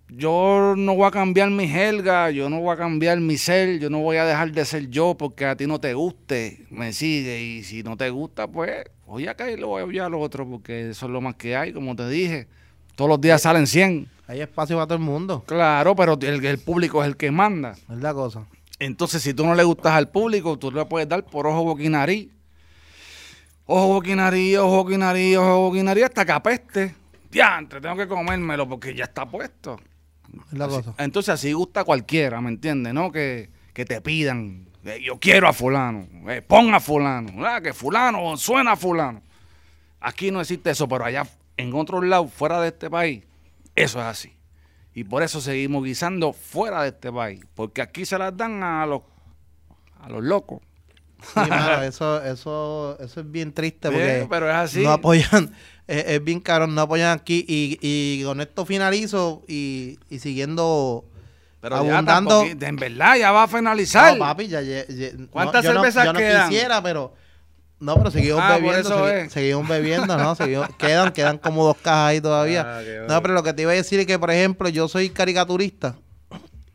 yo 0.10 0.74
no 0.78 0.96
voy 0.96 1.08
a 1.08 1.12
cambiar 1.12 1.50
mi 1.50 1.67
jerga, 1.67 2.32
yo 2.32 2.50
no 2.50 2.62
voy 2.62 2.74
a 2.74 2.78
cambiar 2.78 3.20
mi 3.20 3.38
ser, 3.38 3.80
yo 3.80 3.89
no 3.89 4.00
voy 4.00 4.17
a 4.17 4.26
dejar 4.26 4.52
de 4.52 4.63
ser 4.63 4.89
yo 4.89 5.15
porque 5.15 5.46
a 5.46 5.56
ti 5.56 5.67
no 5.67 5.80
te 5.80 5.93
guste, 5.93 6.65
me 6.70 6.93
sigue. 6.93 7.41
Y 7.41 7.63
si 7.63 7.84
no 7.84 7.98
te 7.98 8.10
gusta, 8.10 8.48
pues 8.48 8.86
voy 9.06 9.28
a 9.28 9.36
caer, 9.36 9.60
lo 9.60 9.67
voy 9.67 10.00
a 10.00 10.06
a 10.06 10.10
lo 10.10 10.20
otro 10.20 10.48
porque 10.48 10.89
eso 10.89 11.06
es 11.08 11.12
lo 11.12 11.20
más 11.20 11.36
que 11.36 11.56
hay, 11.56 11.74
como 11.74 11.96
te 11.96 12.08
dije. 12.08 12.48
Todos 12.96 13.10
los 13.10 13.22
días 13.22 13.41
salen 13.41 13.67
100. 13.67 14.08
Hay 14.28 14.41
espacio 14.41 14.76
para 14.76 14.88
todo 14.88 14.98
el 14.98 15.04
mundo. 15.04 15.43
Claro, 15.46 15.96
pero 15.96 16.17
el, 16.20 16.43
el 16.43 16.58
público 16.58 17.04
es 17.04 17.10
el 17.10 17.17
que 17.17 17.30
manda. 17.30 17.72
Es 17.72 18.02
la 18.02 18.13
cosa. 18.13 18.46
Entonces, 18.80 19.22
si 19.22 19.34
tú 19.34 19.46
no 19.46 19.56
le 19.56 19.63
gustas 19.63 19.93
al 19.93 20.10
público, 20.10 20.58
tú 20.58 20.72
le 20.72 20.86
puedes 20.86 21.08
dar 21.08 21.24
por 21.24 21.48
ojo, 21.48 21.63
boca 21.63 21.84
y 21.84 21.89
nariz. 21.89 22.30
Ojo, 23.65 23.88
boca 23.88 24.10
y 24.10 24.15
nariz, 24.15 24.58
ojo, 24.58 24.78
boca 24.78 24.93
y 24.93 24.98
nariz, 24.98 25.38
ojo, 25.38 25.60
boca 25.60 25.78
y 25.78 25.84
nariz, 25.84 26.06
hasta 26.06 26.26
que 26.26 26.32
apeste. 26.32 26.96
Diantre, 27.30 27.82
tengo 27.82 27.98
que 27.98 28.08
comérmelo 28.08 28.67
porque 28.67 28.96
ya 28.96 29.04
está 29.06 29.26
puesto. 29.26 29.78
Es 30.51 30.57
la 30.57 30.65
Así- 30.65 30.75
cosa. 30.75 30.93
entonces 30.97 31.29
así 31.33 31.53
gusta 31.53 31.83
cualquiera, 31.83 32.41
¿me 32.41 32.49
entiendes? 32.49 32.93
¿No? 32.93 33.11
Que, 33.11 33.49
que 33.73 33.85
te 33.85 34.01
pidan, 34.01 34.67
eh, 34.83 34.99
yo 35.03 35.17
quiero 35.19 35.47
a 35.47 35.53
fulano, 35.53 36.07
eh, 36.29 36.41
pon 36.41 36.73
a 36.73 36.79
fulano, 36.79 37.45
ah, 37.45 37.61
que 37.61 37.73
fulano 37.73 38.35
suena 38.37 38.73
a 38.73 38.75
fulano. 38.75 39.21
Aquí 39.99 40.31
no 40.31 40.41
existe 40.41 40.69
eso, 40.69 40.87
pero 40.87 41.05
allá 41.05 41.28
en 41.57 41.73
otros 41.73 42.05
lados, 42.05 42.32
fuera 42.32 42.61
de 42.61 42.67
este 42.69 42.89
país, 42.89 43.23
eso 43.75 43.99
es 43.99 44.05
así. 44.05 44.34
Y 44.93 45.03
por 45.03 45.21
eso 45.23 45.41
seguimos 45.41 45.84
guisando 45.84 46.34
fuera 46.34 46.82
de 46.84 46.89
este 46.89 47.11
país, 47.11 47.41
porque 47.55 47.82
aquí 47.82 48.05
se 48.05 48.17
las 48.17 48.36
dan 48.36 48.63
a 48.63 48.86
los, 48.86 49.01
a 49.99 50.09
los 50.09 50.23
locos. 50.23 50.61
Sí, 51.21 51.39
mano, 51.49 51.82
eso, 51.84 52.23
eso, 52.23 52.97
eso 52.99 53.19
es 53.21 53.32
bien 53.32 53.51
triste 53.53 53.89
porque 53.89 54.28
pero 54.30 54.49
es 54.49 54.55
así. 54.55 54.84
no 54.84 54.91
apoyan, 54.91 55.51
es, 55.88 56.03
es 56.07 56.23
bien 56.23 56.39
caro, 56.39 56.67
no 56.67 56.81
apoyan 56.81 57.17
aquí 57.17 57.45
y, 57.47 57.77
y 57.81 58.23
con 58.23 58.41
esto 58.41 58.65
finalizo 58.65 59.43
y, 59.47 59.97
y 60.09 60.19
siguiendo 60.19 61.05
Pero 61.61 61.75
ya 61.85 61.97
abundando. 61.97 62.41
tampoco- 62.41 62.65
en 62.65 62.75
verdad 62.75 63.15
ya 63.17 63.31
va 63.31 63.43
a 63.43 63.47
finalizar. 63.47 64.13
No, 64.13 64.19
papi, 64.19 64.47
ya, 64.47 64.61
ya- 64.61 64.85
ya- 64.88 65.11
no, 65.17 65.27
¿Cuántas 65.29 65.63
yo 65.63 65.73
no- 65.73 65.79
cervezas 65.81 66.05
yo 66.05 66.13
no, 66.13 66.19
quisiera, 66.19 66.81
pero 66.83 67.13
no, 67.79 67.95
pero 67.95 68.09
seguimos 68.11 68.41
Ah, 68.43 68.55
bebiendo, 68.57 68.89
segui- 68.89 69.29
seguimos 69.29 69.67
bebiendo, 69.67 70.17
¿no? 70.17 70.35
Seguimos- 70.35 70.69
quedan, 70.77 71.11
quedan 71.13 71.38
como 71.38 71.63
dos 71.65 71.77
cajas 71.77 72.09
ahí 72.09 72.21
todavía. 72.21 72.79
Ah, 72.79 72.81
no, 73.07 73.21
pero 73.21 73.33
lo 73.33 73.43
que 73.43 73.53
te 73.53 73.61
iba 73.61 73.71
a 73.71 73.75
decir 73.75 73.99
es 73.99 74.05
que, 74.07 74.17
por 74.19 74.31
ejemplo, 74.31 74.67
yo 74.69 74.88
soy 74.88 75.09
caricaturista 75.09 75.95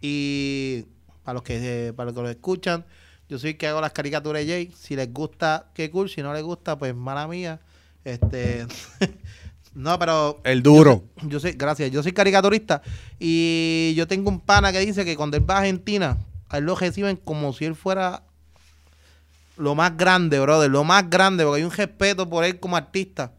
y 0.00 0.84
para 1.24 1.34
los 1.34 1.42
que 1.42 1.88
eh, 1.88 1.92
para 1.92 2.06
los 2.06 2.14
que 2.14 2.22
lo 2.22 2.28
escuchan, 2.30 2.84
Yo 3.28 3.38
soy 3.38 3.50
el 3.50 3.56
que 3.56 3.66
hago 3.66 3.80
las 3.80 3.92
caricaturas 3.92 4.44
de 4.44 4.48
Jay. 4.52 4.72
Si 4.78 4.94
les 4.94 5.10
gusta, 5.10 5.66
qué 5.74 5.90
cool. 5.90 6.10
Si 6.10 6.20
no 6.22 6.34
les 6.34 6.42
gusta, 6.42 6.76
pues 6.76 6.94
mala 6.94 7.26
mía. 7.26 7.60
Este. 8.04 8.66
no, 9.74 9.98
pero. 9.98 10.40
El 10.44 10.62
duro. 10.62 11.04
Yo, 11.22 11.28
yo 11.28 11.40
soy, 11.40 11.52
gracias. 11.52 11.90
Yo 11.90 12.02
soy 12.02 12.12
caricaturista. 12.12 12.82
Y 13.18 13.94
yo 13.96 14.06
tengo 14.06 14.30
un 14.30 14.40
pana 14.40 14.72
que 14.72 14.80
dice 14.80 15.04
que 15.04 15.16
cuando 15.16 15.36
él 15.36 15.48
va 15.48 15.56
a 15.56 15.58
Argentina, 15.60 16.18
a 16.48 16.58
él 16.58 16.64
lo 16.64 16.74
reciben 16.74 17.16
como 17.16 17.52
si 17.52 17.64
él 17.64 17.74
fuera 17.74 18.22
lo 19.56 19.74
más 19.74 19.96
grande, 19.96 20.40
brother. 20.40 20.70
Lo 20.70 20.84
más 20.84 21.08
grande, 21.08 21.44
porque 21.44 21.60
hay 21.60 21.64
un 21.64 21.70
respeto 21.72 22.28
por 22.28 22.44
él 22.44 22.58
como 22.58 22.76
artista. 22.76 23.32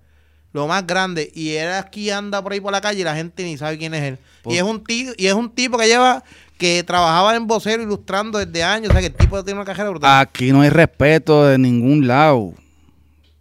Lo 0.54 0.68
más 0.68 0.86
grande. 0.86 1.32
Y 1.34 1.52
él 1.54 1.72
aquí 1.74 2.10
anda 2.12 2.42
por 2.42 2.54
ahí 2.54 2.62
por 2.62 2.72
la 2.72 2.80
calle 2.82 3.02
y 3.02 3.04
la 3.04 3.16
gente 3.16 3.44
ni 3.44 3.58
sabe 3.58 3.78
quién 3.78 3.94
es 3.94 4.04
él. 4.04 4.18
Por- 4.44 4.54
Y 4.54 4.58
es 4.58 4.64
un 4.64 4.84
tío, 4.84 5.12
y 5.18 5.26
es 5.28 5.34
un 5.34 5.50
tipo 5.50 5.78
que 5.78 5.88
lleva, 5.88 6.24
que 6.58 6.84
trabajaba 6.84 7.36
en 7.36 7.48
vocero 7.48 7.82
ilustrando 7.82 8.38
desde 8.38 8.64
años. 8.64 8.90
O 8.90 8.92
sea 8.92 9.02
que 9.02 9.08
el 9.08 9.16
tipo 9.16 9.44
tiene 9.44 9.60
una 9.60 9.66
cajera 9.66 9.90
brutal. 9.90 10.22
Aquí 10.22 10.52
no 10.52 10.62
hay 10.62 10.70
respeto 10.70 11.46
de 11.46 11.58
ningún 11.58 12.08
lado. 12.08 12.54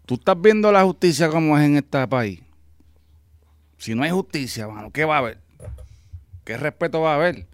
Tú 0.07 0.15
estás 0.15 0.41
viendo 0.41 0.71
la 0.73 0.83
justicia 0.85 1.29
como 1.29 1.57
es 1.59 1.65
en 1.65 1.77
este 1.77 2.07
país. 2.09 2.41
Si 3.79 3.95
no 3.95 4.03
hay 4.03 4.11
justicia, 4.11 4.69
mano, 4.69 4.91
¿qué 4.91 5.05
va 5.05 5.17
a 5.17 5.19
haber? 5.19 5.39
¿Qué 6.45 6.57
respeto 6.57 7.01
va 7.01 7.13
a 7.13 7.17
haber? 7.17 7.47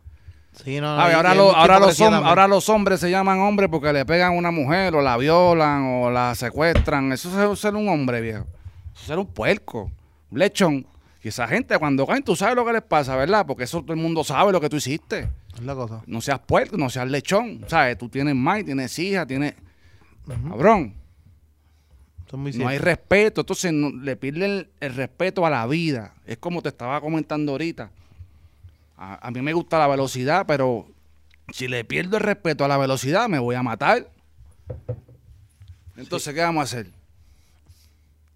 Sí, 0.64 0.80
no, 0.80 0.96
no, 0.96 1.00
A 1.00 1.04
ver, 1.04 1.12
y- 1.12 1.16
ahora, 1.16 1.34
lo- 1.34 1.52
los 1.52 1.64
hipocresía 1.64 2.06
hom- 2.06 2.10
también. 2.10 2.28
ahora 2.28 2.48
los 2.48 2.68
hombres 2.68 3.00
se 3.00 3.10
llaman 3.10 3.38
hombres 3.38 3.68
porque 3.70 3.92
le 3.92 4.04
pegan 4.04 4.32
a 4.32 4.36
una 4.36 4.50
mujer 4.50 4.94
o 4.94 5.02
la 5.02 5.16
violan 5.16 5.84
o 6.02 6.10
la 6.10 6.34
secuestran. 6.34 7.12
Eso 7.12 7.52
es 7.52 7.58
ser 7.60 7.74
un 7.76 7.88
hombre, 7.88 8.20
viejo. 8.20 8.46
Eso 8.92 9.00
es 9.02 9.06
ser 9.06 9.18
un 9.18 9.26
puerco, 9.26 9.90
un 10.30 10.38
lechón. 10.38 10.86
Y 11.22 11.28
esa 11.28 11.46
gente 11.46 11.78
cuando 11.78 12.06
caen, 12.06 12.22
tú 12.24 12.34
sabes 12.34 12.56
lo 12.56 12.64
que 12.64 12.72
les 12.72 12.82
pasa, 12.82 13.14
¿verdad? 13.16 13.44
Porque 13.46 13.64
eso 13.64 13.82
todo 13.82 13.92
el 13.92 14.00
mundo 14.00 14.24
sabe 14.24 14.50
lo 14.52 14.60
que 14.60 14.68
tú 14.68 14.76
hiciste. 14.76 15.28
Es 15.54 15.60
la 15.62 15.74
cosa. 15.74 16.02
No 16.06 16.20
seas 16.20 16.40
puerco, 16.40 16.76
no 16.76 16.88
seas 16.90 17.08
lechón. 17.08 17.64
¿Sabes? 17.68 17.96
Tú 17.98 18.08
tienes 18.08 18.34
más, 18.34 18.64
tienes 18.64 18.98
hija, 18.98 19.26
tienes... 19.26 19.54
Cabrón, 20.48 20.94
muy 22.36 22.52
no 22.52 22.68
hay 22.68 22.78
respeto. 22.78 23.40
Entonces 23.42 23.72
no- 23.72 23.90
le 23.90 24.16
pierden 24.16 24.50
el, 24.50 24.68
el 24.80 24.94
respeto 24.94 25.46
a 25.46 25.50
la 25.50 25.66
vida. 25.66 26.14
Es 26.26 26.38
como 26.38 26.60
te 26.62 26.68
estaba 26.68 27.00
comentando 27.00 27.52
ahorita. 27.52 27.90
A, 28.96 29.26
a 29.26 29.30
mí 29.30 29.40
me 29.42 29.52
gusta 29.52 29.78
la 29.78 29.86
velocidad, 29.86 30.44
pero 30.46 30.88
si 31.52 31.68
le 31.68 31.84
pierdo 31.84 32.16
el 32.16 32.22
respeto 32.22 32.64
a 32.64 32.68
la 32.68 32.76
velocidad, 32.76 33.28
me 33.28 33.38
voy 33.38 33.54
a 33.54 33.62
matar. 33.62 34.10
Entonces, 35.96 36.34
¿qué 36.34 36.40
vamos 36.40 36.60
a 36.60 36.64
hacer? 36.64 36.90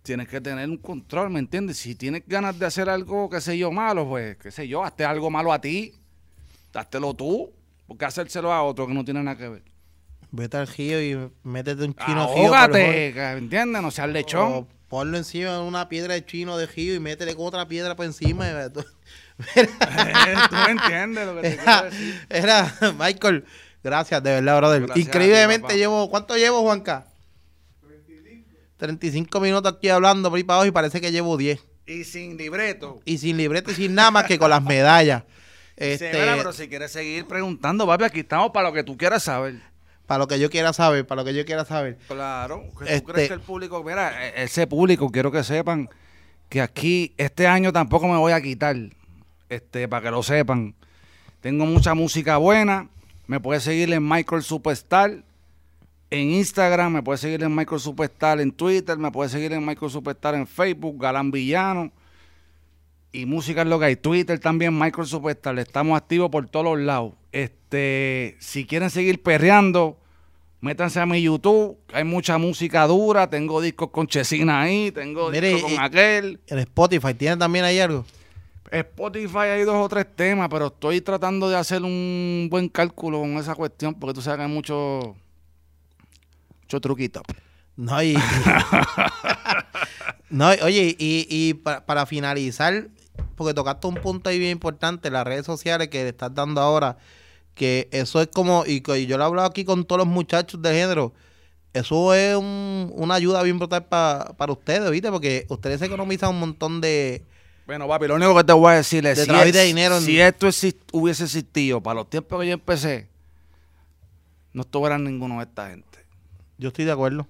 Tienes 0.02 0.26
que 0.28 0.40
tener 0.40 0.68
un 0.68 0.78
control, 0.78 1.30
¿me 1.30 1.38
entiendes? 1.38 1.76
Si 1.78 1.94
tienes 1.94 2.22
ganas 2.26 2.58
de 2.58 2.66
hacer 2.66 2.88
algo, 2.88 3.30
qué 3.30 3.40
sé 3.40 3.56
yo, 3.56 3.70
malo, 3.70 4.08
pues, 4.08 4.36
qué 4.36 4.50
sé 4.50 4.66
yo, 4.66 4.82
hazte 4.82 5.04
algo 5.04 5.30
malo 5.30 5.52
a 5.52 5.60
ti. 5.60 5.94
Háztelo 6.74 7.14
tú. 7.14 7.52
¿Por 7.86 7.98
qué 7.98 8.04
hacérselo 8.06 8.52
a 8.52 8.62
otro 8.62 8.86
que 8.86 8.94
no 8.94 9.04
tiene 9.04 9.22
nada 9.22 9.36
que 9.36 9.48
ver? 9.48 9.62
Vete 10.30 10.56
al 10.56 10.66
río 10.66 11.02
y 11.02 11.30
métete 11.42 11.84
un 11.84 11.94
chino 11.94 12.22
Ahógate, 12.22 13.08
¿entiendes? 13.36 13.82
No 13.82 13.90
seas 13.90 14.08
lechón. 14.08 14.52
O 14.52 14.68
ponlo 14.88 15.16
encima 15.18 15.52
de 15.54 15.60
una 15.60 15.88
piedra 15.88 16.14
de 16.14 16.24
chino 16.24 16.56
de 16.56 16.66
río 16.66 16.94
y 16.94 17.00
métele 17.00 17.34
con 17.34 17.46
otra 17.46 17.66
piedra 17.68 17.96
por 17.96 18.06
encima. 18.06 18.46
y- 18.48 18.72
Tú 18.72 18.84
me 20.54 20.70
entiendes 20.70 21.26
lo 21.26 21.34
que 21.36 21.42
te 21.42 21.56
quiero 21.56 21.62
Era, 21.72 21.82
decir. 21.82 22.26
era, 22.30 22.74
Michael, 22.98 23.44
gracias, 23.82 24.22
de 24.22 24.30
verdad, 24.30 24.56
brother. 24.58 24.80
Gracias 24.82 24.94
ti, 24.94 25.00
Increíblemente 25.02 25.76
llevo, 25.76 26.08
¿cuánto 26.10 26.36
llevo, 26.36 26.62
Juanca? 26.62 27.06
35 28.78 29.38
minutos 29.40 29.74
aquí 29.76 29.88
hablando 29.90 30.28
por 30.28 30.36
ahí 30.38 30.42
para 30.44 30.56
abajo 30.56 30.68
y 30.68 30.72
parece 30.72 31.00
que 31.00 31.12
llevo 31.12 31.36
10. 31.36 31.60
Y 31.86 32.04
sin 32.04 32.36
libreto. 32.36 33.00
Y 33.04 33.18
sin 33.18 33.36
libreto 33.36 33.70
y 33.70 33.74
sin 33.74 33.94
nada 33.94 34.10
más 34.10 34.24
que 34.24 34.38
con 34.38 34.50
las 34.50 34.62
medallas. 34.62 35.24
Este, 35.74 36.10
Este, 36.10 36.36
pero 36.36 36.52
si 36.52 36.68
quieres 36.68 36.92
seguir 36.92 37.26
preguntando, 37.26 37.86
papi, 37.86 38.04
aquí 38.04 38.20
estamos 38.20 38.50
para 38.52 38.68
lo 38.68 38.74
que 38.74 38.84
tú 38.84 38.96
quieras 38.96 39.22
saber. 39.22 39.54
Para 40.12 40.18
lo 40.18 40.28
que 40.28 40.38
yo 40.38 40.50
quiera 40.50 40.74
saber, 40.74 41.06
para 41.06 41.22
lo 41.22 41.24
que 41.24 41.32
yo 41.32 41.42
quiera 41.46 41.64
saber. 41.64 41.96
Claro. 42.06 42.64
que 42.78 42.84
¿Tú 42.84 42.84
Este- 42.84 43.12
crees 43.14 43.28
que 43.28 43.34
el 43.34 43.40
público, 43.40 43.82
mira, 43.82 44.26
e- 44.28 44.42
ese 44.44 44.66
público, 44.66 45.08
quiero 45.10 45.32
que 45.32 45.42
sepan 45.42 45.88
que 46.50 46.60
aquí, 46.60 47.14
este 47.16 47.46
año 47.46 47.72
tampoco 47.72 48.06
me 48.08 48.18
voy 48.18 48.32
a 48.32 48.42
quitar, 48.42 48.76
este, 49.48 49.88
para 49.88 50.02
que 50.02 50.10
lo 50.10 50.22
sepan. 50.22 50.74
Tengo 51.40 51.64
mucha 51.64 51.94
música 51.94 52.36
buena. 52.36 52.90
Me 53.26 53.40
puedes 53.40 53.62
seguir 53.62 53.90
en 53.90 54.06
Michael 54.06 54.42
Superstar. 54.42 55.24
En 56.10 56.30
Instagram, 56.32 56.92
me 56.92 57.02
puedes 57.02 57.22
seguir 57.22 57.42
en 57.42 57.54
Michael 57.56 57.80
Superstar 57.80 58.38
en 58.38 58.52
Twitter, 58.52 58.98
me 58.98 59.10
puedes 59.10 59.32
seguir 59.32 59.54
en 59.54 59.64
Michael 59.64 59.90
Superstar 59.90 60.34
en 60.34 60.46
Facebook, 60.46 61.00
Galán 61.00 61.30
Villano. 61.30 61.90
Y 63.12 63.24
música 63.24 63.62
es 63.62 63.68
lo 63.68 63.78
que 63.78 63.86
hay. 63.86 63.96
Twitter 63.96 64.38
también, 64.38 64.78
Michael 64.78 65.06
Superstar. 65.06 65.58
Estamos 65.58 65.96
activos 65.96 66.28
por 66.30 66.46
todos 66.50 66.66
los 66.66 66.80
lados. 66.80 67.14
Este, 67.32 68.36
si 68.40 68.66
quieren 68.66 68.90
seguir 68.90 69.22
perreando, 69.22 69.96
métanse 70.62 70.98
a 70.98 71.04
mi 71.04 71.20
YouTube. 71.20 71.76
Hay 71.92 72.04
mucha 72.04 72.38
música 72.38 72.86
dura. 72.86 73.28
Tengo 73.28 73.60
discos 73.60 73.90
con 73.90 74.06
Chesina 74.06 74.62
ahí. 74.62 74.90
Tengo 74.90 75.28
Mire, 75.30 75.48
discos 75.50 75.70
con 75.70 75.72
y- 75.72 75.84
aquel. 75.84 76.40
En 76.46 76.58
Spotify, 76.60 77.12
¿tiene 77.12 77.36
también 77.36 77.66
ahí 77.66 77.78
algo? 77.78 78.06
Spotify 78.70 79.38
hay 79.52 79.64
dos 79.64 79.74
o 79.74 79.86
tres 79.90 80.06
temas, 80.16 80.48
pero 80.48 80.68
estoy 80.68 81.02
tratando 81.02 81.50
de 81.50 81.56
hacer 81.56 81.82
un 81.82 82.48
buen 82.50 82.70
cálculo 82.70 83.20
con 83.20 83.36
esa 83.36 83.54
cuestión 83.54 83.92
porque 83.94 84.14
tú 84.14 84.22
sabes 84.22 84.38
que 84.38 84.44
hay 84.44 84.50
mucho, 84.50 85.14
mucho 86.62 86.80
truquito. 86.80 87.20
No, 87.76 88.02
y. 88.02 88.16
no, 90.30 90.54
y- 90.54 90.60
oye, 90.62 90.96
y, 90.98 91.26
y 91.28 91.54
pa- 91.54 91.84
para 91.84 92.06
finalizar, 92.06 92.88
porque 93.36 93.54
tocaste 93.54 93.86
un 93.86 93.94
punto 93.96 94.30
ahí 94.30 94.38
bien 94.38 94.52
importante, 94.52 95.10
las 95.10 95.24
redes 95.26 95.46
sociales 95.46 95.88
que 95.88 96.02
le 96.04 96.08
estás 96.10 96.34
dando 96.34 96.60
ahora, 96.60 96.96
que 97.54 97.88
eso 97.92 98.20
es 98.20 98.28
como, 98.28 98.64
y, 98.66 98.80
que 98.80 99.06
yo 99.06 99.16
lo 99.18 99.24
he 99.24 99.26
hablado 99.26 99.46
aquí 99.48 99.64
con 99.64 99.84
todos 99.84 99.98
los 99.98 100.06
muchachos 100.08 100.60
del 100.62 100.74
género, 100.74 101.12
eso 101.74 102.14
es 102.14 102.36
un- 102.36 102.90
una 102.94 103.14
ayuda 103.14 103.42
bien 103.42 103.58
brutal 103.58 103.84
pa- 103.86 104.34
para 104.36 104.52
ustedes, 104.52 104.90
¿viste? 104.90 105.10
Porque 105.10 105.46
ustedes 105.48 105.80
economizan 105.82 106.30
un 106.30 106.40
montón 106.40 106.80
de. 106.80 107.24
Bueno, 107.66 107.86
papi, 107.88 108.08
lo 108.08 108.16
único 108.16 108.34
que 108.36 108.44
te 108.44 108.52
voy 108.52 108.72
a 108.72 108.76
decir 108.76 109.06
es 109.06 109.16
De 109.16 109.22
si, 109.22 109.28
trabajo 109.28 109.46
y 109.46 109.50
es- 109.50 109.54
de 109.56 109.64
dinero 109.64 109.96
en- 109.96 110.02
si 110.02 110.20
esto 110.20 110.46
exist- 110.48 110.76
hubiese 110.92 111.24
existido 111.24 111.80
para 111.82 111.94
los 111.94 112.10
tiempos 112.10 112.40
que 112.40 112.46
yo 112.48 112.52
empecé, 112.54 113.08
no 114.52 114.62
estuvieran 114.62 115.04
ninguno 115.04 115.38
de 115.38 115.44
esta 115.44 115.70
gente. 115.70 115.98
Yo 116.58 116.68
estoy 116.68 116.84
de 116.84 116.92
acuerdo. 116.92 117.26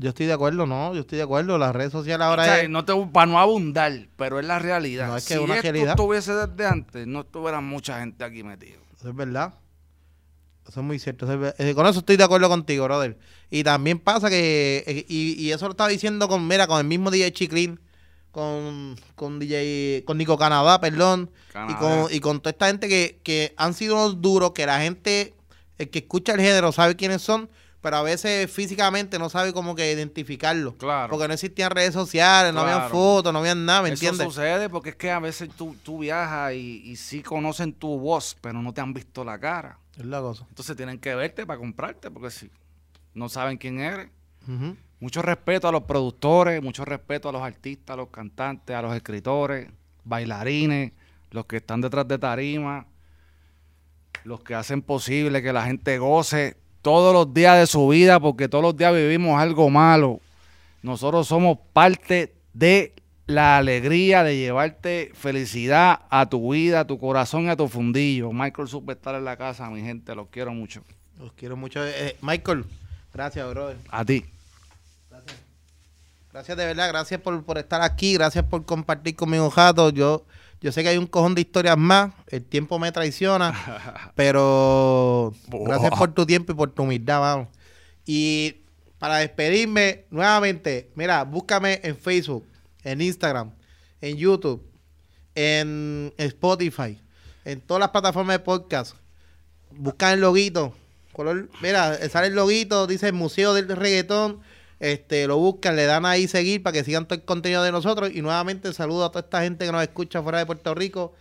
Yo 0.00 0.10
estoy 0.10 0.26
de 0.26 0.32
acuerdo, 0.32 0.64
no, 0.66 0.94
yo 0.94 1.00
estoy 1.00 1.16
de 1.18 1.24
acuerdo. 1.24 1.58
Las 1.58 1.74
redes 1.74 1.90
sociales 1.90 2.24
ahora 2.24 2.42
O 2.42 2.46
sea, 2.46 2.60
es. 2.62 2.70
no 2.70 2.84
te, 2.84 2.92
para 3.12 3.26
no 3.26 3.38
abundar, 3.40 3.92
pero 4.16 4.38
es 4.38 4.46
la 4.46 4.58
realidad. 4.60 5.08
No, 5.08 5.16
es 5.16 5.24
que 5.24 5.34
si 5.34 5.40
es 5.40 5.44
una 5.44 5.54
esto 5.56 5.62
realidad. 5.72 5.90
estuviese 5.90 6.34
desde 6.34 6.66
antes, 6.66 7.06
no 7.06 7.20
estuviera 7.20 7.60
mucha 7.60 7.98
gente 8.00 8.22
aquí 8.24 8.42
metida. 8.44 8.76
Eso 8.98 9.08
es 9.08 9.14
verdad. 9.14 9.54
Eso 10.68 10.80
es 10.80 10.86
muy 10.86 10.98
cierto. 10.98 11.24
eso 11.24 11.46
es 11.46 11.54
eh, 11.58 11.74
con 11.74 11.86
eso 11.86 12.00
estoy 12.00 12.16
de 12.16 12.24
acuerdo 12.24 12.48
contigo, 12.48 12.84
brother. 12.84 13.18
Y 13.50 13.64
también 13.64 13.98
pasa 13.98 14.28
que, 14.28 14.84
eh, 14.86 15.06
y, 15.08 15.42
y 15.42 15.52
eso 15.52 15.66
lo 15.66 15.70
estaba 15.72 15.88
diciendo 15.88 16.28
con, 16.28 16.46
mira, 16.46 16.66
con 16.66 16.78
el 16.78 16.84
mismo 16.84 17.10
DJ 17.10 17.32
Chiclin, 17.32 17.80
con, 18.30 18.96
con 19.14 19.38
DJ, 19.38 20.04
con 20.04 20.18
Nico 20.18 20.36
Canadá, 20.36 20.80
perdón, 20.80 21.30
y 21.68 21.74
con, 21.74 22.12
y 22.12 22.20
con 22.20 22.40
toda 22.40 22.50
esta 22.50 22.66
gente 22.66 22.88
que, 22.88 23.20
que 23.22 23.54
han 23.56 23.72
sido 23.72 23.94
unos 23.94 24.20
duros, 24.20 24.52
que 24.52 24.66
la 24.66 24.80
gente, 24.80 25.34
el 25.78 25.88
que 25.90 26.00
escucha 26.00 26.34
el 26.34 26.40
género 26.40 26.72
sabe 26.72 26.96
quiénes 26.96 27.22
son, 27.22 27.48
pero 27.88 27.96
a 27.96 28.02
veces 28.02 28.52
físicamente 28.52 29.18
no 29.18 29.30
sabe 29.30 29.54
cómo 29.54 29.74
que 29.74 29.90
identificarlo. 29.90 30.76
Claro. 30.76 31.08
Porque 31.08 31.26
no 31.26 31.32
existían 31.32 31.70
redes 31.70 31.94
sociales, 31.94 32.52
no 32.52 32.60
habían 32.60 32.90
fotos, 32.90 33.32
no 33.32 33.38
habían 33.38 33.64
nada, 33.64 33.80
¿me 33.80 33.88
Eso 33.88 33.94
entiendes? 33.94 34.26
sucede 34.26 34.68
porque 34.68 34.90
es 34.90 34.96
que 34.96 35.10
a 35.10 35.18
veces 35.20 35.48
tú, 35.56 35.74
tú 35.82 36.00
viajas 36.00 36.52
y, 36.52 36.82
y 36.84 36.96
sí 36.96 37.22
conocen 37.22 37.72
tu 37.72 37.98
voz, 37.98 38.36
pero 38.42 38.60
no 38.60 38.74
te 38.74 38.82
han 38.82 38.92
visto 38.92 39.24
la 39.24 39.38
cara. 39.38 39.78
Es 39.96 40.04
la 40.04 40.20
cosa. 40.20 40.44
Entonces 40.50 40.76
tienen 40.76 40.98
que 40.98 41.14
verte 41.14 41.46
para 41.46 41.58
comprarte, 41.58 42.10
porque 42.10 42.30
si 42.30 42.50
no 43.14 43.30
saben 43.30 43.56
quién 43.56 43.80
eres. 43.80 44.10
Mucho 45.00 45.22
respeto 45.22 45.66
a 45.66 45.72
los 45.72 45.84
productores, 45.84 46.62
mucho 46.62 46.84
respeto 46.84 47.30
a 47.30 47.32
los 47.32 47.40
artistas, 47.40 47.94
a 47.94 47.96
los 47.96 48.10
cantantes, 48.10 48.76
a 48.76 48.82
los 48.82 48.94
escritores, 48.94 49.70
bailarines, 50.04 50.92
los 51.30 51.46
que 51.46 51.56
están 51.56 51.80
detrás 51.80 52.06
de 52.06 52.18
tarima, 52.18 52.86
los 54.24 54.42
que 54.42 54.54
hacen 54.54 54.82
posible 54.82 55.40
que 55.40 55.54
la 55.54 55.64
gente 55.64 55.96
goce 55.96 56.58
todos 56.82 57.12
los 57.12 57.32
días 57.34 57.58
de 57.58 57.66
su 57.66 57.88
vida, 57.88 58.20
porque 58.20 58.48
todos 58.48 58.62
los 58.62 58.76
días 58.76 58.94
vivimos 58.94 59.40
algo 59.40 59.70
malo. 59.70 60.20
Nosotros 60.82 61.26
somos 61.26 61.58
parte 61.72 62.34
de 62.52 62.94
la 63.26 63.58
alegría 63.58 64.22
de 64.24 64.36
llevarte 64.36 65.12
felicidad 65.14 66.00
a 66.08 66.28
tu 66.28 66.52
vida, 66.52 66.80
a 66.80 66.86
tu 66.86 66.98
corazón 66.98 67.44
y 67.44 67.50
a 67.50 67.56
tu 67.56 67.68
fundillo. 67.68 68.32
Michael 68.32 68.68
Superstar 68.68 69.16
en 69.16 69.24
la 69.24 69.36
casa, 69.36 69.68
mi 69.68 69.82
gente, 69.82 70.14
los 70.14 70.28
quiero 70.28 70.52
mucho. 70.52 70.82
Los 71.18 71.32
quiero 71.32 71.56
mucho. 71.56 71.86
Eh, 71.86 72.16
Michael, 72.22 72.64
gracias, 73.12 73.48
brother. 73.50 73.76
A 73.90 74.04
ti. 74.04 74.24
Gracias 76.32 76.56
de 76.56 76.66
verdad, 76.66 76.88
gracias 76.88 77.20
por, 77.20 77.42
por 77.42 77.58
estar 77.58 77.82
aquí, 77.82 78.14
gracias 78.14 78.44
por 78.44 78.64
compartir 78.64 79.16
conmigo, 79.16 79.50
Jato. 79.50 79.90
Yo, 79.90 80.24
yo 80.60 80.72
sé 80.72 80.82
que 80.82 80.88
hay 80.88 80.98
un 80.98 81.06
cojón 81.06 81.34
de 81.34 81.42
historias 81.42 81.78
más, 81.78 82.12
el 82.28 82.44
tiempo 82.44 82.78
me 82.78 82.90
traiciona, 82.90 84.12
pero 84.16 85.32
gracias 85.48 85.92
por 85.92 86.12
tu 86.12 86.26
tiempo 86.26 86.52
y 86.52 86.54
por 86.54 86.70
tu 86.70 86.82
humildad, 86.82 87.20
vamos. 87.20 87.48
Y 88.04 88.56
para 88.98 89.18
despedirme, 89.18 90.06
nuevamente, 90.10 90.90
mira, 90.96 91.22
búscame 91.22 91.80
en 91.84 91.96
Facebook, 91.96 92.44
en 92.82 93.00
Instagram, 93.00 93.52
en 94.00 94.16
YouTube, 94.16 94.66
en 95.34 96.12
Spotify, 96.16 97.00
en 97.44 97.60
todas 97.60 97.80
las 97.80 97.90
plataformas 97.90 98.34
de 98.34 98.40
podcast. 98.40 98.96
Busca 99.70 100.12
el 100.12 100.20
loguito, 100.20 100.74
color, 101.12 101.48
mira, 101.62 101.96
sale 102.08 102.28
el 102.28 102.34
loguito, 102.34 102.88
dice 102.88 103.12
Museo 103.12 103.54
del 103.54 103.68
Reggaetón. 103.68 104.40
Este, 104.80 105.26
lo 105.26 105.38
buscan, 105.38 105.74
le 105.74 105.86
dan 105.86 106.06
ahí 106.06 106.28
seguir 106.28 106.62
para 106.62 106.72
que 106.72 106.84
sigan 106.84 107.06
todo 107.06 107.18
el 107.18 107.24
contenido 107.24 107.62
de 107.62 107.72
nosotros. 107.72 108.10
Y 108.14 108.22
nuevamente 108.22 108.72
saludo 108.72 109.04
a 109.04 109.08
toda 109.10 109.24
esta 109.24 109.42
gente 109.42 109.66
que 109.66 109.72
nos 109.72 109.82
escucha 109.82 110.22
fuera 110.22 110.38
de 110.38 110.46
Puerto 110.46 110.74
Rico. 110.74 111.14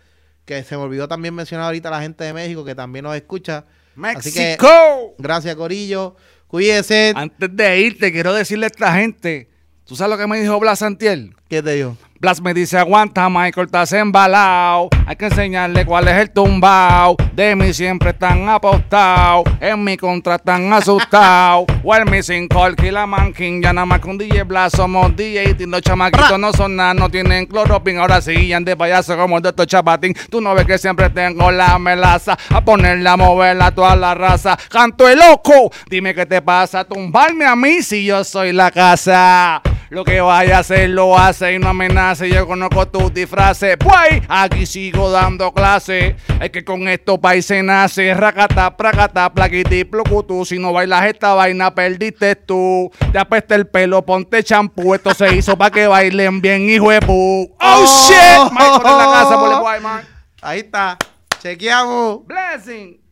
Que 0.45 0.63
se 0.63 0.77
me 0.77 0.83
olvidó 0.83 1.07
también 1.07 1.33
mencionar 1.33 1.65
ahorita 1.65 1.89
a 1.89 1.91
la 1.91 2.01
gente 2.01 2.23
de 2.23 2.33
México 2.33 2.63
que 2.63 2.75
también 2.75 3.03
nos 3.03 3.15
escucha. 3.15 3.65
Así 4.01 4.31
que, 4.31 4.39
¡México! 4.41 5.15
gracias, 5.17 5.55
Corillo. 5.55 6.15
Cuídense. 6.47 7.13
Antes 7.15 7.55
de 7.55 7.79
irte, 7.79 8.11
quiero 8.11 8.33
decirle 8.33 8.65
a 8.65 8.67
esta 8.67 8.93
gente. 8.93 9.49
¿Tú 9.85 9.95
sabes 9.95 10.11
lo 10.11 10.17
que 10.17 10.27
me 10.27 10.39
dijo 10.39 10.59
Blas 10.59 10.79
Santiel? 10.79 11.35
¿Qué 11.49 11.63
te 11.63 11.71
digo? 11.73 11.97
Blas 12.19 12.41
me 12.41 12.51
dice, 12.55 12.79
aguanta, 12.79 13.29
Michael, 13.29 13.67
estás 13.67 13.93
embalado. 13.93 14.89
Hay 15.05 15.15
que 15.15 15.25
enseñarle 15.25 15.85
cuál 15.85 16.07
es 16.07 16.15
el 16.15 16.31
tumbao. 16.31 17.15
De 17.33 17.55
mí 17.55 17.73
siempre 17.73 18.09
están 18.09 18.49
apostados. 18.49 19.43
En 19.61 19.83
mi 19.83 19.97
contra 19.97 20.35
están 20.35 20.73
asustados. 20.73 21.65
Well, 21.83 22.05
me 22.09 22.23
sin 22.23 22.47
Colky, 22.47 22.89
la 22.89 23.05
manking. 23.05 23.61
Ya 23.61 23.71
nada 23.71 23.85
más 23.85 23.99
con 23.99 24.17
DJ 24.17 24.43
Blas 24.43 24.73
somos 24.75 25.15
DJ. 25.15 25.55
Y 25.59 25.65
los 25.67 25.81
chamaquitos 25.81 26.39
no 26.39 26.51
son 26.53 26.75
nada, 26.75 26.95
no 26.95 27.07
tienen 27.07 27.45
cloropin. 27.45 27.99
Ahora 27.99 28.19
sí, 28.19 28.51
de 28.59 28.75
payaso 28.75 29.15
como 29.15 29.37
el 29.37 29.43
de 29.43 29.49
estos 29.49 29.67
chapatín. 29.67 30.15
Tú 30.31 30.41
no 30.41 30.55
ves 30.55 30.65
que 30.65 30.79
siempre 30.79 31.11
tengo 31.11 31.51
la 31.51 31.77
melaza. 31.77 32.35
A 32.49 32.65
ponerla 32.65 33.11
a 33.11 33.17
moverla 33.17 33.67
a 33.67 33.71
toda 33.75 33.95
la 33.95 34.15
raza. 34.15 34.57
Canto 34.69 35.07
el 35.07 35.19
loco. 35.19 35.71
Dime 35.87 36.15
qué 36.15 36.25
te 36.25 36.41
pasa. 36.41 36.83
Tumbarme 36.83 37.45
a 37.45 37.55
mí 37.55 37.83
si 37.83 38.05
yo 38.05 38.23
soy 38.23 38.53
la 38.53 38.71
casa. 38.71 39.61
Lo 39.89 40.03
que 40.03 40.19
vaya 40.19 40.57
a 40.57 40.59
hacer 40.59 40.89
lo 40.89 41.17
hace 41.17 41.53
y 41.53 41.59
no 41.59 41.69
amenace. 41.69 42.29
Yo 42.29 42.45
conozco 42.45 42.87
tus 42.87 43.13
disfraces. 43.13 43.77
Pues 43.77 44.21
aquí 44.27 44.65
sigo 44.65 45.09
dando 45.09 45.53
clase. 45.53 46.17
Es 46.41 46.49
que 46.49 46.65
con 46.65 46.87
esto 46.89 47.19
país 47.19 47.45
se 47.45 47.63
nace. 47.63 48.13
Racata, 48.13 48.75
pracata, 48.75 49.33
plaquiti, 49.33 49.85
plucutu. 49.85 50.43
Si 50.43 50.59
no 50.59 50.73
bailas 50.73 51.05
esta 51.05 51.33
vaina, 51.33 51.73
perdiste 51.73 52.35
tú. 52.35 52.91
Te 53.13 53.19
apesta 53.19 53.55
el 53.55 53.67
pelo, 53.67 54.05
ponte 54.05 54.43
champú. 54.43 54.93
Esto 54.93 55.13
se 55.13 55.35
hizo 55.35 55.57
para 55.57 55.71
que 55.71 55.87
bailen 55.87 56.41
bien, 56.41 56.69
hijo 56.69 56.91
de 56.91 56.99
pu. 56.99 57.55
¡Oh, 57.61 57.85
shit! 57.85 58.51
Michael 58.51 58.81
en 58.83 58.97
la 58.97 59.05
casa, 59.05 59.39
por 59.39 59.75
el 59.75 59.81
man. 59.81 60.01
Ahí 60.41 60.59
está. 60.59 60.97
Chequeamos. 61.39 62.25
Blessing. 62.25 63.06